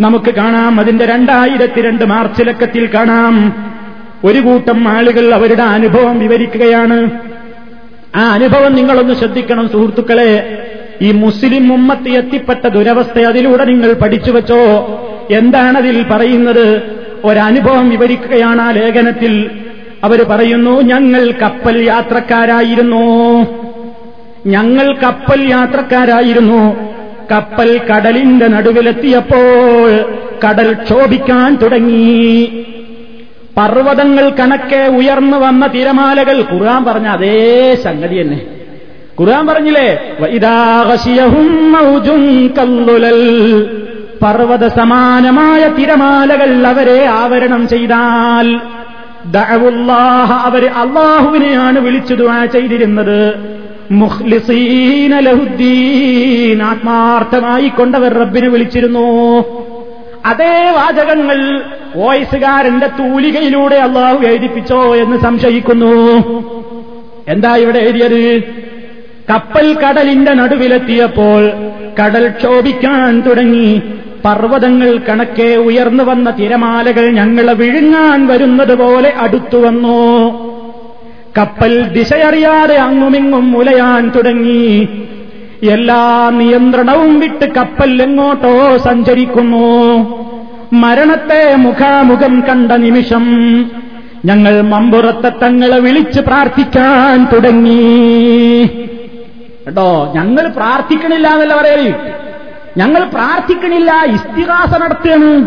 നമുക്ക് 0.00 0.34
കാണാം 0.34 0.80
അതിന്റെ 0.80 1.06
രണ്ടായിരത്തി 1.06 1.80
രണ്ട് 1.80 2.04
മാർച്ചിലക്കത്തിൽ 2.04 2.88
കാണാം. 2.94 3.52
ഒരു 4.24 4.38
കൂട്ടം 4.38 4.88
ആളുകൾ 4.88 5.34
അവരുടെ 5.34 5.62
അനുഭവം 5.62 6.18
വിവരിക്കുകയാണ്. 6.18 7.10
ആ 8.14 8.32
അനുഭവം 8.32 8.74
നിങ്ങളൊന്ന് 8.74 9.14
ശ്രദ്ധിക്കണം 9.14 9.68
സുഹൃത്തുക്കളെ. 9.68 10.58
ഈ 11.02 11.12
മുസ്ലിം 11.12 11.72
ഉമ്മത്ത് 11.72 12.08
എത്തിപ്പെട്ട 12.08 12.68
ദുരവസ്ഥ 12.68 13.18
അതിലൂടെ 13.18 13.64
നിങ്ങൾ 13.64 13.92
പഠിച്ചു 13.92 14.30
വെച്ചോ? 14.30 14.56
എന്താണതിൽ 15.30 16.06
പറയുന്നത്? 16.10 16.82
ഒരനുഭവം 17.24 17.90
വിവരിക്കുകയാണ് 17.90 18.62
ആ 18.62 18.70
ലേഖനത്തിൽ. 18.70 19.50
അവർ 20.04 20.22
പറയുന്നു 20.22 20.80
ഞങ്ങൾ 20.80 21.30
കപ്പൽ 21.42 21.82
യാത്രക്കാരായിരുന്നു. 21.82 23.46
ഞങ്ങൾ 24.46 24.94
കപ്പൽ 24.94 25.50
യാത്രക്കാരായിരുന്നു. 25.50 26.76
കപ്പൽ 27.32 27.78
കടലിന്റെ 27.78 28.46
നടുവിലെത്തിയപ്പോൾ 28.46 29.90
കടൽ 30.48 30.72
ക്ഷോഭിക്കാൻ 30.72 31.54
തുടങ്ങി. 31.54 32.64
പർവതങ്ങൾ 33.56 34.30
കണക്കെ 34.30 34.86
ഉയർന്നു 34.86 35.36
വന്ന 35.36 35.66
തിരമാലകൾ 35.66 36.44
ഖുർആൻ 36.52 36.84
പറഞ്ഞ 36.84 37.06
അതേ 37.06 37.74
സംഗതി 37.84 38.22
തന്നെ. 38.22 38.46
ഖുർആൻ 39.20 39.46
പറഞ്ഞില്ലേ? 39.46 39.98
പർവത 44.22 44.66
സമാനമായ 44.66 45.68
തിരമാലകൾ 45.68 46.66
അവരെ 46.66 47.06
ആവരണം 47.06 47.68
ചെയ്താൽ 47.68 48.60
അവർ 50.44 50.64
അള്ളാഹുവിനെയാണ് 50.64 51.78
വിളിച്ചു 51.78 52.14
ദുആ 52.14 52.44
ചെയ്തിരുന്നത്. 52.44 53.34
ലഹുദ്ദീൻ 55.20 56.62
ആത്മാർത്ഥമായി 56.62 57.68
കൊണ്ടവർ 57.68 58.12
റബ്ബിനെ 58.14 58.48
വിളിച്ചിരുന്നു. 58.48 59.38
അതേ 60.24 60.70
വാചകങ്ങൾ 60.70 61.62
വോയിസുകാരന്റെ 61.96 62.86
തൂലികയിലൂടെ 62.86 63.76
അള്ളാഹു 63.76 64.26
എഴുതിപ്പിച്ചോ 64.26 64.96
എന്ന് 64.96 65.16
സംശയിക്കുന്നു. 65.16 65.86
എന്താ 67.28 67.56
ഇവിടെ 67.56 67.78
എഴുതിയത്? 67.78 68.42
കപ്പൽ 69.30 69.74
കടലിന്റെ 69.74 70.32
നടുവിലെത്തിയപ്പോൾ 70.32 71.50
കടൽ 72.02 72.28
ക്ഷോഭിക്കാൻ 72.28 73.20
തുടങ്ങി. 73.20 73.82
പർവതങ്ങൾ 74.24 74.98
കണക്കെ 75.08 75.56
ഉയർന്നു 75.56 76.04
വന്ന 76.04 76.30
തിരമാലകൾ 76.30 77.10
ഞങ്ങളെ 77.10 77.52
വിഴുങ്ങാൻ 77.52 78.26
വരുന്നത് 78.26 78.74
പോലെ 78.78 79.12
അടുത്തു 79.18 79.56
വന്നു. 79.56 80.30
കപ്പൽ 81.38 81.82
ദിശയറിയാതെ 81.82 82.74
അങ്ങുമിങ്ങും 82.74 83.52
മുലയാൻ 83.52 84.08
തുടങ്ങി. 84.08 84.88
എല്ലാ 85.62 86.30
നിയന്ത്രണവും 86.30 87.20
വിട്ട് 87.20 87.54
കപ്പൽ 87.54 88.02
എങ്ങോട്ടോ 88.02 88.78
സഞ്ചരിക്കുന്നു. 88.78 89.74
മരണത്തെ 90.72 91.54
മുഖാമുഖം 91.54 92.44
കണ്ട 92.48 92.72
നിമിഷം 92.72 93.24
ഞങ്ങൾ 94.24 94.60
മമ്പുറത്തെ 94.60 95.28
തങ്ങളെ 95.28 95.78
വിളിച്ച് 95.78 96.20
പ്രാർത്ഥിക്കാൻ 96.20 97.26
തുടങ്ങി. 97.32 98.64
കേട്ടോ 99.66 100.12
ഞങ്ങൾ 100.16 100.48
പ്രാർത്ഥിക്കണില്ല 100.48 101.28
എന്നല്ല 101.28 101.56
പറയൽ. 101.56 101.94
ഞങ്ങൾ 102.76 103.04
പ്രാർത്ഥിക്കണില്ല 103.04 104.04
ഇസ്തിഹാസ 104.04 104.78
നടത്തുകയാണ്. 104.78 105.46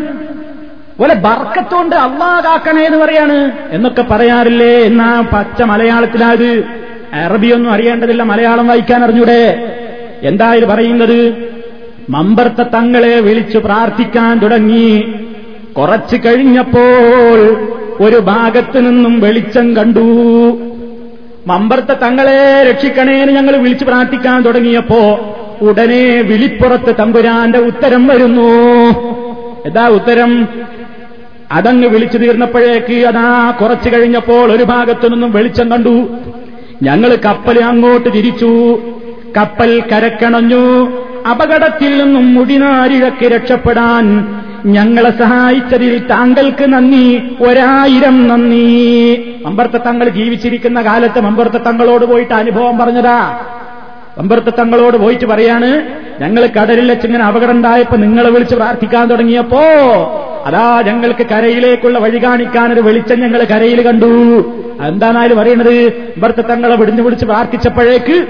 പോലെ 0.99 1.13
ബർക്കത്തോണ്ട് 1.13 1.95
അള്ളാതാക്കണേ 1.95 2.85
എന്ന് 2.85 2.97
പറയാണ്. 2.97 3.51
എന്നൊക്കെ 3.71 4.01
പറയാറില്ലേ? 4.01 4.77
എന്നാ 4.79 5.23
പച്ച 5.33 5.61
മലയാളത്തിലാത് 5.61 6.65
അറബിയൊന്നും 7.13 7.71
അറിയേണ്ടതില്ല 7.71 8.23
മലയാളം 8.23 8.67
വായിക്കാൻ 8.67 9.03
അറിഞ്ഞൂടെ. 9.03 9.73
എന്താ 10.23 10.53
ഇത് 10.53 10.65
പറയുന്നത്? 10.65 11.49
മമ്പർത്ത 12.09 12.61
തങ്ങളെ 12.61 13.19
വിളിച്ചു 13.19 13.57
പ്രാർത്ഥിക്കാൻ 13.57 14.39
തുടങ്ങി. 14.39 15.13
കുറച്ചു 15.77 16.15
കഴിഞ്ഞപ്പോൾ 16.15 17.57
ഒരു 17.99 18.15
ഭാഗത്തു 18.15 18.79
നിന്നും 18.79 19.19
വെളിച്ചം 19.19 19.75
കണ്ടു. 19.75 20.01
മമ്പർത്ത 21.47 21.93
തങ്ങളെ 21.93 22.63
രക്ഷിക്കണേന്ന് 22.63 23.33
ഞങ്ങൾ 23.33 23.55
വിളിച്ചു 23.55 23.85
പ്രാർത്ഥിക്കാൻ 23.85 24.43
തുടങ്ങിയപ്പോ 24.43 25.19
ഉടനെ 25.61 26.21
വിളിപ്പുറത്ത് 26.21 26.95
തമ്പുരാന്റെ 26.99 27.59
ഉത്തരം 27.59 28.07
വരുന്നു. 28.07 28.49
എന്താ 29.65 29.87
ഉത്തരം? 29.87 30.47
അതങ്ങ് 31.51 31.87
വിളിച്ചു 31.87 32.17
തീർന്നപ്പോഴേക്ക് 32.17 33.05
അതാ 33.05 33.53
കുറച്ചു 33.61 33.89
കഴിഞ്ഞപ്പോൾ 33.89 34.51
ഒരു 34.51 34.63
ഭാഗത്തു 34.63 35.07
നിന്നും 35.07 35.31
വെളിച്ചം 35.31 35.71
കണ്ടു. 35.71 36.07
ഞങ്ങൾ 36.83 37.15
കപ്പൽ 37.15 37.63
അങ്ങോട്ട് 37.63 38.13
തിരിച്ചു. 38.13 38.79
കപ്പൽ 39.35 39.83
കരക്കണഞ്ഞു. 39.91 40.63
അപകടത്തിൽ 41.31 42.03
നിന്നും 42.03 42.33
മുടിനാരിഴക്ക് 42.33 43.25
രക്ഷപ്പെടാൻ 43.25 44.05
ഞങ്ങളെ 44.65 45.09
സഹായിച്ചതിൽ 45.09 45.97
താങ്കൾക്ക് 45.97 46.73
നന്ദി. 46.73 47.21
ഒരായിരം 47.41 48.27
നന്ദി. 48.27 49.35
മമ്പർത്ത 49.45 49.73
തങ്ങൾ 49.73 50.09
ജീവിച്ചിരിക്കുന്ന 50.09 50.81
കാലത്ത് 50.81 51.19
മമ്പർത്ത 51.21 51.53
തങ്ങളോട് 51.53 52.05
പോയിട്ട് 52.05 52.33
അനുഭവം 52.33 52.77
പറഞ്ഞതാ. 52.77 53.39
മമ്പർത്ത 54.17 54.55
തങ്ങളോട് 54.55 54.97
പോയിട്ട് 54.97 55.25
പറയാണ് 55.25 55.87
ഞങ്ങൾ 56.19 56.45
കടലിൽ 56.45 56.89
വെച്ചിങ്ങനെ 56.89 57.23
അപകടം 57.23 57.51
ഉണ്ടായപ്പോ 57.51 57.97
നിങ്ങളെ 57.97 58.29
വിളിച്ച് 58.29 58.55
പ്രാർത്ഥിക്കാൻ 58.55 59.07
തുടങ്ങിയപ്പോ 59.07 59.61
അതാ 60.45 60.81
ഞങ്ങൾക്ക് 60.81 61.25
കരയിലേക്കുള്ള 61.25 61.99
വഴി 61.99 62.23
കാണിക്കാൻ 62.23 62.73
ഒരു 62.73 62.81
വെളിച്ചം 62.81 63.19
ഞങ്ങൾ 63.19 63.43
കരയിൽ 63.43 63.81
കണ്ടു. 63.81 64.05
എന്താണായാലും 64.87 65.37
പറയുന്നത് 65.37 65.87
മമ്പർത്ത 65.87 66.41
തങ്ങളെ 66.41 66.75
വിടിഞ്ഞു 66.75 67.01
വിളിച്ച് 67.01 67.25
പ്രാർത്ഥിച്ചപ്പോഴേക്ക് 67.25 68.27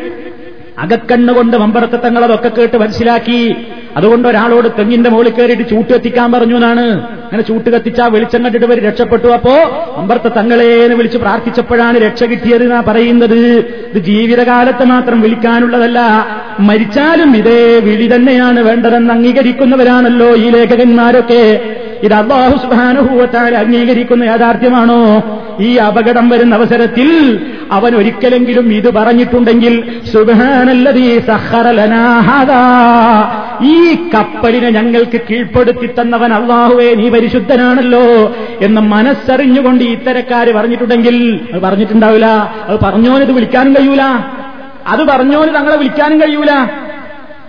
അകക്കണ്ണുകൊണ്ട് 0.80 1.58
മമ്പറത്തങ്ങൾ 1.58 2.24
അതൊക്കെ 2.24 2.50
കേട്ട് 2.50 2.78
മനസ്സിലാക്കി. 2.78 3.56
അതുകൊണ്ട് 3.98 4.28
ഒരാളോട് 4.28 4.68
തെങ്ങിന്റെ 4.80 5.10
മുകളിൽ 5.10 5.32
കയറിയിട്ട് 5.32 5.70
ചൂട്ട് 5.70 5.94
കത്തിക്കാൻ 5.94 6.32
പറഞ്ഞു 6.32 6.56
എന്നാണ്. 6.56 6.86
അങ്ങനെ 7.02 7.44
ചൂട്ട് 7.44 7.70
കത്തിച്ചാ 7.70 8.08
വെളിച്ചം 8.08 8.44
കണ്ടിട്ട് 8.44 8.66
വരെ 8.66 8.82
രക്ഷപ്പെട്ടു. 8.88 9.28
അപ്പോ 9.28 9.56
അമ്പർത്ത 9.98 10.28
തങ്ങളേന്ന് 10.28 10.96
വിളിച്ച് 10.96 11.18
പ്രാർത്ഥിച്ചപ്പോഴാണ് 11.18 11.98
രക്ഷ 11.98 12.24
കിട്ടിയത് 12.24 12.64
എന്നാ 12.64 12.82
പറയുന്നത്. 12.82 13.40
ഇത് 13.94 14.00
ജീവിതകാലത്ത് 14.00 14.86
മാത്രം 14.86 15.22
വിളിക്കാനുള്ളതല്ല 15.22 16.00
മരിച്ചാലും 16.60 17.38
ഇതേ 17.38 17.80
വിളി 17.80 18.16
തന്നെയാണ് 18.16 18.60
വേണ്ടതെന്ന് 18.60 19.14
അംഗീകരിക്കുന്നവരാണല്ലോ 19.14 20.36
ഈ 20.36 20.50
ലേഖകന്മാരൊക്കെ. 20.50 21.74
ഇത് 22.04 22.14
അള്ളാഹു 22.14 22.58
സുബാനുഭൂവത്താൽ 22.58 23.56
അംഗീകരിക്കുന്ന 23.56 24.24
യാഥാർത്ഥ്യമാണോ? 24.24 25.24
ഈ 25.60 25.76
അപകടം 25.76 26.30
വരുന്ന 26.30 26.56
അവസരത്തിൽ 26.56 27.40
അവൻ 27.72 27.96
ഒരിക്കലെങ്കിലും 27.96 28.74
ഇത് 28.74 28.94
പറഞ്ഞിട്ടുണ്ടെങ്കിൽ 28.94 30.02
ഈ 33.62 33.96
കപ്പലിനെ 34.14 34.70
ഞങ്ങൾക്ക് 34.70 35.22
കീഴ്പ്പെടുത്തി 35.30 35.86
തന്നവൻ 35.86 36.34
അള്ളാഹുവേ 36.34 36.96
നീ 36.96 37.10
പരിശുദ്ധനാണല്ലോ 37.10 38.36
എന്ന് 38.62 38.82
മനസ്സറിഞ്ഞുകൊണ്ട് 38.82 39.84
ഇത്തരക്കാര് 39.84 40.54
പറഞ്ഞിട്ടുണ്ടെങ്കിൽ 40.54 41.40
അത് 41.54 41.62
പറഞ്ഞിട്ടുണ്ടാവില്ല. 41.62 42.26
അത് 42.68 42.80
പറഞ്ഞോന് 42.80 43.24
ഇത് 43.24 43.32
വിളിക്കാനും 43.32 43.74
കഴിയൂല. 43.74 44.02
അത് 44.88 45.08
പറഞ്ഞോന് 45.08 45.56
തങ്ങളെ 45.56 45.78
വിളിക്കാനും 45.78 46.22
കഴിയൂല. 46.22 46.52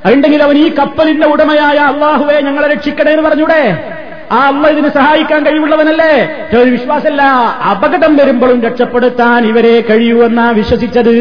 അതുണ്ടെങ്കിൽ 0.04 0.42
അവൻ 0.42 0.58
ഈ 0.58 0.68
കപ്പലിന്റെ 0.68 1.26
ഉടമയായ 1.26 1.76
അള്ളാഹുവെ 1.76 2.40
ഞങ്ങളെ 2.40 2.68
രക്ഷിക്കണേ 2.68 3.12
എന്ന് 3.12 3.28
പറഞ്ഞൂടെ? 3.28 3.84
ആ 4.32 4.46
അമ്മ 4.46 4.68
ഇതിന് 4.68 4.88
സഹായിക്കാൻ 4.88 5.46
കഴിവുള്ളവനല്ലേ? 5.46 6.12
ഒരു 6.58 6.70
വിശ്വാസമല്ല. 6.70 7.22
അപകടം 7.70 8.16
വരുമ്പോഴും 8.16 8.62
രക്ഷപ്പെടുത്താൻ 8.62 9.44
ഇവരെ 9.44 9.80
കഴിയുമെന്നാ 9.80 10.50
വിശ്വസിച്ചത്. 10.50 11.14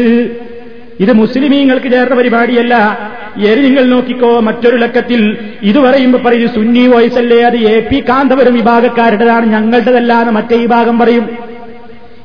ഇത് 1.00 1.12
മുസ്ലിമീങ്ങൾക്ക് 1.12 1.90
ചേർന്ന 1.92 2.14
പരിപാടിയല്ല. 2.14 2.74
എരി 3.46 3.60
നിങ്ങൾ 3.60 3.84
നോക്കിക്കോ 3.84 4.40
മറ്റൊരു 4.40 4.76
ലക്കത്തിൽ 4.76 5.36
ഇത് 5.62 5.78
പറയുമ്പോ 5.78 6.18
പറയും 6.18 6.48
സുന്നി 6.48 6.86
വോയിസല്ലേ 6.86 7.42
അത് 7.42 7.56
എ 7.56 7.80
പി 7.80 8.04
കാന്തപുരം 8.08 8.54
വിഭാഗക്കാരുടേതാണ് 8.54 9.46
ഞങ്ങളുടേതല്ലാന്ന് 9.46 10.32
മറ്റേ 10.32 10.56
വിഭാഗം 10.56 10.98
പറയും. 10.98 11.38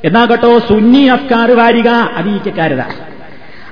എന്നാ 0.05 0.25
കേട്ടോ 0.25 0.59
സുന്നി 0.59 1.05
അഫ്കാർ 1.07 1.51
വാരിക 1.51 1.89
അത് 1.89 2.84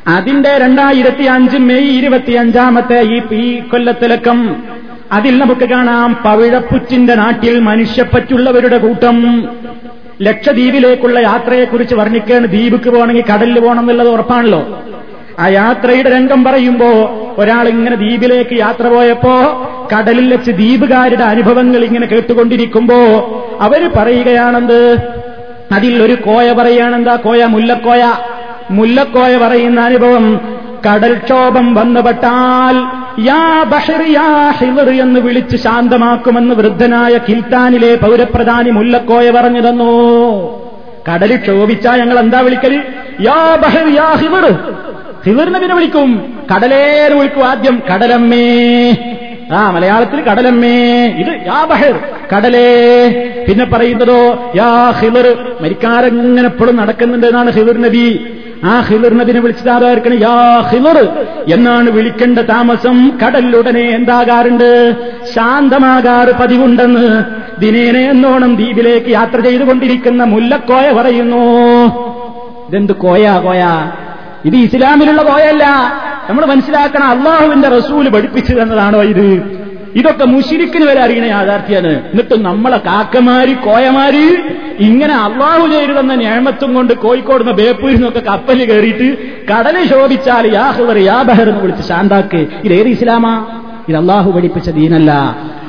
അതിന്റെ 0.08 0.58
രണ്ടായിരത്തി 0.58 1.24
അഞ്ച് 1.24 1.58
മെയ് 1.58 1.98
ഇരുപത്തിയഞ്ചാമത്തെ 1.98 3.02
ഈ 3.34 3.60
കൊല്ലത്തിലക്കം 3.60 4.64
അതിൽ 5.12 5.38
നമുക്ക് 5.40 5.70
കാണാം 5.70 6.18
പവിഴപ്പുറ്റിന്റെ 6.26 7.16
നാട്ടിൽ 7.16 7.60
മനുഷ്യപ്പറ്റുള്ളവരുടെ 7.60 8.78
കൂട്ടം. 8.78 9.50
ലക്ഷദ്വീപിലേക്കുള്ള 10.22 11.20
യാത്രയെക്കുറിച്ച് 11.20 11.96
വർണിക്കുകയാണ് 11.96 12.48
ദ്വീപിക്ക് 12.48 12.90
പോകണമെങ്കിൽ 12.90 13.24
കടലിൽ 13.34 13.60
പോകണം 13.60 13.80
എന്നുള്ളത് 13.80 14.10
ഉറപ്പാണല്ലോ. 14.10 14.84
ആ 15.40 15.48
യാത്രയുടെ 15.48 16.10
രംഗം 16.10 16.44
പറയുമ്പോ 16.44 16.88
ഒരാൾ 17.38 17.68
ഇങ്ങനെ 17.68 17.96
ദ്വീപിലേക്ക് 17.96 18.54
യാത്ര 18.54 18.88
പോയപ്പോ 18.88 19.32
കടലിൽ 19.98 20.32
വെച്ച് 20.32 20.52
ദ്വീപുകാരുടെ 20.52 21.24
അനുഭവങ്ങൾ 21.24 21.84
ഇങ്ങനെ 21.84 22.08
കേട്ടുകൊണ്ടിരിക്കുമ്പോ 22.08 22.96
അവർ 23.62 23.92
പറയുകയാണെന്ത്? 23.96 24.98
അതിൽ 25.72 26.04
ഒരു 26.04 26.14
കോയ 26.14 26.54
പറയുകയാണെന്താ? 26.54 27.16
കോയ 27.16 27.46
മുല്ലക്കോയ. 27.46 28.14
മുല്ലക്കോയ 28.72 29.38
പറയുന്ന 29.38 29.82
അനുഭവം 29.82 30.40
കടൽക്ഷോഭം 30.88 31.74
വന്നുപെട്ടാൽ 31.74 33.01
യാ 33.20 33.64
ബഹർ 33.64 34.12
യാ 34.12 34.54
എന്ന് 34.90 35.20
വിളിച്ച് 35.20 35.58
ശാന്തമാക്കുമെന്ന് 35.58 36.56
വൃദ്ധനായ 36.56 37.20
കിൽത്താനിലെ 37.30 37.96
പൗരപ്രധാനി 37.96 38.70
മുല്ലക്കോയ 38.70 39.32
പറഞ്ഞു 39.32 39.70
തന്നു. 39.70 40.62
കടലിൽ 41.14 41.36
ക്ഷോഭിച്ചാ 41.36 41.96
ഞങ്ങൾ 41.96 42.20
എന്താ 42.20 42.40
വിളിക്കൽ? 42.40 42.84
യാ 43.22 43.56
ബഹർ 43.56 43.96
യാ 43.96 44.14
ഹിവർ. 44.14 44.52
നബിനെ 45.52 45.76
വിളിക്കും. 45.76 46.34
കടലേന്ന് 46.56 47.18
വിളിക്കും 47.18 47.46
ആദ്യം 47.46 47.82
കടലമ്മേ. 47.94 48.92
ആ 49.54 49.72
മലയാളത്തിൽ 49.72 50.22
കടലമ്മേ. 50.22 51.08
ഇത് 51.08 51.48
യാ 51.48 51.66
ബഹർ 51.66 52.00
കടലേ. 52.36 53.10
പിന്നെ 53.50 53.66
പറയുന്നതോ 53.66 54.52
യാ 54.56 54.90
ഹിവർ. 54.90 55.56
മരിക്കാരെങ്ങനെ 55.62 56.48
എപ്പോഴും 56.48 56.76
നടക്കുന്നുണ്ട് 56.76 57.28
എന്നാണ് 57.28 57.52
ഹിവർ 57.52 57.82
നബി. 57.82 58.34
ആ 58.66 58.82
ഹിവർ 58.82 59.14
നബിനെ 59.14 59.40
വിളിച്ചതായിരിക്കണം 59.40 60.20
യാ 60.22 60.62
ഹിവർ. 60.72 61.10
എന്നാണ് 61.54 61.90
വിളിക്കേണ്ട 61.90 62.40
താമസം 62.40 63.18
കടലിലുടനെ 63.26 63.82
എന്താകാറുണ്ട്? 63.82 64.96
ശാന്തമാകാറ് 65.36 66.36
പതിവുണ്ടെന്ന് 66.42 67.24
ദിനേനെ 67.62 68.10
എന്നോണം 68.10 68.56
ദ്വീപിലേക്ക് 68.56 69.10
യാത്ര 69.10 69.40
ചെയ്തുകൊണ്ടിരിക്കുന്ന 69.40 70.24
മുല്ലക്കോയ 70.24 70.92
പറയുന്നു. 70.92 71.44
ഇതെന്ത് 72.70 72.94
കോയ 72.94 73.42
കോയ? 73.44 73.92
ഇത് 74.46 74.56
ഇസ്ലാമിലുള്ള 74.56 75.24
കോയല്ല. 75.24 75.66
നമ്മൾ 76.30 76.46
മനസ്സിലാക്കണം 76.46 77.08
അള്ളാഹുവിന്റെ 77.08 77.70
റസൂൽ 77.70 78.10
പഠിപ്പിച്ചു 78.10 78.54
തന്നതാണോ 78.54 79.02
ഇത്? 79.02 79.61
ഇതൊക്കെ 79.96 80.26
മുഷിരിക്കിന് 80.26 80.86
വരെ 80.86 81.02
അറിയണ 81.02 81.26
യാഥാർത്ഥ്യാണ്. 81.26 81.88
എന്നിട്ട് 81.88 82.42
നമ്മളെ 82.42 82.78
കാക്കമാരി 82.78 83.54
കോയമാരി 83.54 84.38
ഇങ്ങനെ 84.80 85.14
അള്ളാഹു 85.14 85.68
ചെയ്തു 85.68 86.00
തന്ന 86.00 86.16
ഞാമത്തും 86.16 86.74
കൊണ്ട് 86.74 86.94
നിന്ന് 87.40 87.52
ബേപ്പൂരിൽ 87.52 87.96
നിന്നൊക്കെ 87.96 88.20
കപ്പലിൽ 88.20 88.66
കയറിയിട്ട് 88.66 89.18
കടൽ 89.52 89.88
ശോഭിച്ചാൽ 89.88 90.54
യാഹുവർ 90.54 90.98
യാ 90.98 91.22
ബഹർ 91.22 91.50
എന്ന് 91.50 91.62
വിളിച്ച് 91.62 91.84
ശാന്താക്ക്. 91.84 92.48
ഇതേത് 92.64 92.88
ഇസ്ലാമാ? 92.88 93.46
ഇത് 93.90 93.98
അള്ളാഹു 93.98 94.32
പഠിപ്പിച്ച 94.32 94.70
ദീനല്ല. 94.70 95.12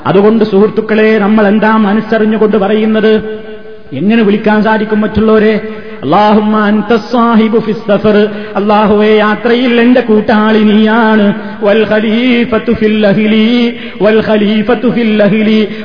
അതുകൊണ്ട് 0.06 0.44
സുഹൃത്തുക്കളെ 0.44 1.18
നമ്മൾ 1.18 1.46
എന്താ 1.46 1.76
മനസ്സറിഞ്ഞുകൊണ്ട് 1.76 2.56
പറയുന്നത്? 2.56 3.40
എങ്ങനെ 3.92 4.22
വിളിക്കാൻ 4.22 4.62
സാധിക്കും 4.62 5.00
മറ്റുള്ളവരെ? 5.00 5.68
അള്ളാഹുവെ 8.56 9.16
യാത്രയിൽ 9.16 9.80
എന്റെ 9.80 10.00
കൂട്ടാളി 10.00 10.58
നീയാണ്. 10.58 11.34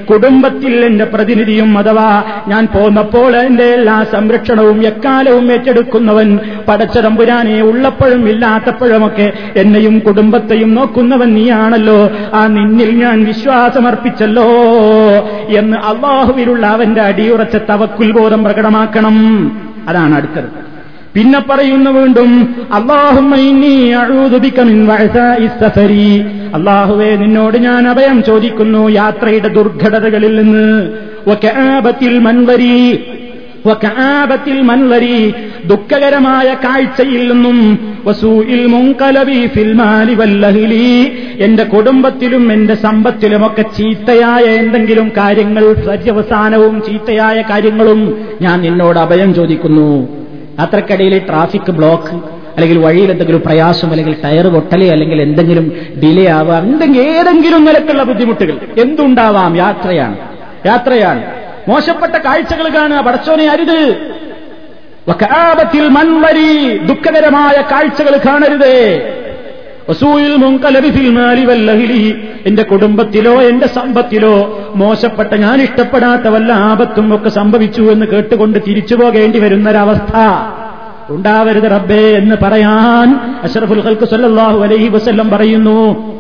കുടുംബത്തിൽ 0.10 0.86
എന്റെ 0.86 1.06
പ്രതിനിധിയും 1.06 1.78
അഥവാ 1.78 2.24
ഞാൻ 2.48 2.68
പോന്നപ്പോൾ 2.76 3.36
എന്റെ 3.36 3.64
എല്ലാ 3.64 4.04
സംരക്ഷണവും 4.04 4.88
എക്കാലവും 4.88 5.52
ഏറ്റെടുക്കുന്നവൻ 5.52 6.40
പടച്ചതമ്പുരാനെ 6.68 7.62
ഉള്ളപ്പോഴും 7.62 8.30
ഇല്ലാത്തപ്പോഴുമൊക്കെ 8.30 9.32
എന്നെയും 9.56 10.00
കുടുംബത്തെയും 10.00 10.76
നോക്കുന്നവൻ 10.76 11.34
നീയാണല്ലോ. 11.34 12.12
ആ 12.34 12.48
നിന്നിൽ 12.48 12.92
ഞാൻ 12.92 13.24
വിശ്വാസമർപ്പിച്ചല്ലോ 13.24 14.48
എന്ന് 15.58 15.78
അള്ളാഹുവിലുള്ള 15.78 16.66
അവന്റെ 16.66 17.02
അടിയുറച്ച 17.02 17.56
തവക്കുൽ 17.56 18.12
ബോധം 18.12 18.44
പ്രകടമാക്കണം. 18.44 19.18
അതാണ് 19.88 20.16
അടുത്തത്. 20.16 20.50
പിന്നെ 21.16 21.40
പറയുന്നു 21.40 21.90
വീണ്ടും 21.90 22.48
അള്ളാഹുവേ 26.54 27.16
നിന്നോട് 27.16 27.58
ഞാൻ 27.58 27.88
അഭയം 27.88 28.24
ചോദിക്കുന്നു 28.24 28.90
യാത്രയുടെ 28.90 29.48
ദുർഘടതകളിൽ 29.48 30.36
നിന്ന്. 30.36 30.90
മൻവരി. 32.20 33.00
മൻവരി. 34.62 35.34
ദുഃഖകരമായ 35.68 36.54
കാഴ്ചയിൽ 36.54 37.32
നിന്നും 37.32 37.80
എന്റെ 41.40 41.64
കുടുംബത്തിലും 41.64 42.54
എന്റെ 42.54 42.76
സമ്പത്തിലുമൊക്കെ 42.76 43.62
ചീത്തയായ 43.62 44.44
എന്തെങ്കിലും 44.44 45.12
കാര്യങ്ങൾ 45.18 45.74
പര്യവസാനവും 45.74 46.82
ചീത്തയായ 46.82 47.42
കാര്യങ്ങളും 47.42 48.28
ഞാൻ 48.42 48.62
നിന്നോട് 48.62 49.00
അഭയം 49.00 49.34
ചോദിക്കുന്നു. 49.34 50.08
യാത്രക്കിടയിൽ 50.60 51.18
ട്രാഫിക് 51.18 51.72
ബ്ലോക്ക് 51.72 52.16
അല്ലെങ്കിൽ 52.56 52.78
വഴിയിൽ 52.78 53.12
എന്തെങ്കിലും 53.12 53.42
പ്രയാസം 53.42 53.90
അല്ലെങ്കിൽ 53.90 54.16
ടയർ 54.24 54.48
പൊട്ടലേ 54.48 54.90
അല്ലെങ്കിൽ 54.90 55.22
എന്തെങ്കിലും 55.22 55.72
ഡിലേ 56.04 56.28
ആവാം 56.28 56.64
എന്തെങ്കിലും 56.64 57.04
ഏതെങ്കിലും 57.04 57.66
നിലക്കുള്ള 57.66 58.04
ബുദ്ധിമുട്ടുകൾ 58.04 58.82
എന്തുണ്ടാവാം? 58.82 59.56
യാത്രയാണ്. 59.58 60.18
യാത്രയാണ്. 60.66 61.24
മോശപ്പെട്ട 61.68 62.18
കാഴ്ചകൾ 62.18 62.70
കാണുക 62.70 63.02
പടച്ചോനെ 63.02 63.48
അരുത്. 63.48 64.17
വകാബത്തിൽ 65.10 65.88
മൺവരി 65.88 66.78
ദുഃഖകരമായ 66.78 67.62
കാഴ്ചകൾ 67.62 68.18
കാണരുത്. 68.18 69.02
എന്റെ 72.46 72.64
കുടുംബത്തിലോ 72.64 73.42
എന്റെ 73.42 73.68
സമ്പത്തിലോ 73.68 74.60
മോശപ്പെട്ട 74.76 75.34
ഞാൻ 75.34 75.62
ഇഷ്ടപ്പെടാത്ത 75.62 76.28
വല്ല 76.28 76.54
ആപത്തും 76.54 77.16
ഒക്കെ 77.16 77.30
സംഭവിച്ചു 77.30 77.82
എന്ന് 77.82 78.06
കേട്ടുകൊണ്ട് 78.06 78.60
തിരിച്ചു 78.68 78.96
പോകേണ്ടി 78.96 79.40
വരുന്നൊരവസ്ഥ. 79.40 80.16
ഉണ്ടാവരുത് 81.10 81.72
റബ്ബേ 81.72 82.18
എന്ന് 82.18 82.36
പറയാൻ 82.44 83.36
അഷറഫുൽ 83.44 83.82
ഹൽക്ക് 83.82 84.06
സല്ലാഹു 84.06 84.64
അലൈഹി 84.64 84.88
വസ്ല്ലം 84.88 85.30
പറയുന്നു. 85.30 86.14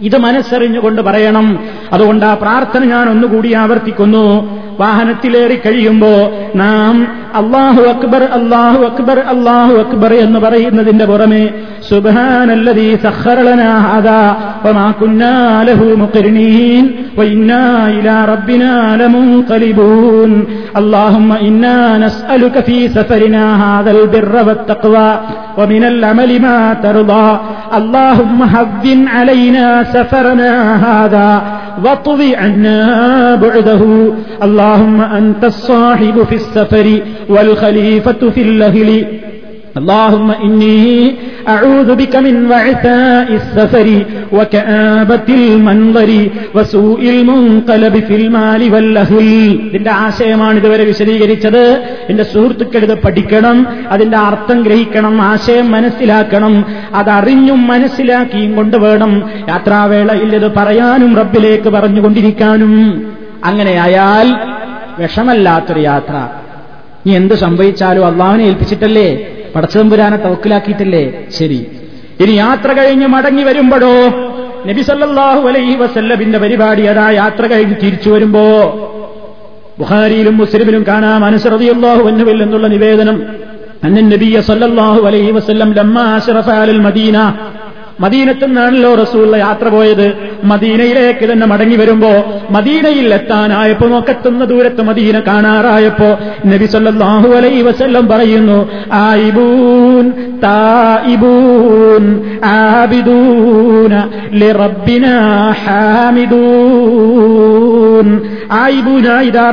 ഇത് 0.00 0.18
മനസ്സറിഞ്ഞുകൊണ്ട് 0.18 1.02
പറയണം. 1.02 1.64
അതുകൊണ്ട് 1.92 2.26
ആ 2.26 2.34
പ്രാർത്ഥന 2.34 2.84
ഞാൻ 2.84 3.10
ഒന്നുകൂടി 3.10 3.52
ആവർത്തിക്കുന്നു. 3.52 4.26
വാഹനത്തിലേറി 4.81 5.57
കഴിയുമ്പോ 5.65 6.13
നാം 6.63 6.95
അള്ളാഹു 7.41 7.83
അക്ബർ 7.93 8.23
അള്ളാഹു 8.37 8.79
അക്ബർ 8.89 9.19
അള്ളാഹു 9.33 9.73
അക്ബർ 9.83 10.11
എന്ന് 10.25 10.39
പറയുന്നതിന്റെ 10.39 11.07
പുറമെ 11.11 11.43
സുബാനല്ലതീ 11.91 12.89
സഖറലനാഹാദാ 13.05 14.19
وما 14.65 14.87
كنا 15.01 15.63
له 15.63 15.81
مقرنين 15.95 16.85
وإنا 17.17 17.63
إلى 17.89 18.15
ربنا 18.25 18.71
لمنقلبون 18.97 20.31
اللهم 20.77 21.29
إنا 21.47 21.97
نسألك 21.97 22.55
في 22.59 22.77
سفرنا 22.89 23.43
هذا 23.65 23.91
البر 23.91 24.35
والتقوى 24.47 25.11
ومن 25.57 25.83
العمل 25.83 26.41
ما 26.41 26.59
ترضى 26.75 27.29
اللهم 27.73 28.39
هون 28.55 29.07
علينا 29.09 29.83
سفرنا 29.85 30.51
هذا 30.87 31.29
واطوي 31.84 32.36
عنا 32.36 33.34
بعده. 33.34 34.12
اللهم 34.42 35.00
أنت 35.00 35.44
الصاحب 35.44 36.22
في 36.22 36.34
السفر 36.34 37.00
والخليفة 37.28 38.30
في 38.30 38.42
الأهل. 38.42 39.06
اللهم 39.75 40.29
إني 40.39 40.89
أعوذ 41.47 41.89
بك 41.95 42.13
من 42.17 42.35
وعثاء 42.45 43.27
السفر 43.33 43.87
وكآبة 44.31 45.29
المنظر 45.43 46.09
وسوء 46.55 47.01
المنقلب 47.15 47.95
في 48.07 48.13
المال 48.21 48.61
والأهل 48.73 49.27
ഇതിന്റെ 49.67 49.91
ആശയമാണ് 50.05 50.55
ഇതുവരെ 50.61 50.83
വിശദീകരിച്ചത് 50.91 51.63
എന്റെ 52.09 52.23
സുഹൃത്തുക്കൾ 52.31 52.81
ഇത് 52.87 52.95
പഠിക്കണം 53.05 53.57
അതിന്റെ 53.93 54.17
അർത്ഥം 54.29 54.57
ഗ്രഹിക്കണം 54.67 55.15
ആശയം 55.31 55.67
മനസ്സിലാക്കണം 55.75 56.53
അതറിഞ്ഞും 56.99 57.61
മനസ്സിലാക്കിയും 57.71 58.51
കൊണ്ടുവേണം 58.59 59.11
യാത്രാവേളയിൽ 59.51 60.31
ഇത് 60.39 60.49
പറയാനും 60.57 61.11
റബ്ബിലേക്ക് 61.21 61.69
പറഞ്ഞുകൊണ്ടിരിക്കാനും 61.77 62.73
അങ്ങനെയായാൽ 63.49 64.27
വിഷമല്ലാത്തൊരു 64.99 65.81
യാത്ര 65.91 66.15
നീ 67.05 67.11
എന്ത് 67.21 67.35
സംഭവിച്ചാലും 67.45 68.05
അള്ളാവിനെ 68.09 68.43
ഏൽപ്പിച്ചിട്ടല്ലേ 68.49 69.09
പടച്ചതമ്പുരാനെ 69.56 70.16
തവക്കിലാക്കിയിട്ടല്ലേ? 70.16 71.24
ശരി. 71.38 71.66
ഇനി 72.20 72.32
യാത്ര 72.32 72.72
കഴിഞ്ഞ് 72.72 73.06
മടങ്ങി 73.06 73.42
വരുമ്പോഴോ 73.42 73.94
നബിസല്ലാഹു 74.66 75.48
അലൈഹി 75.48 75.76
വസല്ലബിന്റെ 75.76 76.38
പരിപാടി 76.38 76.82
അതാ 76.82 77.10
യാത്ര 77.10 77.46
കഴിഞ്ഞ് 77.46 77.74
തിരിച്ചു 77.74 78.10
വരുമ്പോ? 78.10 78.44
ബുഹാരിയിലും 79.78 80.36
മുസ്ലിമിലും 80.36 80.84
കാണാം 80.88 81.24
അനുസൃതിയല്ലാഹു 81.24 82.08
എന്നുവിൽ 82.08 82.42
എന്നുള്ള 82.42 82.66
നിവേദനം. 82.66 83.22
അന്നൻ 83.84 84.08
നബിയ 84.08 84.40
സല്ലാഹു 84.40 85.06
അലൈഹി 85.06 85.30
വസല്ലം 85.30 85.72
ലമ്മ 85.72 86.00
അഷ്റഫ 86.00 86.50
അൽ 86.50 86.80
മദീന 86.80 87.16
മദീനത്തു 88.00 88.46
നിന്നാണല്ലോ 88.46 88.94
റസൂള്ള 88.94 89.36
യാത്ര 89.36 89.68
പോയത്. 89.68 90.12
മദീനയിലേക്ക് 90.44 91.32
തന്നെ 91.32 91.46
മടങ്ങി 91.46 91.76
വരുമ്പോ 91.76 92.08
മദീനയിൽ 92.50 93.14
എത്താനായപ്പോ 93.14 93.88
നോക്കത്തുന്ന 93.88 94.44
ദൂരത്ത് 94.44 94.82
മദീന 94.82 95.20
കാണാറായപ്പോ 95.20 96.18
നബി 96.46 96.66
സല്ലാഹു 96.66 97.28
അലൈ 97.28 97.62
വസല്ലം 97.62 98.08
പറയുന്നു 98.08 98.70
ആയിബൂൻ 98.92 100.12
ആബിദൂന 102.44 103.94
ഹാമിദൂൻ. 105.64 106.60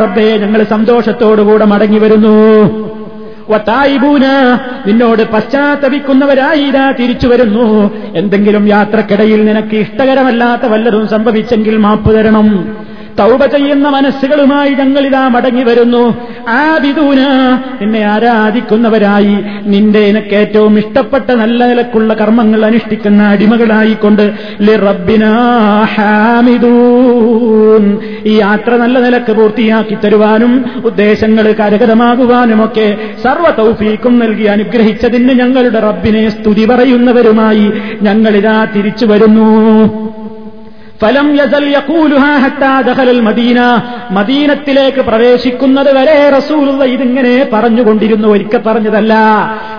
റബ്ബേ 0.01 0.37
ഞങ്ങൾ 0.37 0.63
സന്തോഷത്തോടുകൂടെ 0.63 1.65
മടങ്ങി 1.65 1.99
വരുന്നു. 1.99 2.86
നിന്നോട് 4.87 5.23
പശ്ചാത്തപിക്കുന്നവരായി 5.31 6.63
ഇതാ 6.63 6.91
തിരിച്ചു 6.91 7.27
വരുന്നു. 7.27 7.65
എന്തെങ്കിലും 8.15 8.67
യാത്രക്കിടയിൽ 8.67 9.45
നിനക്ക് 9.45 9.75
ഇഷ്ടകരമല്ലാത്ത 9.75 10.65
വല്ലതും 10.65 11.07
സംഭവിച്ചെങ്കിൽ 11.07 11.77
മാപ്പ് 11.77 12.15
തരണം. 12.15 12.47
തൗബ 13.20 13.41
ചെയ്യുന്ന 13.53 13.88
മനസ്സുകളുമായി 13.95 14.72
ഞങ്ങളിതാ 14.80 15.22
മടങ്ങി 15.36 15.63
വരുന്നു. 15.70 16.03
ആ 16.57 16.61
വിദൂന 16.84 17.22
നിന്നെ 17.80 18.01
ആരാധിക്കുന്നവരായി 18.13 19.36
നിന്റെ 19.72 20.01
നിനക്ക് 20.07 20.36
ഏറ്റവും 20.41 20.74
ഇഷ്ടപ്പെട്ട 20.82 21.30
നല്ല 21.41 21.59
നിലക്കുള്ള 21.72 22.13
കർമ്മങ്ങൾ 22.22 22.61
അനുഷ്ഠിക്കുന്ന 22.70 23.22
അടിമകളായിക്കൊണ്ട് 23.34 24.26
ഈ 28.32 28.34
യാത്ര 28.43 28.72
നല്ല 28.84 28.97
നിലയ്ക്ക് 29.05 29.34
പൂർത്തിയാക്കി 29.39 29.97
തരുവാനും 30.03 30.53
ഉദ്ദേശങ്ങൾ 30.89 31.47
കരകരമാകുവാനുമൊക്കെ 31.61 32.88
സർവ 33.24 33.45
തൗഫീക്കും 33.61 34.13
നൽകി 34.24 34.47
അനുഗ്രഹിച്ചതിന് 34.55 35.36
ഞങ്ങളുടെ 35.41 35.82
റബ്ബിനെ 35.88 36.24
സ്തുതി 36.30 36.65
പറയുന്നവരുമായി 36.72 37.68
ഞങ്ങളിതാ 38.07 38.57
തിരിച്ചു 38.76 39.05
വരുന്നു. 39.05 39.49
ഫലം 41.01 41.35
യസൽ 41.35 41.65
യഖൂലുഹാ 41.65 42.37
ഹത്താ 42.37 42.81
ദഖലൽ 42.81 43.21
മദീന. 43.21 43.81
മദീനത്തിലേക്ക് 44.11 44.97
പ്രവേശിക്കുന്നത് 44.97 45.95
വരെ 45.97 46.29
റസൂലുള്ള 46.29 46.83
ഇതിങ്ങനെ 46.83 47.49
പറഞ്ഞുകൊണ്ടിരുന്നു. 47.53 48.27
ഒരിക്കൽ 48.27 48.57
പറഞ്ഞതല്ല. 48.57 49.13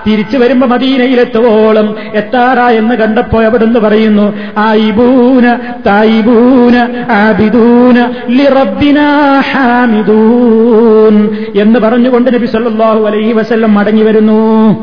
തിരിച്ചു 0.06 0.38
വരുമ്പോ 0.38 0.66
മദീനയിലെത്തുവോളം 0.66 1.94
എത്താറ 2.14 2.60
എന്ന് 2.60 2.94
കണ്ടപ്പോ 2.94 3.42
എവിടുന്ന് 3.42 3.80
പറയുന്നു 3.80 4.32
ആയിബൂന 4.58 5.58
തായിബൂന 5.86 7.04
ആബിദൂന 7.10 8.14
ലിറബിന 8.28 8.98
ഹാമിദൂൻ 9.40 11.36
എന്ന് 11.56 11.80
പറഞ്ഞുകൊണ്ട് 11.80 12.34
നബി 12.34 12.46
സല്ലാഹു 12.46 13.06
അലൈഹി 13.06 13.32
വസല്ലം 13.32 13.74
മടങ്ങി 13.74 14.02
വരുന്നു. 14.02 14.76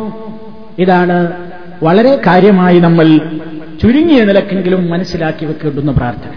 ഇതാണ് 0.79 1.31
വളരെ 1.83 2.21
കാര്യമായി 2.27 2.79
നമ്മൾ 2.79 3.19
ചുരുങ്ങിയ 3.85 4.23
നിലക്കെങ്കിലും 4.23 4.89
മനസ്സിലാക്കി 4.89 5.45
വെക്കേണ്ടുന്ന 5.45 5.91
പ്രാർത്ഥന. 5.91 6.29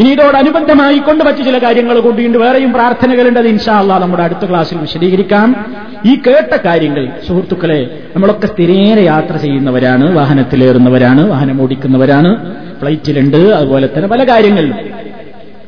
ഇനി 0.00 0.08
ഇതോടനുബന്ധമായി 0.08 0.98
കൊണ്ട് 0.98 1.24
മറ്റു 1.24 1.42
ചില 1.42 1.58
കാര്യങ്ങൾ 1.58 2.00
കൊണ്ടുണ്ട് 2.00 2.38
വേറെയും 2.38 2.72
പ്രാർത്ഥനകളുണ്ട്. 2.72 3.38
അത് 3.38 3.46
ഇൻഷാല്ല 3.46 3.98
നമ്മുടെ 3.98 4.22
അടുത്ത 4.22 4.50
ക്ലാസ്സിൽ 4.50 4.78
വിശദീകരിക്കാം. 4.78 5.66
ഈ 6.06 6.14
കേട്ട 6.14 6.56
കാര്യങ്ങൾ 6.64 7.12
സുഹൃത്തുക്കളെ 7.28 7.98
നമ്മളൊക്കെ 8.14 8.46
സ്ഥിരേന 8.46 8.98
യാത്ര 8.98 9.36
ചെയ്യുന്നവരാണ് 9.36 10.14
വാഹനത്തിലേറുന്നവരാണ് 10.16 11.30
വാഹനം 11.30 11.62
ഓടിക്കുന്നവരാണ് 11.62 12.56
ഫ്ലൈറ്റിലുണ്ട് 12.80 13.36
അതുപോലെ 13.36 13.86
തന്നെ 13.86 14.08
പല 14.08 14.24
കാര്യങ്ങളിലും 14.24 14.76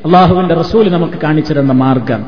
അള്ളാഹുവിന്റെ 0.05 0.55
റസൂൽ 0.55 0.91
നമുക്ക് 0.91 1.13
കാണിച്ചിരുന്ന 1.23 1.71
മാർഗം. 1.71 2.25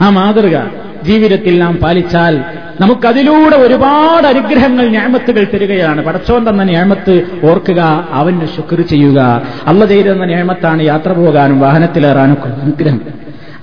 ആ 0.00 0.10
മാതൃക 0.10 0.58
ജീവിതത്തിൽ 1.04 1.58
നാം 1.58 1.76
പാലിച്ചാൽ 1.76 2.44
നമുക്കതിലൂടെ 2.80 3.56
ഒരുപാട് 3.56 4.26
അനുഗ്രഹങ്ങൾ 4.26 4.88
ഞാമത്തുകൾ 4.88 5.44
തരികയാണ്. 5.44 6.04
പടച്ചോൻ 6.04 6.48
തന്ന 6.48 6.62
ഞാമത്ത് 6.62 7.22
ഓർക്കുക 7.44 8.08
അവന് 8.10 8.46
ശുക്ർ 8.56 8.80
ചെയ്യുക. 8.80 9.42
അല്ല 9.66 9.84
ചെയ്തെന്ന 9.84 10.24
ഞാമത്താണ് 10.24 10.82
യാത്ര 10.82 11.12
പോകാനും 11.12 11.60
വാഹനത്തിലേറാനും 11.60 12.36
അനുഗ്രഹം. 12.62 13.00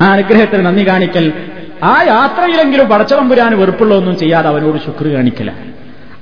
ആ 0.02 0.12
അനുഗ്രഹത്തിന് 0.12 0.66
നന്ദി 0.66 0.88
കാണിക്കൽ. 0.88 1.34
ആ 1.84 2.02
യാത്രയിലെങ്കിലും 2.02 2.90
പടച്ചതമ്പുരാന് 2.90 3.56
വെറുപ്പുള്ളതൊന്നും 3.56 4.18
ചെയ്യാതെ 4.18 4.50
അവനോട് 4.50 4.78
ശുക്ർ 4.78 5.08
കാണിക്കല. 5.08 5.52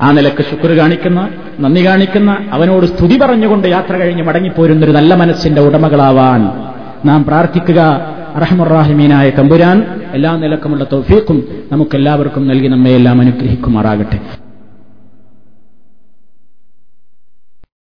ആ 0.01 0.11
നിലയ്ക്ക് 0.11 0.41
ശുക്ർ 0.41 0.77
കാണിക്കുന്ന 0.77 1.29
നന്ദി 1.59 1.85
കാണിക്കുന്ന 1.85 2.37
അവനോട് 2.51 2.85
സ്തുതി 2.85 3.17
പറഞ്ഞുകൊണ്ട് 3.17 3.67
യാത്ര 3.67 3.97
കഴിഞ്ഞ് 3.97 4.23
മടങ്ങിപ്പോരുന്നൊരു 4.23 4.91
നല്ല 4.91 5.13
മനസ്സിന്റെ 5.13 5.61
ഉടമകളാവാൻ 5.61 6.41
നാം 7.05 7.23
പ്രാർത്ഥിക്കുക. 7.23 8.09
അറഹമുറാഹിമീനായ 8.35 9.29
തമ്പുരാൻ 9.29 9.85
എല്ലാ 10.13 10.35
നിലക്കുമുള്ള 10.35 10.83
തൗഫീഖും 10.93 11.47
നമുക്കെല്ലാവർക്കും 11.71 12.47
നൽകി 12.47 12.67
നമ്മയെല്ലാം 12.67 13.19
അനുഗ്രഹിക്കുമാറാകട്ടെ. 13.21 14.19